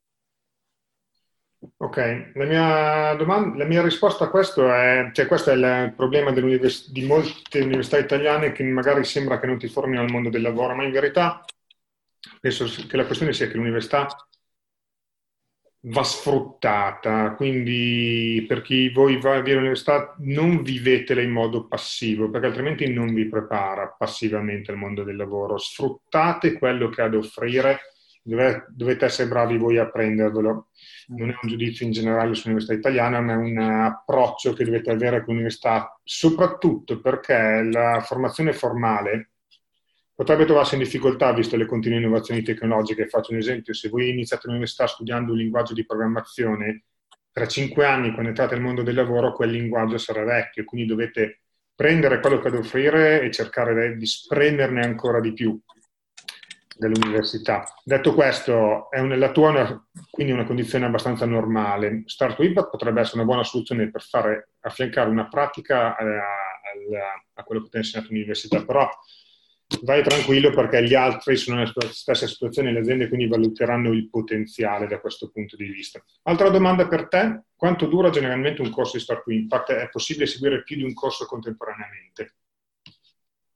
Ok, 1.80 2.32
la 2.34 2.44
mia, 2.44 3.14
domanda, 3.14 3.56
la 3.56 3.64
mia 3.64 3.82
risposta 3.82 4.24
a 4.24 4.30
questo 4.30 4.68
è, 4.72 5.10
cioè 5.12 5.26
questo 5.26 5.50
è 5.50 5.54
il 5.54 5.92
problema 5.94 6.32
di 6.32 7.04
molte 7.06 7.60
università 7.60 7.98
italiane 7.98 8.50
che 8.50 8.64
magari 8.64 9.04
sembra 9.04 9.38
che 9.38 9.46
non 9.46 9.58
ti 9.58 9.68
formino 9.68 10.00
al 10.00 10.10
mondo 10.10 10.28
del 10.28 10.42
lavoro, 10.42 10.74
ma 10.74 10.82
in 10.82 10.90
verità 10.90 11.44
penso 12.40 12.66
che 12.88 12.96
la 12.96 13.06
questione 13.06 13.32
sia 13.32 13.46
che 13.46 13.54
l'università 13.54 14.08
va 15.82 16.02
sfruttata, 16.02 17.34
quindi 17.36 18.44
per 18.48 18.62
chi 18.62 18.90
voi 18.90 19.20
va 19.20 19.40
via 19.40 19.54
all'università 19.54 20.16
non 20.18 20.62
vivetela 20.62 21.20
in 21.22 21.30
modo 21.30 21.68
passivo, 21.68 22.28
perché 22.28 22.46
altrimenti 22.48 22.92
non 22.92 23.14
vi 23.14 23.26
prepara 23.28 23.94
passivamente 23.96 24.72
al 24.72 24.78
mondo 24.78 25.04
del 25.04 25.14
lavoro. 25.14 25.56
Sfruttate 25.58 26.54
quello 26.54 26.88
che 26.88 27.02
ha 27.02 27.08
da 27.08 27.18
offrire 27.18 27.78
dovete 28.28 29.04
essere 29.04 29.28
bravi 29.28 29.56
voi 29.56 29.78
a 29.78 29.88
prendervelo. 29.88 30.68
Non 31.08 31.30
è 31.30 31.34
un 31.40 31.48
giudizio 31.48 31.86
in 31.86 31.92
generale 31.92 32.34
sull'università 32.34 32.74
italiana, 32.74 33.20
ma 33.20 33.32
è 33.32 33.36
un 33.36 33.58
approccio 33.58 34.52
che 34.52 34.64
dovete 34.64 34.90
avere 34.90 35.24
con 35.24 35.34
l'università, 35.34 35.98
soprattutto 36.04 37.00
perché 37.00 37.62
la 37.62 38.00
formazione 38.00 38.52
formale 38.52 39.30
potrebbe 40.14 40.44
trovarsi 40.44 40.74
in 40.74 40.82
difficoltà 40.82 41.32
visto 41.32 41.56
le 41.56 41.64
continue 41.64 41.98
innovazioni 41.98 42.42
tecnologiche. 42.42 43.06
Faccio 43.06 43.32
un 43.32 43.38
esempio, 43.38 43.72
se 43.72 43.88
voi 43.88 44.10
iniziate 44.10 44.46
l'università 44.46 44.86
studiando 44.86 45.32
un 45.32 45.38
linguaggio 45.38 45.74
di 45.74 45.86
programmazione, 45.86 46.84
tra 47.30 47.46
cinque 47.46 47.84
anni, 47.84 48.10
quando 48.10 48.30
entrate 48.30 48.54
nel 48.54 48.64
mondo 48.64 48.82
del 48.82 48.96
lavoro, 48.96 49.32
quel 49.32 49.50
linguaggio 49.50 49.96
sarà 49.96 50.24
vecchio, 50.24 50.64
quindi 50.64 50.88
dovete 50.88 51.42
prendere 51.74 52.18
quello 52.18 52.40
che 52.40 52.50
da 52.50 52.58
offrire 52.58 53.22
e 53.22 53.30
cercare 53.30 53.96
di 53.96 54.06
spremerne 54.06 54.84
ancora 54.84 55.20
di 55.20 55.32
più 55.32 55.56
dell'università. 56.78 57.64
Detto 57.82 58.14
questo, 58.14 58.90
è 58.90 59.00
un, 59.00 59.18
la 59.18 59.32
tua 59.32 59.50
una, 59.50 59.88
quindi 60.10 60.32
una 60.32 60.44
condizione 60.44 60.86
abbastanza 60.86 61.26
normale. 61.26 62.02
Start 62.06 62.36
to 62.36 62.44
Impact 62.44 62.70
potrebbe 62.70 63.00
essere 63.00 63.18
una 63.18 63.26
buona 63.26 63.44
soluzione 63.44 63.90
per 63.90 64.02
fare, 64.02 64.50
affiancare 64.60 65.10
una 65.10 65.28
pratica 65.28 65.96
a, 65.96 66.04
a, 66.04 67.22
a 67.34 67.42
quello 67.42 67.62
che 67.62 67.68
ti 67.68 67.76
ha 67.76 67.80
insegnato 67.80 68.08
l'università, 68.10 68.64
però 68.64 68.88
vai 69.82 70.02
tranquillo 70.02 70.50
perché 70.50 70.82
gli 70.82 70.94
altri 70.94 71.36
sono 71.36 71.58
nella 71.58 71.72
stessa 71.90 72.26
situazione, 72.26 72.72
le 72.72 72.80
aziende 72.80 73.08
quindi 73.08 73.26
valuteranno 73.26 73.92
il 73.92 74.08
potenziale 74.08 74.86
da 74.86 74.98
questo 74.98 75.30
punto 75.30 75.56
di 75.56 75.66
vista. 75.66 76.02
Altra 76.22 76.48
domanda 76.48 76.88
per 76.88 77.08
te, 77.08 77.42
quanto 77.54 77.86
dura 77.86 78.10
generalmente 78.10 78.62
un 78.62 78.70
corso 78.70 78.96
di 78.96 79.02
Start 79.02 79.24
to 79.24 79.32
Impact? 79.32 79.72
È 79.72 79.88
possibile 79.90 80.26
seguire 80.26 80.62
più 80.62 80.76
di 80.76 80.84
un 80.84 80.94
corso 80.94 81.26
contemporaneamente? 81.26 82.34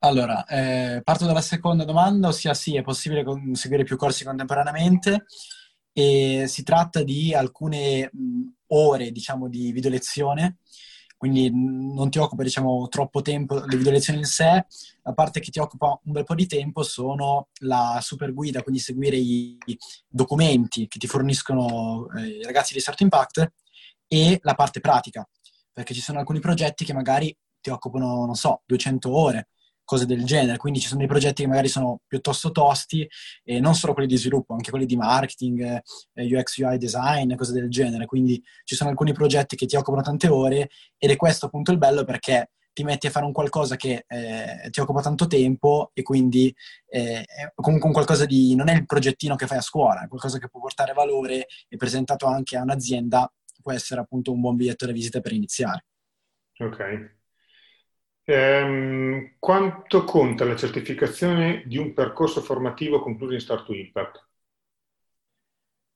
Allora, 0.05 0.45
eh, 0.47 1.01
parto 1.05 1.27
dalla 1.27 1.41
seconda 1.41 1.85
domanda, 1.85 2.27
ossia 2.27 2.55
sì, 2.55 2.75
è 2.75 2.83
possibile 2.83 3.25
seguire 3.53 3.85
più 3.85 3.97
corsi 3.97 4.25
contemporaneamente 4.25 5.27
e 5.93 6.47
si 6.49 6.65
tratta 6.65 7.05
di 7.05 7.33
alcune 7.33 8.11
mh, 8.13 8.43
ore, 8.69 9.13
diciamo, 9.13 9.49
di 9.49 9.71
video 9.71 9.91
lezione, 9.91 10.57
quindi 11.17 11.49
non 11.53 12.11
ti 12.11 12.19
occupa, 12.19 12.43
diciamo, 12.43 12.89
troppo 12.89 13.23
tempo 13.23 13.65
le 13.65 13.77
video 13.77 13.93
lezioni 13.93 14.19
in 14.19 14.25
sé, 14.25 14.67
la 15.03 15.13
parte 15.15 15.39
che 15.39 15.53
ti 15.53 15.61
occupa 15.61 15.97
un 16.03 16.13
bel 16.13 16.25
po' 16.25 16.35
di 16.35 16.47
tempo 16.49 16.83
sono 16.83 17.51
la 17.61 18.01
super 18.03 18.35
guida, 18.35 18.63
quindi 18.65 18.81
seguire 18.81 19.17
i 19.17 19.57
documenti 20.09 20.89
che 20.89 20.99
ti 20.99 21.07
forniscono 21.07 22.09
eh, 22.17 22.39
i 22.39 22.43
ragazzi 22.43 22.75
di 22.75 22.81
Start 22.81 23.01
Impact 23.03 23.53
e 24.09 24.41
la 24.43 24.55
parte 24.55 24.81
pratica, 24.81 25.25
perché 25.73 25.95
ci 25.95 26.01
sono 26.01 26.19
alcuni 26.19 26.41
progetti 26.41 26.85
che 26.85 26.93
magari 26.93 27.33
ti 27.61 27.71
occupano, 27.71 28.27
non 28.27 28.35
so, 28.35 28.63
200 28.67 29.17
ore, 29.17 29.47
cose 29.85 30.07
del 30.07 30.25
genere. 30.25 30.57
Quindi 30.57 30.81
ci 30.81 30.87
sono 30.87 31.01
dei 31.01 31.09
progetti 31.09 31.43
che 31.43 31.49
magari 31.49 31.69
sono 31.69 32.01
piuttosto 32.07 32.51
tosti, 32.51 33.09
e 33.45 33.61
non 33.61 33.75
solo 33.75 33.93
quelli 33.93 34.09
di 34.09 34.17
sviluppo, 34.17 34.55
anche 34.55 34.71
quelli 34.71 34.87
di 34.87 34.97
marketing, 34.97 35.83
eh, 36.15 36.37
UX, 36.37 36.57
UI 36.59 36.79
design, 36.79 37.35
cose 37.35 37.53
del 37.53 37.69
genere. 37.69 38.07
Quindi 38.07 38.43
ci 38.65 38.75
sono 38.75 38.91
alcuni 38.91 39.13
progetti 39.13 39.57
che 39.57 39.67
ti 39.67 39.77
occupano 39.77 40.03
tante 40.03 40.29
ore 40.29 40.71
ed 40.97 41.11
è 41.11 41.17
questo 41.17 41.47
appunto 41.47 41.73
il 41.73 41.79
bello 41.79 42.05
perché 42.05 42.51
ti 42.73 42.85
metti 42.85 43.07
a 43.07 43.11
fare 43.11 43.27
un 43.27 43.33
qualcosa 43.33 43.77
che 43.77 44.05
eh, 44.07 44.71
ti 44.71 44.81
occupa 44.81 45.03
tanto 45.03 45.27
tempo 45.27 45.91
e 45.93 46.03
quindi 46.03 46.55
eh, 46.87 47.25
comunque 47.55 47.89
un 47.89 47.93
qualcosa 47.93 48.25
di... 48.25 48.55
non 48.55 48.69
è 48.69 48.75
il 48.75 48.87
progettino 48.87 49.37
che 49.37 49.47
fai 49.47 49.59
a 49.59 49.63
scuola, 49.63 50.05
è 50.05 50.09
qualcosa 50.09 50.39
che 50.39 50.49
può 50.49 50.61
portare 50.61 50.95
valore 50.95 51.47
e 51.69 51.77
presentato 51.77 52.27
anche 52.27 52.57
a 52.57 52.63
un'azienda 52.63 53.31
può 53.63 53.73
essere 53.73 54.01
appunto 54.01 54.33
un 54.33 54.41
buon 54.41 54.57
biglietto 54.57 54.85
da 54.85 54.93
visita 54.93 55.21
per 55.21 55.33
iniziare. 55.33 55.87
Ok. 56.59 57.21
Ehm, 58.33 59.35
quanto 59.39 60.05
conta 60.05 60.47
la 60.47 60.57
certificazione 60.57 61.65
di 61.67 61.77
un 61.77 61.93
percorso 61.93 62.41
formativo 62.41 63.03
concluso 63.03 63.35
in 63.35 63.41
Start 63.41 63.67
to 63.67 63.75
Impact? 63.75 64.27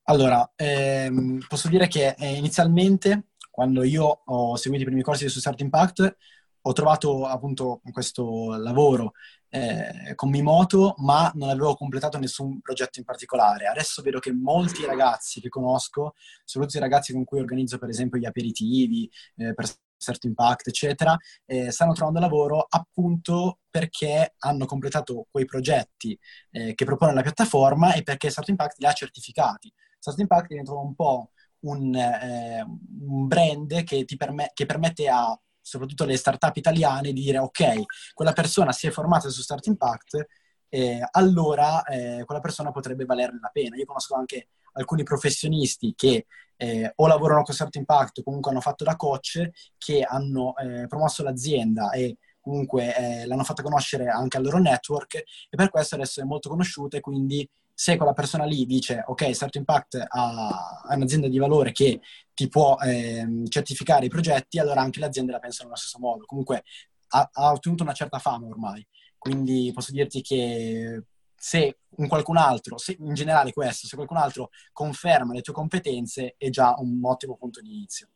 Allora, 0.09 0.53
ehm, 0.55 1.45
posso 1.49 1.69
dire 1.69 1.89
che 1.89 2.15
eh, 2.19 2.35
inizialmente, 2.37 3.29
quando 3.51 3.83
io 3.83 4.23
ho 4.25 4.55
seguito 4.57 4.83
i 4.83 4.87
primi 4.87 5.03
corsi 5.03 5.29
su 5.31 5.41
Start 5.41 5.61
Impact, 5.63 6.17
ho 6.61 6.73
trovato 6.73 7.25
appunto 7.25 7.81
questo 7.91 8.57
lavoro 8.59 9.13
eh, 9.49 10.15
con 10.15 10.29
Mimoto, 10.29 10.95
ma 10.99 11.31
non 11.37 11.49
avevo 11.49 11.75
completato 11.75 12.19
nessun 12.19 12.61
progetto 12.61 12.99
in 12.99 13.05
particolare. 13.07 13.67
Adesso 13.67 14.03
vedo 14.03 14.19
che 14.19 14.33
molti 14.33 14.85
ragazzi 14.85 15.41
che 15.41 15.49
conosco, 15.49 16.15
soprattutto 16.45 16.79
i 16.79 16.83
ragazzi 16.83 17.13
con 17.15 17.25
cui 17.25 17.39
organizzo 17.39 17.79
per 17.79 17.89
esempio 17.89 18.19
gli 18.19 18.27
aperitivi, 18.27 19.11
eh, 19.37 19.55
per 19.55 19.67
Certo 19.99 20.27
Impact, 20.27 20.69
eccetera, 20.69 21.17
eh, 21.47 21.71
stanno 21.71 21.93
trovando 21.93 22.21
lavoro 22.21 22.67
appunto 22.69 23.61
perché 23.71 24.35
hanno 24.39 24.67
completato 24.67 25.27
quei 25.31 25.45
progetti 25.45 26.19
eh, 26.51 26.75
che 26.75 26.85
propone 26.85 27.15
la 27.15 27.23
piattaforma 27.23 27.95
e 27.95 28.03
perché 28.03 28.31
Certo 28.31 28.51
Impact 28.51 28.79
li 28.79 28.87
ha 28.87 28.93
certificati. 28.93 29.73
Certo 29.99 30.21
Impact 30.21 30.49
diventa 30.49 30.73
un 30.73 30.95
po' 30.95 31.31
un, 31.61 31.95
eh, 31.95 32.63
un 32.63 33.27
brand 33.27 33.83
che, 33.85 34.05
perm- 34.17 34.51
che 34.53 34.67
permette 34.67 35.09
a 35.09 35.39
soprattutto 35.61 36.05
le 36.05 36.17
start-up 36.17 36.57
italiane 36.57 37.13
di 37.13 37.23
dire 37.23 37.39
ok, 37.39 38.13
quella 38.15 38.33
persona 38.33 38.71
si 38.71 38.87
è 38.87 38.91
formata 38.93 39.29
su 39.29 39.43
Start 39.43 39.67
Impact, 39.67 40.27
eh, 40.69 41.01
allora 41.11 41.83
eh, 41.83 42.23
quella 42.25 42.41
persona 42.41 42.71
potrebbe 42.71 43.05
valerne 43.05 43.41
la 43.41 43.51
pena. 43.53 43.77
Io 43.77 43.85
conosco 43.85 44.15
anche 44.15 44.51
alcuni 44.77 45.03
professionisti 45.03 45.95
che 45.97 46.27
eh, 46.57 46.93
o 46.95 47.07
lavorano 47.07 47.43
con 47.43 47.55
Start 47.55 47.77
Impact 47.77 48.19
o 48.19 48.23
comunque 48.23 48.51
hanno 48.51 48.61
fatto 48.61 48.85
da 48.85 48.97
coach, 48.97 49.51
che 49.77 50.03
hanno 50.03 50.55
eh, 50.57 50.87
promosso 50.87 51.23
l'azienda 51.23 51.91
e 51.91 52.17
comunque 52.41 52.97
eh, 52.97 53.27
l'hanno 53.27 53.45
fatta 53.45 53.63
conoscere 53.63 54.07
anche 54.09 54.37
al 54.37 54.45
loro 54.45 54.59
network 54.59 55.15
e 55.15 55.57
per 55.57 55.69
questo 55.69 55.97
adesso 55.97 56.21
è 56.21 56.25
molto 56.25 56.49
conosciuta 56.49 56.97
e 56.97 57.01
quindi 57.01 57.49
se 57.79 57.97
quella 57.97 58.13
persona 58.15 58.45
lì 58.45 58.65
dice 58.65 59.03
ok, 59.07 59.35
Start 59.35 59.57
Impact 59.57 60.07
ha, 60.09 60.81
ha 60.87 60.95
un'azienda 60.95 61.29
di 61.29 61.39
valore 61.39 61.73
che 61.73 62.01
ti 62.33 62.49
può 62.49 62.77
eh, 62.81 63.43
certificare 63.49 64.07
i 64.07 64.09
progetti, 64.09 64.59
allora 64.59 64.81
anche 64.81 65.01
le 65.01 65.07
aziende 65.07 65.33
la 65.33 65.39
pensano 65.39 65.69
allo 65.69 65.77
stesso 65.77 65.99
modo. 65.99 66.25
Comunque 66.25 66.63
ha, 67.09 67.29
ha 67.33 67.53
ottenuto 67.53 67.83
una 67.83 67.93
certa 67.93 68.19
fama 68.19 68.47
ormai, 68.47 68.87
quindi 69.19 69.71
posso 69.75 69.93
dirti 69.93 70.23
che 70.23 71.03
se 71.47 71.79
un 71.99 72.09
qualcun 72.09 72.39
altro, 72.39 72.77
se, 72.77 72.97
in 72.99 73.15
generale 73.15 73.53
questo, 73.53 73.87
se 73.87 73.95
qualcun 73.95 74.17
altro 74.17 74.51
conferma 74.73 75.33
le 75.33 75.43
tue 75.43 75.53
competenze 75.53 76.35
è 76.37 76.51
già 76.51 76.75
un 76.77 76.99
ottimo 77.05 77.37
punto 77.37 77.61
di 77.61 77.73
inizio. 77.73 78.09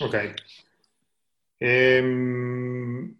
Ok. 0.00 0.34
Ehm, 1.58 3.16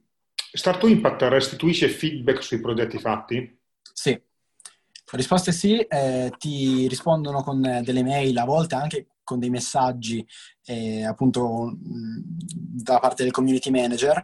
Start 0.53 0.83
Impact 0.83 1.23
restituisce 1.23 1.89
feedback 1.89 2.43
sui 2.43 2.61
progetti 2.61 2.99
fatti? 2.99 3.61
Sì. 3.93 4.11
La 4.11 5.17
risposta 5.17 5.51
è 5.51 5.55
sì, 5.55 5.79
eh, 5.79 6.33
ti 6.37 6.89
rispondono 6.89 7.45
con 7.45 7.61
delle 7.61 8.03
mail, 8.03 8.37
a 8.37 8.45
volte 8.45 8.75
anche 8.75 9.07
con 9.23 9.39
dei 9.39 9.51
messaggi 9.51 10.27
eh, 10.65 11.05
appunto 11.05 11.77
da 11.79 12.99
parte 12.99 13.23
del 13.23 13.33
community 13.33 13.71
manager 13.71 14.21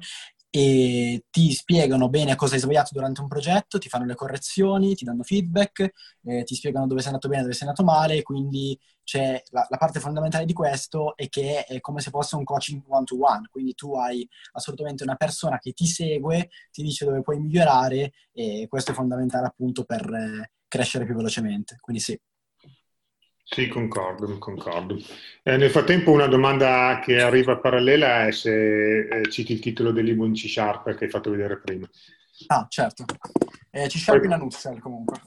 e 0.57 1.25
ti 1.31 1.51
spiegano 1.51 2.09
bene 2.09 2.37
cosa 2.37 2.55
hai 2.55 2.61
sbagliato 2.61 2.91
durante 2.93 3.21
un 3.21 3.27
progetto, 3.27 3.79
ti 3.79 3.89
fanno 3.89 4.05
le 4.05 4.15
correzioni, 4.15 4.95
ti 4.95 5.05
danno 5.05 5.25
feedback, 5.25 5.91
eh, 6.23 6.45
ti 6.45 6.55
spiegano 6.55 6.87
dove 6.87 7.01
sei 7.01 7.09
andato 7.09 7.27
bene, 7.27 7.43
dove 7.43 7.55
sei 7.55 7.67
andato 7.67 7.83
male, 7.83 8.23
quindi 8.23 8.79
c'è 9.03 9.43
la, 9.51 9.67
la, 9.69 9.77
parte 9.79 9.99
fondamentale 9.99 10.45
di 10.45 10.53
questo 10.53 11.17
è 11.17 11.29
che 11.29 11.65
è 11.65 11.81
come 11.81 12.01
se 12.01 12.11
fosse 12.11 12.37
un 12.37 12.45
coaching 12.45 12.85
one 12.87 13.03
to 13.03 13.17
one, 13.21 13.49
quindi 13.51 13.75
tu 13.75 13.97
hai 13.97 14.29
assolutamente 14.53 15.03
una 15.03 15.17
persona 15.17 15.59
che 15.59 15.73
ti 15.73 15.87
segue, 15.87 16.51
ti 16.71 16.83
dice 16.85 17.05
dove 17.05 17.23
puoi 17.23 17.41
migliorare 17.41 18.13
e 18.31 18.67
questo 18.69 18.93
è 18.93 18.95
fondamentale 18.95 19.47
appunto 19.47 19.83
per 19.83 20.09
eh, 20.09 20.53
crescere 20.69 21.05
più 21.05 21.17
velocemente, 21.17 21.79
quindi 21.81 22.01
sì. 22.01 22.17
Sì, 23.47 23.69
concordo, 23.69 24.39
concordo. 24.39 24.97
Eh, 25.43 25.59
nel 25.59 25.71
frattempo 25.71 26.11
una 26.11 26.27
domanda 26.27 27.01
che 27.05 27.21
arriva 27.21 27.59
parallela 27.59 28.27
è 28.27 28.33
se 28.33 29.01
eh, 29.07 29.31
citi 29.31 29.53
il 29.53 29.61
titolo 29.61 29.93
del 29.93 30.07
libro 30.07 30.25
in 30.25 30.33
C 30.33 30.49
Sharp 30.49 30.95
che 30.95 31.05
hai 31.05 31.11
fatto 31.11 31.31
vedere 31.31 31.61
prima. 31.61 31.89
Ah, 32.47 32.67
certo. 32.69 33.05
Eh, 33.71 33.87
C 33.87 33.99
Sharp 33.99 34.25
in 34.25 34.33
a 34.33 34.37
nutshell 34.37 34.79
comunque. 34.79 35.21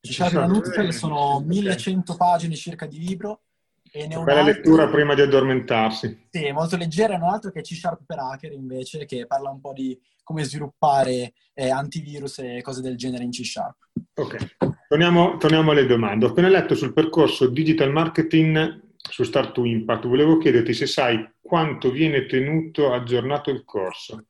C 0.00 0.12
Sharp 0.12 0.32
in 0.32 0.38
a 0.38 0.46
nutshell 0.46 0.90
sono 0.90 1.40
1100 1.40 2.14
pagine 2.14 2.54
circa 2.54 2.86
di 2.86 2.98
libro 2.98 3.44
e 3.90 4.06
ne 4.06 4.22
Bella 4.22 4.42
lettura 4.42 4.88
prima 4.88 5.14
di 5.14 5.22
addormentarsi. 5.22 6.26
Sì, 6.30 6.52
molto 6.52 6.76
leggera, 6.76 7.14
e 7.14 7.16
un 7.16 7.22
altro 7.22 7.50
che 7.50 7.60
è 7.60 7.62
C 7.62 7.74
Sharp 7.74 8.02
per 8.04 8.18
hacker 8.18 8.52
invece, 8.52 9.06
che 9.06 9.26
parla 9.26 9.50
un 9.50 9.60
po' 9.60 9.72
di 9.72 9.98
come 10.22 10.44
sviluppare 10.44 11.32
eh, 11.54 11.70
antivirus 11.70 12.38
e 12.40 12.60
cose 12.60 12.82
del 12.82 12.96
genere 12.96 13.24
in 13.24 13.30
C 13.30 13.44
Sharp. 13.44 13.76
Ok, 14.14 14.56
torniamo, 14.88 15.36
torniamo, 15.36 15.70
alle 15.70 15.86
domande. 15.86 16.26
Ho 16.26 16.28
appena 16.30 16.48
letto 16.48 16.74
sul 16.74 16.92
percorso 16.92 17.48
digital 17.48 17.90
marketing 17.90 18.82
su 18.96 19.22
Start 19.24 19.52
to 19.52 19.64
Impact. 19.64 20.06
Volevo 20.06 20.38
chiederti 20.38 20.72
se 20.72 20.86
sai 20.86 21.28
quanto 21.40 21.90
viene 21.90 22.26
tenuto 22.26 22.92
aggiornato 22.92 23.50
il 23.50 23.64
corso. 23.64 24.24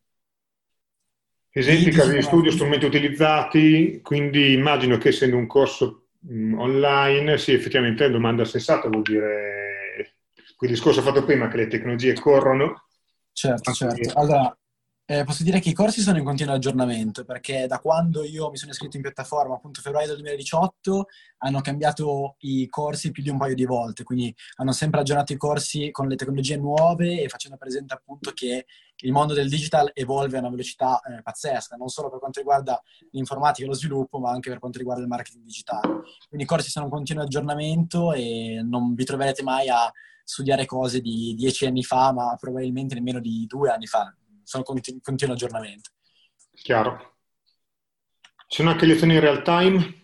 Esempi, 1.50 1.90
casi 1.90 2.14
di 2.14 2.22
studio, 2.22 2.50
strumenti 2.50 2.84
utilizzati, 2.84 4.00
quindi 4.02 4.52
immagino 4.52 4.98
che 4.98 5.10
essendo 5.10 5.36
un 5.36 5.46
corso 5.46 6.04
Mm, 6.30 6.58
online, 6.58 7.36
sì, 7.36 7.52
effettivamente 7.52 8.04
è 8.04 8.06
una 8.06 8.16
domanda 8.16 8.44
sensata, 8.46 8.88
vuol 8.88 9.02
dire 9.02 10.14
quel 10.56 10.70
discorso 10.70 11.02
fatto 11.02 11.22
prima 11.24 11.48
che 11.48 11.58
le 11.58 11.66
tecnologie 11.66 12.14
corrono. 12.14 12.86
Certo, 13.32 13.72
certo. 13.72 14.18
Allora, 14.18 14.56
eh, 15.06 15.22
posso 15.24 15.42
dire 15.42 15.60
che 15.60 15.68
i 15.68 15.74
corsi 15.74 16.00
sono 16.00 16.16
in 16.16 16.24
continuo 16.24 16.54
aggiornamento 16.54 17.24
perché 17.24 17.66
da 17.66 17.78
quando 17.78 18.24
io 18.24 18.48
mi 18.48 18.56
sono 18.56 18.70
iscritto 18.70 18.96
in 18.96 19.02
piattaforma, 19.02 19.54
appunto 19.54 19.82
febbraio 19.82 20.06
del 20.06 20.16
2018, 20.16 21.06
hanno 21.38 21.60
cambiato 21.60 22.36
i 22.38 22.66
corsi 22.68 23.10
più 23.10 23.22
di 23.22 23.28
un 23.28 23.36
paio 23.36 23.54
di 23.54 23.66
volte, 23.66 24.02
quindi 24.02 24.34
hanno 24.56 24.72
sempre 24.72 25.00
aggiornato 25.00 25.34
i 25.34 25.36
corsi 25.36 25.90
con 25.90 26.08
le 26.08 26.16
tecnologie 26.16 26.56
nuove 26.56 27.20
e 27.20 27.28
facendo 27.28 27.58
presente 27.58 27.92
appunto 27.92 28.30
che 28.32 28.64
il 28.96 29.12
mondo 29.12 29.34
del 29.34 29.50
digital 29.50 29.90
evolve 29.92 30.38
a 30.38 30.40
una 30.40 30.48
velocità 30.48 30.98
eh, 31.00 31.20
pazzesca, 31.20 31.76
non 31.76 31.88
solo 31.88 32.08
per 32.08 32.18
quanto 32.18 32.38
riguarda 32.40 32.80
l'informatica 33.10 33.66
e 33.66 33.68
lo 33.68 33.74
sviluppo, 33.76 34.18
ma 34.18 34.30
anche 34.30 34.48
per 34.48 34.58
quanto 34.58 34.78
riguarda 34.78 35.02
il 35.02 35.08
marketing 35.08 35.44
digitale. 35.44 36.00
Quindi 36.28 36.44
i 36.44 36.46
corsi 36.46 36.70
sono 36.70 36.86
in 36.86 36.90
continuo 36.90 37.24
aggiornamento 37.24 38.14
e 38.14 38.62
non 38.64 38.94
vi 38.94 39.04
troverete 39.04 39.42
mai 39.42 39.68
a 39.68 39.92
studiare 40.24 40.64
cose 40.64 41.00
di 41.00 41.34
dieci 41.36 41.66
anni 41.66 41.82
fa, 41.82 42.10
ma 42.14 42.34
probabilmente 42.40 42.94
nemmeno 42.94 43.20
di 43.20 43.44
due 43.46 43.68
anni 43.68 43.86
fa 43.86 44.10
sono 44.44 44.64
in 44.66 45.00
continuo 45.00 45.34
aggiornamento. 45.34 45.90
Chiaro. 46.52 47.16
Ci 48.46 48.56
sono 48.56 48.70
anche 48.70 48.86
lezioni 48.86 49.14
in 49.14 49.20
real 49.20 49.42
time? 49.42 50.02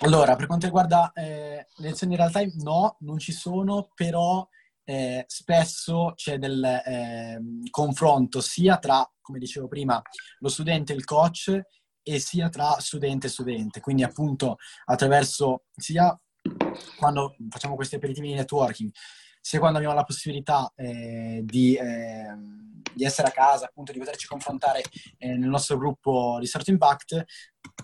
Allora, 0.00 0.36
per 0.36 0.46
quanto 0.46 0.66
riguarda 0.66 1.12
eh, 1.12 1.66
le 1.76 1.88
lezioni 1.88 2.14
in 2.14 2.18
real 2.20 2.32
time, 2.32 2.52
no, 2.56 2.96
non 3.00 3.18
ci 3.18 3.32
sono, 3.32 3.90
però 3.94 4.46
eh, 4.84 5.24
spesso 5.26 6.12
c'è 6.14 6.38
del 6.38 6.64
eh, 6.64 7.38
confronto 7.70 8.40
sia 8.40 8.78
tra, 8.78 9.08
come 9.20 9.38
dicevo 9.38 9.68
prima, 9.68 10.00
lo 10.38 10.48
studente 10.48 10.92
e 10.92 10.96
il 10.96 11.04
coach 11.04 11.60
e 12.02 12.18
sia 12.18 12.48
tra 12.48 12.78
studente 12.80 13.26
e 13.26 13.30
studente. 13.30 13.80
Quindi 13.80 14.02
appunto 14.02 14.56
attraverso 14.86 15.64
sia 15.76 16.18
quando 16.96 17.36
facciamo 17.50 17.74
questi 17.74 17.96
aperitivi 17.96 18.28
di 18.28 18.34
networking, 18.34 18.90
sia 19.40 19.58
quando 19.58 19.78
abbiamo 19.78 19.94
la 19.94 20.04
possibilità 20.04 20.70
eh, 20.76 21.40
di, 21.44 21.74
eh, 21.74 22.34
di, 22.94 23.04
essere 23.04 23.28
a 23.28 23.30
casa, 23.30 23.66
appunto 23.66 23.92
di 23.92 23.98
poterci 23.98 24.26
confrontare 24.26 24.82
eh, 25.18 25.36
nel 25.36 25.48
nostro 25.48 25.78
gruppo 25.78 26.36
di 26.40 26.46
Start 26.46 26.68
Impact, 26.68 27.24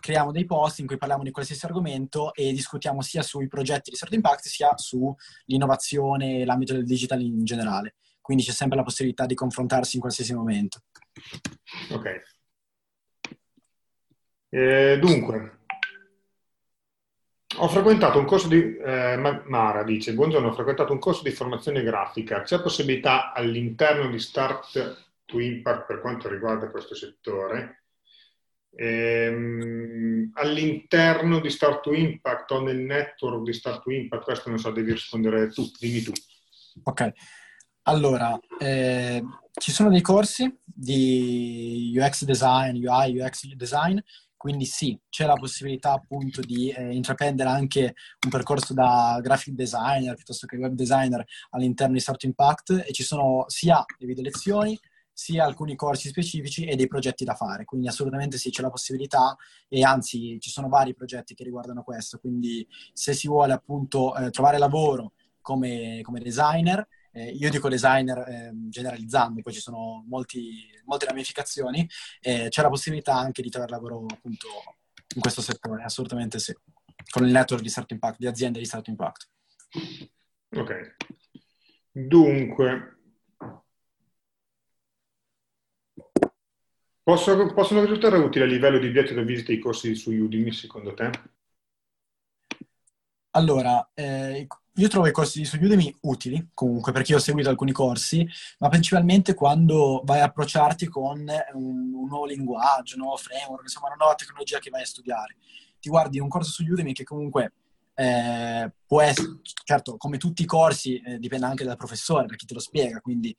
creiamo 0.00 0.32
dei 0.32 0.44
post 0.44 0.80
in 0.80 0.86
cui 0.86 0.96
parliamo 0.96 1.22
di 1.22 1.30
qualsiasi 1.30 1.64
argomento 1.66 2.34
e 2.34 2.52
discutiamo 2.52 3.00
sia 3.02 3.22
sui 3.22 3.48
progetti 3.48 3.90
di 3.90 3.96
Start 3.96 4.12
Impact 4.12 4.46
sia 4.46 4.72
sull'innovazione 4.76 6.40
e 6.40 6.44
l'ambito 6.44 6.74
del 6.74 6.84
digital 6.84 7.20
in 7.20 7.44
generale. 7.44 7.94
Quindi 8.20 8.42
c'è 8.44 8.52
sempre 8.52 8.76
la 8.76 8.82
possibilità 8.84 9.26
di 9.26 9.34
confrontarsi 9.34 9.96
in 9.96 10.00
qualsiasi 10.00 10.34
momento. 10.34 10.80
Ok. 11.90 12.22
Eh, 14.48 14.98
dunque, 15.00 15.63
ho 17.56 17.68
frequentato 17.68 18.18
un 18.18 18.24
corso 18.24 18.48
di... 18.48 18.76
Eh, 18.76 19.42
Mara 19.46 19.82
dice, 19.84 20.14
buongiorno, 20.14 20.48
ho 20.48 20.52
frequentato 20.52 20.92
un 20.92 20.98
corso 20.98 21.22
di 21.22 21.30
formazione 21.30 21.82
grafica. 21.82 22.42
C'è 22.42 22.60
possibilità 22.60 23.32
all'interno 23.32 24.08
di 24.08 24.18
Start 24.18 25.04
to 25.24 25.38
Impact 25.38 25.86
per 25.86 26.00
quanto 26.00 26.28
riguarda 26.28 26.70
questo 26.70 26.94
settore? 26.94 27.84
Ehm, 28.76 30.30
all'interno 30.34 31.40
di 31.40 31.50
Start 31.50 31.82
to 31.82 31.92
Impact 31.92 32.50
o 32.50 32.62
nel 32.62 32.78
network 32.78 33.42
di 33.44 33.52
Start 33.52 33.82
to 33.82 33.90
Impact? 33.90 34.24
Questo 34.24 34.48
non 34.48 34.58
so, 34.58 34.70
devi 34.70 34.92
rispondere 34.92 35.48
tu, 35.48 35.70
dimmi 35.78 36.02
tu. 36.02 36.12
Ok, 36.82 37.12
allora, 37.82 38.38
eh, 38.58 39.22
ci 39.52 39.70
sono 39.70 39.90
dei 39.90 40.00
corsi 40.00 40.52
di 40.64 41.94
UX 41.96 42.24
design, 42.24 42.84
UI, 42.84 43.20
UX 43.20 43.46
design 43.54 43.98
quindi 44.44 44.66
sì, 44.66 45.00
c'è 45.08 45.24
la 45.24 45.36
possibilità 45.36 45.92
appunto 45.92 46.42
di 46.42 46.68
eh, 46.68 46.94
intraprendere 46.94 47.48
anche 47.48 47.94
un 48.24 48.30
percorso 48.30 48.74
da 48.74 49.18
graphic 49.22 49.54
designer 49.54 50.14
piuttosto 50.16 50.46
che 50.46 50.58
web 50.58 50.74
designer 50.74 51.24
all'interno 51.48 51.94
di 51.94 52.00
Start 52.00 52.24
Impact 52.24 52.84
e 52.86 52.92
ci 52.92 53.04
sono 53.04 53.46
sia 53.46 53.82
le 53.96 54.06
video 54.06 54.22
lezioni 54.22 54.78
sia 55.10 55.46
alcuni 55.46 55.76
corsi 55.76 56.08
specifici 56.08 56.66
e 56.66 56.76
dei 56.76 56.88
progetti 56.88 57.24
da 57.24 57.34
fare. 57.34 57.64
Quindi 57.64 57.88
assolutamente 57.88 58.36
sì, 58.36 58.50
c'è 58.50 58.60
la 58.60 58.68
possibilità 58.68 59.34
e 59.66 59.82
anzi 59.82 60.36
ci 60.38 60.50
sono 60.50 60.68
vari 60.68 60.92
progetti 60.92 61.32
che 61.32 61.42
riguardano 61.42 61.82
questo. 61.82 62.18
Quindi 62.18 62.68
se 62.92 63.14
si 63.14 63.26
vuole 63.26 63.54
appunto 63.54 64.14
eh, 64.14 64.28
trovare 64.28 64.58
lavoro 64.58 65.12
come, 65.40 66.00
come 66.02 66.20
designer, 66.20 66.86
eh, 67.14 67.30
io 67.30 67.48
dico 67.48 67.68
designer 67.68 68.18
eh, 68.28 68.50
generalizzando, 68.68 69.40
poi 69.40 69.52
ci 69.52 69.60
sono 69.60 70.04
molti, 70.06 70.68
molte 70.84 71.06
ramificazioni, 71.06 71.88
eh, 72.20 72.48
c'è 72.48 72.62
la 72.62 72.68
possibilità 72.68 73.14
anche 73.14 73.40
di 73.40 73.50
trovare 73.50 73.72
lavoro 73.72 74.04
appunto 74.12 74.48
in 75.14 75.20
questo 75.20 75.40
settore, 75.40 75.84
assolutamente 75.84 76.40
sì, 76.40 76.52
con 77.10 77.24
il 77.24 77.32
network 77.32 77.62
di 77.62 77.68
Start 77.68 77.92
Impact, 77.92 78.18
di 78.18 78.26
aziende 78.26 78.58
di 78.58 78.64
Start 78.64 78.88
Impact. 78.88 79.28
Ok. 80.56 80.96
Dunque, 81.92 82.98
possono, 87.00 87.52
possono 87.54 87.80
risultare 87.82 88.18
utili 88.18 88.44
a 88.44 88.48
livello 88.48 88.78
di 88.78 88.88
biglietto 88.88 89.14
da 89.14 89.22
visita 89.22 89.52
i 89.52 89.60
corsi 89.60 89.94
su 89.94 90.10
Udemy, 90.10 90.52
secondo 90.52 90.94
te? 90.94 91.10
Allora, 93.36 93.90
eh, 93.94 94.46
io 94.76 94.88
trovo 94.88 95.06
i 95.06 95.12
corsi 95.12 95.44
su 95.44 95.56
Udemy 95.56 95.98
utili, 96.02 96.50
comunque, 96.52 96.90
perché 96.92 97.12
io 97.12 97.18
ho 97.18 97.20
seguito 97.20 97.48
alcuni 97.48 97.70
corsi, 97.70 98.26
ma 98.58 98.68
principalmente 98.68 99.34
quando 99.34 100.02
vai 100.04 100.20
a 100.20 100.24
approcciarti 100.24 100.86
con 100.88 101.20
un, 101.52 101.92
un 101.92 102.08
nuovo 102.08 102.26
linguaggio, 102.26 102.96
un 102.96 103.02
nuovo 103.02 103.16
framework, 103.16 103.62
insomma, 103.62 103.86
una 103.86 103.96
nuova 103.96 104.14
tecnologia 104.14 104.58
che 104.58 104.70
vai 104.70 104.82
a 104.82 104.86
studiare. 104.86 105.36
Ti 105.78 105.88
guardi 105.88 106.18
un 106.18 106.28
corso 106.28 106.50
su 106.50 106.64
Udemy 106.64 106.92
che 106.92 107.04
comunque 107.04 107.52
eh, 107.94 108.72
può 108.86 109.00
essere, 109.00 109.38
certo, 109.64 109.96
come 109.96 110.18
tutti 110.18 110.42
i 110.42 110.46
corsi, 110.46 111.00
eh, 111.00 111.18
dipende 111.18 111.46
anche 111.46 111.64
dal 111.64 111.76
professore, 111.76 112.26
da 112.26 112.34
chi 112.34 112.46
te 112.46 112.54
lo 112.54 112.60
spiega, 112.60 113.00
quindi 113.00 113.34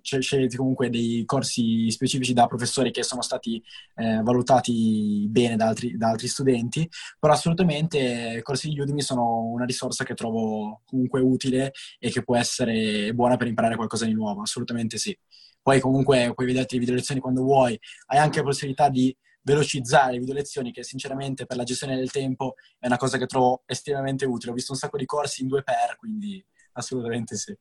c'è 0.00 0.46
comunque 0.56 0.88
dei 0.88 1.24
corsi 1.24 1.90
specifici 1.90 2.32
da 2.32 2.46
professori 2.46 2.90
che 2.90 3.02
sono 3.02 3.22
stati 3.22 3.62
eh, 3.96 4.20
valutati 4.22 5.26
bene 5.28 5.56
da 5.56 5.66
altri, 5.66 5.96
da 5.96 6.10
altri, 6.10 6.28
studenti, 6.28 6.88
però 7.18 7.32
assolutamente 7.32 8.36
i 8.38 8.42
corsi 8.42 8.68
di 8.68 8.80
Udemy 8.80 9.02
sono 9.02 9.44
una 9.44 9.64
risorsa 9.64 10.04
che 10.04 10.14
trovo 10.14 10.82
comunque 10.84 11.20
utile 11.20 11.72
e 11.98 12.10
che 12.10 12.22
può 12.22 12.36
essere 12.36 13.12
buona 13.14 13.36
per 13.36 13.48
imparare 13.48 13.76
qualcosa 13.76 14.04
di 14.04 14.12
nuovo, 14.12 14.42
assolutamente 14.42 14.96
sì. 14.96 15.16
Poi 15.60 15.80
comunque 15.80 16.32
puoi 16.34 16.46
vederti 16.46 16.74
le 16.74 16.80
video 16.80 16.94
lezioni 16.94 17.20
quando 17.20 17.42
vuoi, 17.42 17.78
hai 18.06 18.18
anche 18.18 18.38
la 18.38 18.44
possibilità 18.44 18.88
di 18.88 19.14
velocizzare 19.48 20.12
le 20.12 20.18
video 20.18 20.34
lezioni, 20.34 20.72
che 20.72 20.84
sinceramente 20.84 21.46
per 21.46 21.56
la 21.56 21.64
gestione 21.64 21.96
del 21.96 22.10
tempo 22.10 22.54
è 22.78 22.86
una 22.86 22.98
cosa 22.98 23.16
che 23.16 23.26
trovo 23.26 23.62
estremamente 23.66 24.26
utile. 24.26 24.52
Ho 24.52 24.54
visto 24.54 24.72
un 24.72 24.78
sacco 24.78 24.98
di 24.98 25.06
corsi 25.06 25.42
in 25.42 25.48
due 25.48 25.62
per, 25.62 25.96
quindi 25.98 26.44
assolutamente 26.72 27.36
sì. 27.36 27.56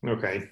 Ok, 0.00 0.48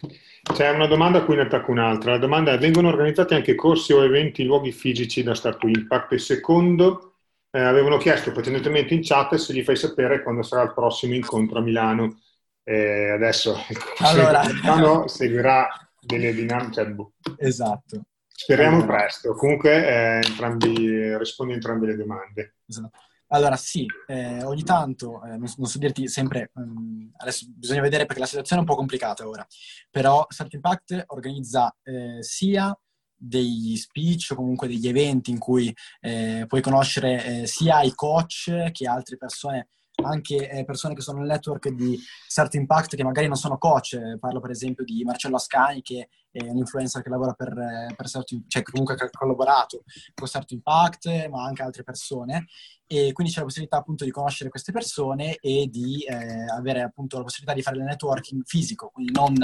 c'è 0.55 0.71
una 0.71 0.87
domanda 0.87 1.19
a 1.19 1.25
cui 1.25 1.37
ne 1.37 1.43
attacco 1.43 1.71
un'altra. 1.71 2.13
La 2.13 2.19
domanda 2.19 2.53
è, 2.53 2.59
vengono 2.59 2.89
organizzati 2.89 3.35
anche 3.35 3.55
corsi 3.55 3.93
o 3.93 4.05
eventi 4.05 4.43
in 4.43 4.49
luoghi 4.49 4.73
fisici 4.73 5.23
da 5.23 5.35
Start 5.35 5.59
to 5.59 5.69
Impact? 5.69 6.13
E 6.13 6.19
secondo, 6.19 7.15
eh, 7.51 7.61
avevano 7.61 7.97
chiesto 7.97 8.33
precedentemente 8.33 8.95
in 8.95 9.03
chat 9.03 9.35
se 9.37 9.53
gli 9.53 9.63
fai 9.63 9.77
sapere 9.77 10.23
quando 10.23 10.43
sarà 10.43 10.63
il 10.63 10.73
prossimo 10.73 11.15
incontro 11.15 11.59
a 11.59 11.63
Milano. 11.63 12.21
Eh, 12.65 13.11
adesso 13.11 13.57
allora... 14.03 14.43
Milano 14.53 15.07
seguirà 15.07 15.69
delle 16.01 16.33
dinamiche. 16.33 16.73
Cioè, 16.73 16.87
boh. 16.87 17.13
Esatto. 17.37 18.03
Speriamo 18.37 18.77
allora, 18.77 18.97
presto. 18.99 19.35
Comunque 19.35 19.87
eh, 19.89 20.27
entrambi, 20.27 21.17
rispondi 21.17 21.53
a 21.53 21.57
entrambe 21.57 21.87
le 21.87 21.97
domande. 21.97 22.57
Esatto. 22.67 22.99
Allora 23.29 23.57
sì, 23.57 23.87
eh, 24.07 24.45
ogni 24.45 24.63
tanto, 24.63 25.21
eh, 25.25 25.37
non, 25.37 25.49
non, 25.57 25.67
so 25.67 25.79
dirti 25.79 26.07
sempre, 26.07 26.51
um, 26.55 27.11
adesso 27.17 27.47
bisogna 27.49 27.81
vedere 27.81 28.05
perché 28.05 28.21
la 28.21 28.27
situazione 28.27 28.63
è 28.63 28.65
un 28.65 28.71
po' 28.71 28.77
complicata 28.77 29.27
ora, 29.27 29.45
però 29.91 30.25
Start 30.29 30.53
Impact 30.53 31.05
organizza 31.09 31.75
eh, 31.83 32.19
sia 32.23 32.79
degli 33.17 33.75
speech 33.77 34.29
o 34.31 34.37
comunque 34.37 34.69
degli 34.69 34.87
eventi 34.87 35.33
in 35.33 35.39
cui 35.39 35.75
eh, 36.01 36.45
puoi 36.47 36.61
conoscere 36.61 37.25
eh, 37.25 37.47
sia 37.49 37.81
i 37.81 37.95
coach 37.95 38.71
che 38.71 38.87
altre 38.87 39.17
persone 39.17 39.71
anche 40.03 40.51
eh, 40.51 40.65
persone 40.65 40.95
che 40.95 41.01
sono 41.01 41.19
nel 41.19 41.29
network 41.29 41.69
di 41.71 41.99
Start 42.27 42.55
Impact 42.55 42.97
che 42.97 43.05
magari 43.05 43.27
non 43.27 43.37
sono 43.37 43.59
coach, 43.59 43.95
eh, 43.95 44.19
parlo 44.19 44.41
per 44.41 44.51
esempio 44.51 44.85
di 44.85 45.03
Marcello 45.05 45.37
Ascani 45.37 45.81
che 45.83 46.09
è 46.31 46.43
un 46.43 46.59
influencer 46.59 47.03
che 47.03 47.09
lavora 47.09 47.33
per, 47.33 47.57
eh, 47.57 47.95
per 47.97 48.07
Start, 48.07 48.29
cioè 48.47 48.63
che 48.63 48.71
comunque 48.71 48.95
ha 48.95 49.11
collaborato 49.11 49.85
con 50.15 50.29
Start 50.29 50.51
Impact, 50.53 51.29
ma 51.29 51.45
anche 51.45 51.63
altre 51.63 51.83
persone 51.83 52.47
e 52.87 53.13
quindi 53.13 53.33
c'è 53.33 53.39
la 53.39 53.47
possibilità 53.47 53.79
appunto 53.79 54.05
di 54.05 54.11
conoscere 54.11 54.51
queste 54.51 54.71
persone 54.71 55.37
e 55.37 55.69
di 55.71 56.05
eh, 56.05 56.45
avere 56.55 56.83
appunto 56.83 57.17
la 57.17 57.25
possibilità 57.25 57.55
di 57.55 57.63
fare 57.63 57.79
il 57.79 57.85
networking 57.85 58.43
fisico, 58.45 58.91
quindi 58.93 59.13
non 59.13 59.35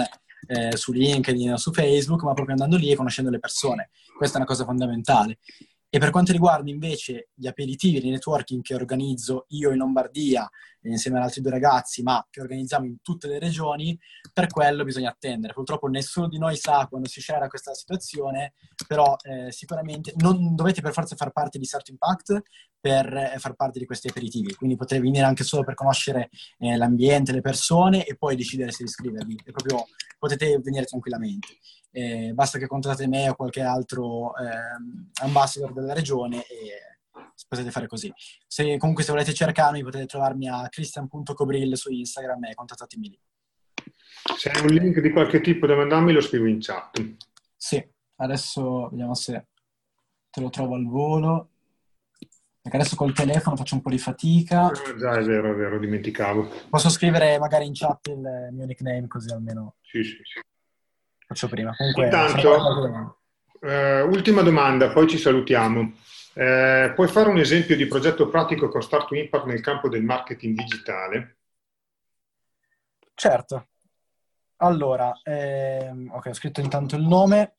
eh, 0.47 0.77
su 0.77 0.93
LinkedIn 0.93 1.53
o 1.53 1.57
su 1.57 1.73
Facebook, 1.73 2.23
ma 2.23 2.35
proprio 2.35 2.55
andando 2.55 2.77
lì 2.77 2.91
e 2.91 2.97
conoscendo 2.97 3.31
le 3.31 3.39
persone. 3.39 3.91
Questa 4.17 4.37
è 4.37 4.41
una 4.41 4.49
cosa 4.49 4.65
fondamentale. 4.65 5.39
E 5.95 5.99
per 5.99 6.09
quanto 6.09 6.33
riguarda 6.33 6.71
invece 6.71 7.29
gli 7.35 7.47
aperitivi, 7.47 8.07
i 8.07 8.11
networking 8.11 8.63
che 8.63 8.75
organizzo 8.75 9.45
io 9.49 9.73
in 9.73 9.77
Lombardia 9.77 10.49
insieme 10.85 11.19
ad 11.19 11.25
altri 11.25 11.43
due 11.43 11.51
ragazzi, 11.51 12.03
ma 12.03 12.27
che 12.31 12.41
organizziamo 12.41 12.87
in 12.87 13.03
tutte 13.03 13.29
le 13.29 13.39
regioni, 13.39 13.99
per 14.33 14.47
quello 14.47 14.85
bisogna 14.85 15.11
attendere. 15.11 15.53
Purtroppo 15.53 15.89
nessuno 15.89 16.29
di 16.29 16.39
noi 16.39 16.57
sa 16.57 16.87
quando 16.89 17.09
si 17.09 17.21
scera 17.21 17.47
questa 17.47 17.75
situazione, 17.75 18.55
però 18.87 19.15
eh, 19.21 19.53
sicuramente 19.53 20.15
non 20.17 20.55
dovete 20.55 20.81
per 20.81 20.95
forza 20.95 21.15
far 21.15 21.31
parte 21.31 21.59
di 21.59 21.67
Start 21.67 21.91
Impact 21.91 22.41
per 22.81 23.15
eh, 23.15 23.39
far 23.39 23.53
parte 23.53 23.79
di 23.79 23.85
questi 23.85 24.09
aperitivi, 24.09 24.55
quindi 24.55 24.77
potete 24.77 24.99
venire 24.99 25.27
anche 25.27 25.45
solo 25.45 25.63
per 25.63 25.75
conoscere 25.75 26.31
eh, 26.61 26.75
l'ambiente, 26.75 27.33
le 27.33 27.43
persone 27.43 28.07
e 28.07 28.17
poi 28.17 28.35
decidere 28.35 28.73
se 28.73 28.85
iscrivervi. 28.85 29.41
E 29.45 29.53
proprio 29.53 29.85
potete 30.19 30.59
venire 30.59 30.87
tranquillamente 30.87 31.49
eh, 31.93 32.33
basta 32.33 32.59
che 32.59 32.67
contattate 32.67 33.07
me 33.07 33.29
o 33.29 33.35
qualche 33.35 33.61
altro 33.61 34.35
eh, 34.37 35.23
ambassador 35.23 35.73
della 35.73 35.93
regione 35.93 36.39
e 36.47 36.99
potete 37.47 37.71
fare 37.71 37.87
così. 37.87 38.13
Se 38.47 38.77
comunque 38.79 39.05
se 39.05 39.13
volete 39.13 39.35
cercarmi 39.35 39.83
potete 39.83 40.07
trovarmi 40.07 40.49
a 40.49 40.67
christian.cobrill 40.69 41.75
su 41.75 41.93
Instagram 41.93 42.45
e 42.45 42.55
contattatemi 42.55 43.09
lì. 43.09 43.21
Se 44.37 44.51
hai 44.51 44.63
un 44.63 44.69
link 44.69 45.01
di 45.01 45.11
qualche 45.11 45.41
tipo 45.41 45.67
da 45.67 45.77
mandarmi 45.77 46.13
lo 46.13 46.21
scrivo 46.21 46.47
in 46.47 46.61
chat. 46.61 47.17
Sì, 47.57 47.85
adesso 48.17 48.89
vediamo 48.89 49.15
se 49.15 49.49
te 50.31 50.41
lo 50.41 50.49
trovo 50.49 50.75
al 50.75 50.87
volo. 50.87 51.49
Perché 52.63 52.77
adesso 52.77 52.95
col 52.95 53.13
telefono 53.13 53.57
faccio 53.57 53.75
un 53.75 53.83
po' 53.83 53.91
di 53.91 53.99
fatica. 53.99 54.67
Ah, 54.67 54.97
già, 54.97 55.17
è 55.17 55.25
vero, 55.25 55.51
è 55.51 55.55
vero, 55.57 55.81
dimenticavo. 55.81 56.49
Posso 56.71 56.91
scrivere 56.91 57.37
magari 57.41 57.67
in 57.67 57.73
chat 57.75 58.07
il 58.07 58.51
mio 58.53 58.67
nickname 58.67 59.09
così 59.09 59.33
almeno. 59.33 59.75
Sì, 59.83 60.05
sì, 60.05 60.19
sì 60.23 60.41
faccio 61.33 61.49
prima. 61.49 61.75
Comunque, 61.77 62.05
Intanto, 62.05 63.19
eh, 63.61 64.03
ultima 64.03 64.43
domanda, 64.43 64.91
poi 64.91 65.09
ci 65.09 65.19
salutiamo. 65.19 65.93
Eh, 66.35 66.93
puoi 66.95 67.09
fare 67.09 67.29
un 67.29 67.39
esempio 67.39 67.77
di 67.77 67.87
progetto 67.87 68.29
pratico 68.29 68.69
con 68.69 68.83
Start 68.83 69.09
to 69.09 69.15
Impact 69.15 69.47
nel 69.47 69.61
campo 69.61 69.89
del 69.89 70.03
marketing 70.03 70.57
digitale? 70.57 71.37
Certo. 73.15 73.67
Allora, 74.57 75.13
ehm, 75.23 76.11
ok, 76.13 76.27
ho 76.27 76.35
scritto 76.35 76.61
intanto 76.61 76.97
il 76.97 77.03
nome. 77.03 77.57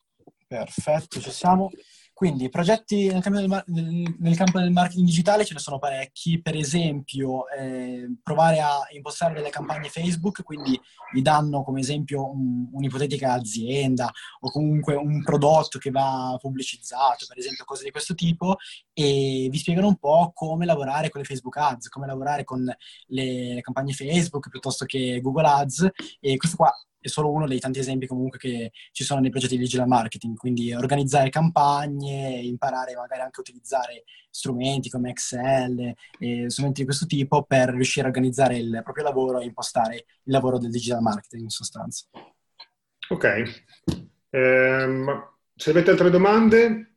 Perfetto, 0.47 1.19
ci 1.19 1.31
siamo. 1.31 1.69
Quindi 2.13 2.47
progetti 2.49 3.07
nel 3.07 3.23
campo, 3.23 3.39
del, 3.65 4.15
nel 4.19 4.35
campo, 4.35 4.59
del, 4.59 4.71
marketing 4.71 5.07
digitale 5.07 5.43
ce 5.43 5.55
ne 5.55 5.59
sono 5.59 5.79
parecchi, 5.79 6.39
per 6.41 6.55
esempio 6.55 7.49
eh, 7.49 8.07
provare 8.21 8.59
a 8.59 8.81
impostare 8.91 9.33
delle 9.33 9.49
campagne 9.49 9.89
Facebook, 9.89 10.43
quindi 10.43 10.79
vi 11.11 11.21
danno 11.23 11.63
come 11.63 11.79
esempio 11.79 12.29
un, 12.29 12.69
un'ipotetica 12.71 13.33
azienda 13.33 14.11
o 14.41 14.51
comunque 14.51 14.93
un 14.93 15.23
prodotto 15.23 15.79
che 15.79 15.89
va 15.89 16.37
pubblicizzato, 16.39 17.25
per 17.27 17.39
esempio 17.39 17.65
cose 17.65 17.83
di 17.83 17.91
questo 17.91 18.13
tipo, 18.13 18.57
e 18.93 19.47
vi 19.49 19.57
spiegano 19.57 19.87
un 19.87 19.97
po' 19.97 20.31
come 20.35 20.65
lavorare 20.65 21.09
con 21.09 21.19
le 21.19 21.27
Facebook 21.27 21.57
Ads, 21.57 21.89
come 21.89 22.05
lavorare 22.05 22.43
con 22.43 22.63
le, 22.63 23.53
le 23.55 23.61
campagne 23.61 23.93
Facebook 23.93 24.49
piuttosto 24.49 24.85
che 24.85 25.19
Google 25.19 25.47
Ads 25.47 25.89
e 26.19 26.37
questo 26.37 26.57
qua 26.57 26.71
è 27.03 27.09
solo 27.09 27.31
uno 27.31 27.47
dei 27.47 27.59
tanti 27.59 27.79
esempi 27.79 28.07
comunque 28.07 28.39
che 28.39 28.71
ci 28.91 29.03
sono 29.03 29.19
nei 29.19 29.29
progetti 29.29 29.57
di 29.57 29.63
digital 29.63 29.87
marketing, 29.87 30.37
quindi 30.37 30.73
organizzare 30.73 31.29
campagne, 31.29 32.39
imparare 32.41 32.95
magari 32.95 33.21
anche 33.21 33.39
a 33.39 33.41
utilizzare 33.41 34.03
strumenti 34.29 34.89
come 34.89 35.09
Excel 35.09 35.93
e 36.17 36.49
strumenti 36.49 36.81
di 36.81 36.85
questo 36.85 37.05
tipo 37.05 37.43
per 37.43 37.69
riuscire 37.69 38.05
a 38.05 38.09
organizzare 38.09 38.57
il 38.57 38.81
proprio 38.83 39.03
lavoro 39.03 39.39
e 39.39 39.45
impostare 39.45 39.95
il 39.95 40.31
lavoro 40.31 40.57
del 40.57 40.71
digital 40.71 41.01
marketing 41.01 41.43
in 41.43 41.49
sostanza. 41.49 42.05
Ok, 43.09 43.65
ehm, 44.29 45.29
se 45.55 45.69
avete 45.69 45.91
altre 45.91 46.09
domande 46.09 46.95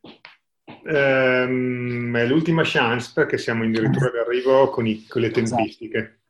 ehm, 0.85 2.17
è 2.17 2.27
l'ultima 2.27 2.63
chance 2.65 3.11
perché 3.13 3.39
siamo 3.39 3.65
addirittura 3.65 4.11
d'arrivo 4.15 4.71
con, 4.71 4.87
i, 4.87 5.05
con 5.07 5.21
le 5.21 5.33
esatto. 5.33 5.57
tempistiche. 5.57 5.99
Esatto 5.99 6.25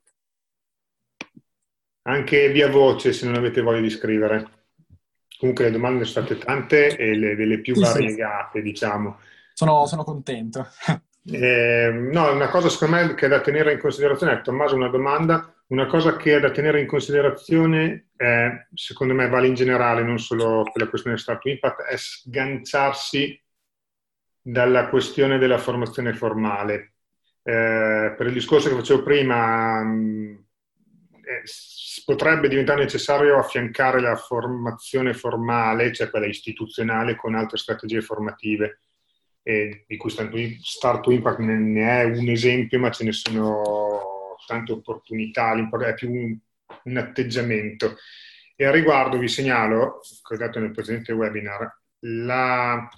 anche 2.06 2.50
via 2.50 2.68
voce 2.68 3.12
se 3.12 3.26
non 3.26 3.34
avete 3.34 3.60
voglia 3.60 3.80
di 3.80 3.90
scrivere. 3.90 4.48
Comunque 5.38 5.64
le 5.64 5.70
domande 5.70 6.04
sono 6.04 6.26
state 6.26 6.42
tante 6.42 6.96
e 6.96 7.14
le, 7.14 7.36
delle 7.36 7.60
più 7.60 7.74
sì, 7.74 7.82
variegate, 7.82 8.58
sì. 8.58 8.64
diciamo. 8.64 9.18
Sono, 9.52 9.86
sono 9.86 10.04
contento. 10.04 10.66
Eh, 11.28 11.90
no, 11.90 12.30
una 12.30 12.48
cosa 12.48 12.68
secondo 12.68 12.94
me 12.94 13.14
che 13.14 13.26
è 13.26 13.28
da 13.28 13.40
tenere 13.40 13.72
in 13.72 13.80
considerazione, 13.80 14.40
Tommaso, 14.42 14.76
una 14.76 14.86
domanda, 14.86 15.52
una 15.68 15.86
cosa 15.86 16.14
che 16.14 16.36
è 16.36 16.38
da 16.38 16.52
tenere 16.52 16.80
in 16.80 16.86
considerazione, 16.86 18.10
è, 18.14 18.48
secondo 18.72 19.12
me 19.12 19.28
vale 19.28 19.48
in 19.48 19.54
generale, 19.54 20.04
non 20.04 20.20
solo 20.20 20.62
per 20.62 20.82
la 20.82 20.88
questione 20.88 21.16
del 21.16 21.24
Startup 21.24 21.44
Impact, 21.46 21.82
è 21.82 21.96
sganciarsi 21.96 23.42
dalla 24.40 24.88
questione 24.88 25.38
della 25.38 25.58
formazione 25.58 26.14
formale. 26.14 26.92
Eh, 27.42 28.14
per 28.16 28.26
il 28.26 28.32
discorso 28.32 28.68
che 28.68 28.76
facevo 28.76 29.02
prima, 29.02 29.82
mh, 29.82 30.45
potrebbe 32.04 32.48
diventare 32.48 32.82
necessario 32.82 33.38
affiancare 33.38 34.00
la 34.00 34.16
formazione 34.16 35.12
formale, 35.12 35.92
cioè 35.92 36.10
quella 36.10 36.26
istituzionale, 36.26 37.16
con 37.16 37.34
altre 37.34 37.58
strategie 37.58 38.00
formative, 38.00 38.80
e 39.42 39.84
di 39.86 39.96
cui 39.96 40.10
Start 40.10 41.02
to 41.02 41.10
Impact 41.10 41.38
ne 41.38 42.00
è 42.00 42.04
un 42.04 42.28
esempio, 42.28 42.78
ma 42.78 42.90
ce 42.90 43.04
ne 43.04 43.12
sono 43.12 44.36
tante 44.46 44.72
opportunità, 44.72 45.54
è 45.54 45.94
più 45.94 46.10
un, 46.10 46.36
un 46.84 46.96
atteggiamento. 46.96 47.96
E 48.54 48.64
a 48.64 48.70
riguardo 48.70 49.18
vi 49.18 49.28
segnalo, 49.28 50.00
come 50.22 50.42
ho 50.42 50.46
detto 50.46 50.58
nel 50.58 50.70
precedente 50.70 51.12
webinar, 51.12 51.80
la, 52.00 52.88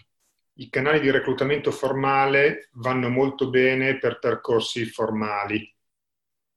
i 0.54 0.70
canali 0.70 1.00
di 1.00 1.10
reclutamento 1.10 1.70
formale 1.70 2.68
vanno 2.74 3.08
molto 3.08 3.50
bene 3.50 3.98
per 3.98 4.18
percorsi 4.18 4.84
formali. 4.86 5.70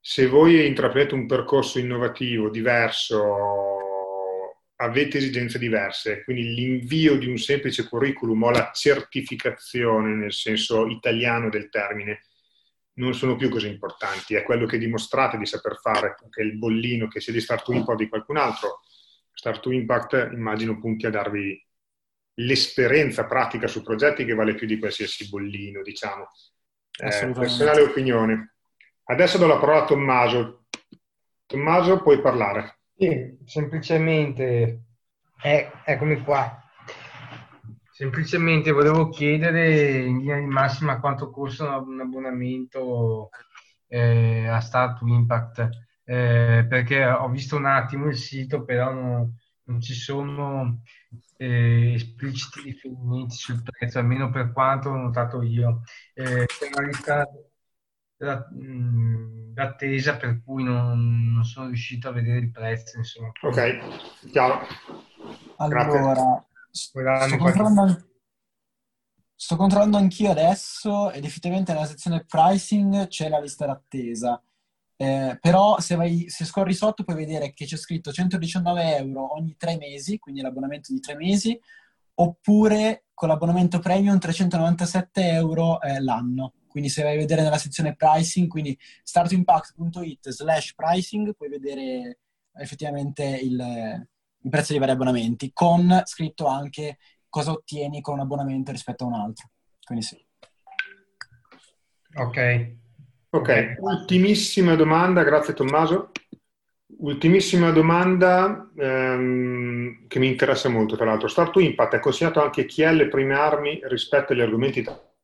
Se 0.04 0.26
voi 0.26 0.66
intraprendete 0.66 1.14
un 1.14 1.26
percorso 1.26 1.78
innovativo, 1.78 2.50
diverso, 2.50 3.22
avete 4.82 5.18
esigenze 5.18 5.60
diverse, 5.60 6.24
quindi 6.24 6.54
l'invio 6.54 7.16
di 7.16 7.28
un 7.28 7.38
semplice 7.38 7.86
curriculum 7.86 8.42
o 8.42 8.50
la 8.50 8.72
certificazione 8.74 10.16
nel 10.16 10.32
senso 10.32 10.88
italiano 10.88 11.48
del 11.50 11.68
termine 11.68 12.24
non 12.94 13.14
sono 13.14 13.36
più 13.36 13.48
così 13.48 13.68
importanti, 13.68 14.34
è 14.34 14.42
quello 14.42 14.66
che 14.66 14.76
dimostrate 14.76 15.38
di 15.38 15.46
saper 15.46 15.78
fare, 15.80 16.16
che 16.28 16.42
è 16.42 16.44
il 16.44 16.58
bollino 16.58 17.06
che 17.06 17.20
sia 17.20 17.32
di 17.32 17.40
Start 17.40 17.64
to 17.64 17.72
Impact 17.72 18.00
o 18.00 18.02
di 18.02 18.08
qualcun 18.08 18.36
altro. 18.38 18.80
Start 19.32 19.60
to 19.60 19.70
Impact 19.70 20.30
immagino 20.32 20.80
punti 20.80 21.06
a 21.06 21.10
darvi 21.10 21.64
l'esperienza 22.34 23.24
pratica 23.24 23.68
su 23.68 23.82
progetti 23.82 24.24
che 24.24 24.34
vale 24.34 24.56
più 24.56 24.66
di 24.66 24.80
qualsiasi 24.80 25.28
bollino, 25.28 25.80
diciamo. 25.80 26.28
Eh, 26.98 27.30
personale 27.32 27.82
opinione. 27.82 28.51
Adesso 29.04 29.36
do 29.36 29.46
la 29.46 29.58
parola 29.58 29.82
a 29.82 29.84
Tommaso. 29.84 30.66
Tommaso, 31.46 32.02
puoi 32.02 32.20
parlare. 32.20 32.78
Sì, 32.96 33.36
semplicemente, 33.44 34.84
eh, 35.42 35.70
eccomi 35.84 36.22
qua. 36.22 36.62
Semplicemente 37.90 38.70
volevo 38.70 39.08
chiedere 39.08 39.98
in 40.04 40.18
linea 40.18 40.38
di 40.38 40.46
massima 40.46 41.00
quanto 41.00 41.30
costa 41.30 41.76
un 41.78 42.00
abbonamento 42.00 43.28
eh, 43.88 44.46
a 44.46 44.60
Start 44.60 45.00
to 45.00 45.06
Impact, 45.06 45.68
eh, 46.04 46.64
perché 46.68 47.04
ho 47.04 47.28
visto 47.28 47.56
un 47.56 47.66
attimo 47.66 48.06
il 48.06 48.16
sito, 48.16 48.64
però 48.64 48.92
non, 48.92 49.36
non 49.64 49.80
ci 49.80 49.94
sono 49.94 50.80
eh, 51.36 51.94
espliciti 51.94 52.62
riferimenti 52.62 53.34
sul 53.34 53.62
prezzo, 53.62 53.98
almeno 53.98 54.30
per 54.30 54.52
quanto 54.52 54.90
ho 54.90 54.96
notato 54.96 55.42
io. 55.42 55.82
Eh, 56.14 56.46
c'è 56.46 56.70
una 56.72 56.86
lista 56.86 57.26
d'attesa 58.22 60.16
per 60.16 60.42
cui 60.44 60.62
non, 60.62 61.32
non, 61.32 61.44
sono 61.44 61.66
riuscito 61.66 62.08
a 62.08 62.12
vedere 62.12 62.38
il 62.38 62.50
prezzo. 62.50 62.98
Insomma. 62.98 63.32
Ok, 63.42 64.26
chiaro. 64.30 64.60
Allora, 65.56 66.46
sto 66.70 67.36
controllando, 67.36 68.06
sto 69.34 69.56
controllando 69.56 69.96
anch'io 69.96 70.30
adesso 70.30 71.10
ed 71.10 71.24
effettivamente 71.24 71.72
nella 71.72 71.86
sezione 71.86 72.24
pricing 72.24 73.08
c'è 73.08 73.28
la 73.28 73.40
lista 73.40 73.66
d'attesa. 73.66 74.42
Eh, 74.96 75.36
però 75.40 75.80
se, 75.80 75.96
vai, 75.96 76.28
se 76.28 76.44
scorri 76.44 76.74
sotto 76.74 77.02
puoi 77.02 77.16
vedere 77.16 77.52
che 77.52 77.64
c'è 77.64 77.76
scritto 77.76 78.12
119 78.12 78.96
euro 78.98 79.34
ogni 79.34 79.56
tre 79.56 79.76
mesi, 79.76 80.18
quindi 80.18 80.40
l'abbonamento 80.40 80.92
di 80.92 81.00
tre 81.00 81.16
mesi, 81.16 81.58
oppure 82.14 83.06
con 83.12 83.28
l'abbonamento 83.28 83.80
premium 83.80 84.18
397 84.18 85.28
euro 85.30 85.80
eh, 85.80 86.00
l'anno. 86.00 86.52
Quindi 86.72 86.88
se 86.88 87.02
vai 87.02 87.14
a 87.14 87.18
vedere 87.18 87.42
nella 87.42 87.58
sezione 87.58 87.94
pricing, 87.94 88.48
quindi 88.48 88.76
startimpact.it 89.04 90.30
slash 90.30 90.74
pricing, 90.74 91.34
puoi 91.36 91.50
vedere 91.50 92.18
effettivamente 92.54 93.22
il, 93.24 93.60
il 94.40 94.50
prezzo 94.50 94.72
dei 94.72 94.80
vari 94.80 94.92
abbonamenti, 94.92 95.52
con 95.52 96.00
scritto 96.06 96.46
anche 96.46 96.96
cosa 97.28 97.52
ottieni 97.52 98.00
con 98.00 98.14
un 98.14 98.20
abbonamento 98.20 98.72
rispetto 98.72 99.04
a 99.04 99.08
un 99.08 99.14
altro. 99.14 99.50
Quindi 99.84 100.04
sì. 100.04 100.24
Ok. 102.14 102.80
Ok, 103.34 103.76
ultimissima 103.78 104.74
domanda, 104.74 105.22
grazie 105.22 105.54
Tommaso. 105.54 106.10
Ultimissima 106.98 107.70
domanda 107.70 108.70
ehm, 108.76 110.06
che 110.06 110.18
mi 110.18 110.28
interessa 110.28 110.68
molto, 110.68 110.96
tra 110.96 111.06
l'altro. 111.06 111.28
Start 111.28 111.52
to 111.52 111.60
Impact 111.60 111.94
è 111.94 112.00
consigliato 112.00 112.42
anche 112.42 112.66
chi 112.66 112.84
ha 112.84 112.90
le 112.90 113.08
prime 113.08 113.34
armi 113.34 113.80
rispetto 113.84 114.32
agli 114.32 114.42
argomenti 114.42 114.82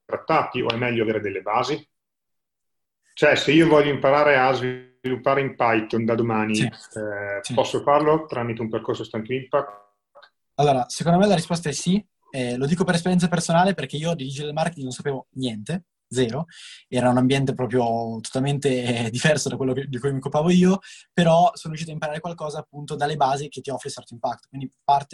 trattati 0.08 0.62
o 0.62 0.68
è 0.70 0.76
meglio 0.76 1.02
avere 1.02 1.20
delle 1.20 1.42
basi? 1.42 1.86
Cioè, 3.12 3.34
se 3.34 3.52
io 3.52 3.68
voglio 3.68 3.90
imparare 3.90 4.38
a 4.38 4.52
sviluppare 4.52 5.42
in 5.42 5.54
Python 5.54 6.04
da 6.06 6.14
domani, 6.14 6.54
sì. 6.54 6.64
Eh, 6.64 7.38
sì. 7.42 7.52
posso 7.52 7.82
farlo 7.82 8.24
tramite 8.24 8.62
un 8.62 8.70
percorso 8.70 9.04
Stand 9.04 9.28
Impact? 9.28 9.86
Allora, 10.54 10.88
secondo 10.88 11.18
me 11.18 11.26
la 11.26 11.34
risposta 11.34 11.68
è 11.68 11.72
sì. 11.72 12.04
Eh, 12.30 12.56
lo 12.56 12.66
dico 12.66 12.84
per 12.84 12.94
esperienza 12.94 13.28
personale 13.28 13.74
perché 13.74 13.96
io 13.96 14.14
di 14.14 14.24
digital 14.24 14.52
marketing 14.52 14.84
non 14.84 14.92
sapevo 14.92 15.26
niente 15.32 15.84
zero, 16.08 16.46
era 16.88 17.10
un 17.10 17.18
ambiente 17.18 17.54
proprio 17.54 18.18
totalmente 18.20 19.06
eh, 19.06 19.10
diverso 19.10 19.48
da 19.48 19.56
quello 19.56 19.72
che, 19.72 19.86
di 19.86 19.98
cui 19.98 20.10
mi 20.10 20.18
occupavo 20.18 20.50
io, 20.50 20.78
però 21.12 21.50
sono 21.54 21.74
riuscito 21.74 21.90
a 21.90 21.94
imparare 21.94 22.20
qualcosa 22.20 22.58
appunto 22.58 22.96
dalle 22.96 23.16
basi 23.16 23.48
che 23.48 23.60
ti 23.60 23.70
offre 23.70 23.90
Start 23.90 24.10
Impact, 24.10 24.48
quindi 24.48 24.70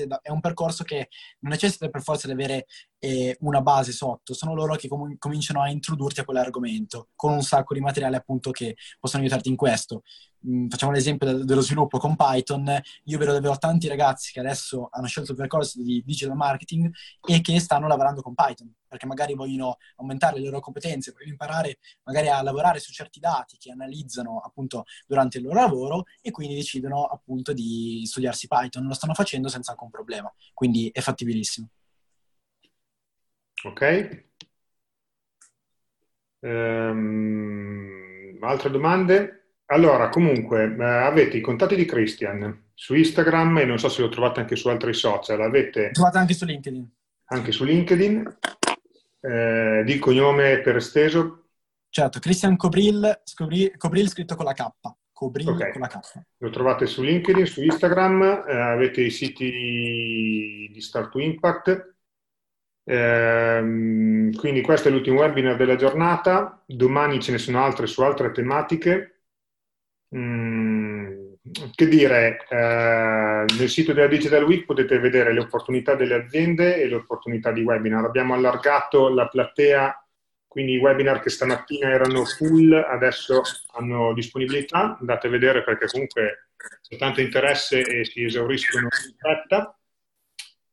da, 0.07 0.21
è 0.23 0.31
un 0.31 0.41
percorso 0.41 0.85
che 0.85 1.09
non 1.41 1.53
necessita 1.53 1.89
per 1.89 2.03
forza 2.03 2.27
di 2.27 2.33
avere 2.33 2.67
eh, 3.05 3.37
una 3.41 3.61
base 3.61 3.93
sotto, 3.93 4.33
sono 4.33 4.55
loro 4.55 4.77
che 4.77 4.89
com- 4.89 5.17
cominciano 5.19 5.61
a 5.61 5.69
introdurti 5.69 6.21
a 6.21 6.25
quell'argomento 6.25 7.09
con 7.15 7.33
un 7.33 7.43
sacco 7.43 7.75
di 7.75 7.81
materiali 7.81 8.15
appunto 8.17 8.51
che 8.51 8.77
possono 8.99 9.23
aiutarti 9.23 9.51
in 9.51 9.57
questo. 9.57 10.03
Mm, 10.49 10.69
facciamo 10.69 10.93
l'esempio 10.93 11.27
de- 11.27 11.45
dello 11.45 11.61
sviluppo 11.61 11.99
con 11.99 12.17
Python, 12.17 12.81
io 13.05 13.19
vedo 13.19 13.33
davvero 13.33 13.59
tanti 13.59 13.89
ragazzi 13.89 14.33
che 14.33 14.41
adesso 14.41 14.89
hanno 14.91 15.07
scelto 15.07 15.33
il 15.33 15.37
percorso 15.37 15.83
di 15.83 16.03
digital 16.05 16.35
marketing 16.35 16.91
e 17.29 17.41
che 17.43 17.61
stanno 17.61 17.89
lavorando 17.89 18.23
con 18.23 18.35
Python, 18.35 18.73
perché 18.89 19.05
magari 19.07 19.35
vogliono 19.35 19.77
aumentare 19.97 20.39
le 20.39 20.47
loro 20.47 20.61
competenze, 20.61 21.13
vogliono 21.13 21.33
imparare 21.33 21.79
magari 22.05 22.29
a 22.29 22.43
lavorare 22.43 22.79
su 22.79 22.91
certi 22.91 23.21
dati 23.21 23.59
che 23.59 23.71
analizzano 23.71 24.41
appunto 24.41 24.85
durante 25.07 25.39
il 25.39 25.45
loro 25.45 25.61
lavoro 25.61 26.05
e 26.23 26.31
quindi 26.31 26.55
decidono 26.55 27.05
appunto 27.05 27.53
di 27.53 28.03
studiarsi 28.07 28.47
Python, 28.47 28.87
lo 28.87 28.95
stanno 28.95 29.15
facendo 29.15 29.49
senza 29.49 29.73
alcun 29.73 29.91
problema, 29.91 30.33
quindi 30.55 30.91
è 30.91 31.01
fattibilissimo. 31.01 31.69
Ok. 33.65 34.27
Um, 36.41 38.37
altre 38.43 38.71
domande? 38.71 39.45
Allora, 39.67 40.11
comunque, 40.11 40.77
eh, 40.79 40.85
avete 40.85 41.39
i 41.39 41.41
contatti 41.41 41.75
di 41.75 41.87
Christian 41.87 42.65
su 42.75 42.95
Instagram 42.95 43.59
e 43.59 43.65
non 43.65 43.79
so 43.79 43.89
se 43.89 44.03
lo 44.03 44.11
trovate 44.11 44.41
anche 44.41 44.57
su 44.57 44.69
altri 44.69 44.93
social. 44.93 45.41
Avete... 45.41 45.91
Trovate 45.93 46.19
anche 46.19 46.35
su 46.35 46.45
LinkedIn. 46.45 46.91
Anche 47.27 47.53
su 47.53 47.65
LinkedIn. 47.65 48.39
Eh, 49.21 49.83
di 49.87 49.99
cognome 49.99 50.61
per 50.61 50.77
esteso? 50.77 51.47
Certo, 51.89 52.19
Christian 52.19 52.57
Cobril, 52.57 53.23
Cobril 53.79 54.09
scritto 54.09 54.35
con 54.37 54.45
la 54.45 54.53
K. 54.53 54.67
Cobril 55.11 55.49
okay. 55.49 55.73
con 55.73 55.81
la 55.81 55.87
K. 55.87 56.01
Lo 56.39 56.51
trovate 56.51 56.85
su 56.85 57.03
LinkedIn, 57.03 57.47
su 57.47 57.63
Instagram, 57.63 58.45
eh, 58.47 58.61
avete 58.61 59.01
i 59.01 59.11
siti 59.11 60.69
di 60.71 60.81
Start 60.83 61.13
to 61.13 61.21
Impact 61.21 61.94
Ehm, 62.87 64.35
quindi 64.35 64.61
questo 64.61 64.89
è 64.89 64.91
l'ultimo 64.91 65.21
webinar 65.21 65.57
della 65.57 65.77
giornata, 65.77 66.63
domani 66.67 67.21
ce 67.21 67.33
ne 67.33 67.39
sono 67.39 67.63
altre 67.65 67.87
su 67.87 68.03
altre 68.03 68.31
tematiche. 68.33 69.11
Mm, 70.15 71.33
che 71.75 71.89
dire, 71.89 72.47
eh, 72.49 73.45
nel 73.59 73.69
sito 73.69 73.93
della 73.93 74.07
Digital 74.07 74.45
Week 74.45 74.65
potete 74.65 74.99
vedere 74.99 75.33
le 75.33 75.41
opportunità 75.41 75.95
delle 75.95 76.15
aziende 76.15 76.77
e 76.81 76.89
le 76.89 76.95
opportunità 76.97 77.53
di 77.53 77.63
webinar. 77.63 78.05
Abbiamo 78.05 78.35
allargato 78.35 79.09
la 79.09 79.29
platea, 79.29 80.07
quindi 80.47 80.73
i 80.75 80.79
webinar 80.79 81.21
che 81.21 81.31
stamattina 81.31 81.91
erano 81.91 82.25
full 82.25 82.73
adesso 82.73 83.43
hanno 83.73 84.13
disponibilità, 84.15 84.97
andate 84.99 85.27
a 85.27 85.31
vedere 85.31 85.65
perché 85.65 85.87
comunque 85.87 86.49
c'è 86.81 86.97
tanto 86.97 87.21
interesse 87.21 87.81
e 87.83 88.05
si 88.05 88.25
esauriscono 88.25 88.85
in 88.85 89.15
fretta. 89.19 89.77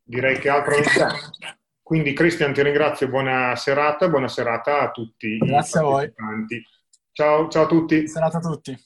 Direi 0.03 0.37
che 0.39 0.49
altro 0.49 0.75
non 0.75 0.83
c'è. 0.83 1.59
Quindi 1.91 2.13
Cristian 2.13 2.53
ti 2.53 2.63
ringrazio, 2.63 3.09
buona 3.09 3.53
serata, 3.57 4.07
buona 4.07 4.29
serata 4.29 4.79
a 4.79 4.91
tutti 4.91 5.35
Grazie 5.39 5.81
i 5.81 5.83
a 5.83 5.85
voi. 5.85 6.13
Ciao, 7.11 7.49
ciao 7.49 7.63
a 7.63 7.67
tutti. 7.67 7.95
Buona 7.95 8.07
serata 8.07 8.37
a 8.37 8.39
tutti. 8.39 8.77